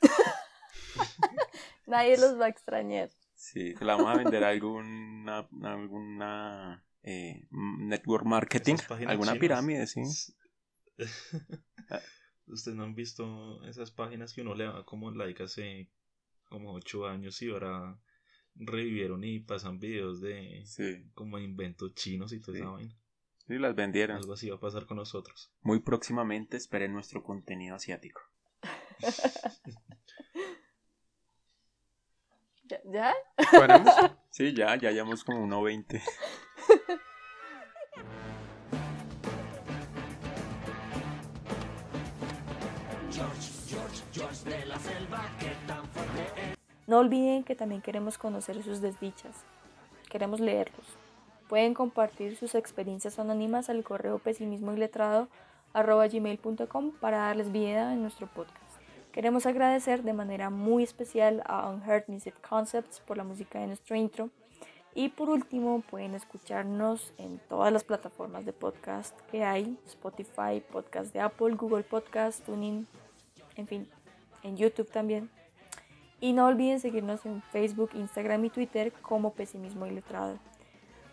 Nadie 1.86 2.18
los 2.18 2.38
va 2.40 2.46
a 2.46 2.48
extrañar. 2.48 3.10
Sí, 3.34 3.74
se 3.74 3.84
la 3.84 3.96
vamos 3.96 4.14
a 4.14 4.18
vender 4.18 4.44
a 4.44 4.50
alguna, 4.50 5.48
alguna 5.62 6.84
eh, 7.02 7.48
network 7.50 8.24
marketing, 8.24 8.76
alguna 9.06 9.34
pirámide, 9.34 9.86
sí. 9.86 10.02
Ustedes 12.46 12.76
no 12.76 12.84
han 12.84 12.94
visto 12.94 13.64
esas 13.64 13.90
páginas 13.90 14.32
que 14.32 14.42
uno 14.42 14.54
le 14.54 14.64
da 14.64 14.84
como 14.84 15.10
like 15.10 15.42
hace 15.42 15.90
como 16.44 16.74
ocho 16.74 17.06
años 17.06 17.40
y 17.42 17.50
ahora 17.50 17.98
revivieron 18.54 19.24
y 19.24 19.40
pasan 19.40 19.78
videos 19.78 20.20
de 20.20 20.64
como 21.14 21.38
inventos 21.38 21.94
chinos 21.94 22.32
y 22.32 22.40
toda 22.40 22.58
esa 22.58 22.70
vaina. 22.70 22.94
Sí, 23.46 23.58
las 23.58 23.74
vendieron. 23.74 24.18
Algo 24.18 24.34
así 24.34 24.50
va 24.50 24.56
a 24.56 24.60
pasar 24.60 24.86
con 24.86 24.98
nosotros. 24.98 25.52
Muy 25.62 25.80
próximamente 25.80 26.56
esperen 26.56 26.92
nuestro 26.92 27.24
contenido 27.24 27.74
asiático. 27.74 28.20
¿Ya? 32.84 33.14
¿Paramos? 33.50 33.94
Sí, 34.30 34.54
ya, 34.54 34.76
ya 34.76 34.90
llevamos 34.90 35.24
como 35.24 35.46
1.20. 35.46 36.00
No 46.86 46.98
olviden 46.98 47.44
que 47.44 47.54
también 47.54 47.82
queremos 47.82 48.16
conocer 48.16 48.62
sus 48.62 48.80
desdichas. 48.80 49.36
Queremos 50.08 50.40
leerlos. 50.40 50.86
Pueden 51.48 51.74
compartir 51.74 52.36
sus 52.36 52.54
experiencias 52.54 53.18
anónimas 53.18 53.68
al 53.68 53.84
correo 53.84 54.18
pesimismo 54.18 54.72
gmail.com 55.74 56.92
para 57.00 57.18
darles 57.18 57.52
vida 57.52 57.92
en 57.92 58.00
nuestro 58.00 58.28
podcast. 58.28 58.61
Queremos 59.12 59.44
agradecer 59.44 60.02
de 60.02 60.14
manera 60.14 60.48
muy 60.48 60.82
especial 60.82 61.42
a 61.44 61.68
Unheard 61.68 62.04
Music 62.08 62.34
Concepts 62.48 63.00
por 63.00 63.18
la 63.18 63.24
música 63.24 63.60
de 63.60 63.66
nuestro 63.66 63.94
intro. 63.94 64.30
Y 64.94 65.10
por 65.10 65.28
último, 65.28 65.82
pueden 65.82 66.14
escucharnos 66.14 67.12
en 67.18 67.38
todas 67.50 67.70
las 67.70 67.84
plataformas 67.84 68.46
de 68.46 68.54
podcast 68.54 69.14
que 69.30 69.44
hay, 69.44 69.78
Spotify, 69.86 70.62
podcast 70.72 71.12
de 71.12 71.20
Apple, 71.20 71.56
Google 71.56 71.82
Podcast, 71.82 72.42
Tuning, 72.46 72.86
en 73.56 73.66
fin, 73.66 73.86
en 74.42 74.56
YouTube 74.56 74.90
también. 74.90 75.28
Y 76.18 76.32
no 76.32 76.46
olviden 76.46 76.80
seguirnos 76.80 77.26
en 77.26 77.42
Facebook, 77.52 77.90
Instagram 77.92 78.46
y 78.46 78.50
Twitter 78.50 78.92
como 79.02 79.34
Pesimismo 79.34 79.86
Iletrado. 79.86 80.38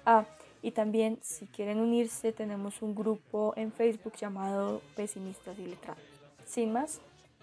Ah, 0.05 0.23
y 0.61 0.71
también 0.71 1.19
si 1.21 1.47
quieren 1.47 1.81
unirse 1.81 2.31
tenemos 2.31 2.81
un 2.81 2.95
grupo 2.95 3.53
en 3.57 3.73
Facebook 3.73 4.13
llamado 4.15 4.81
Pesimistas 4.95 5.59
Iletrados. 5.59 6.03
Sin 6.45 6.71
más, 6.71 7.01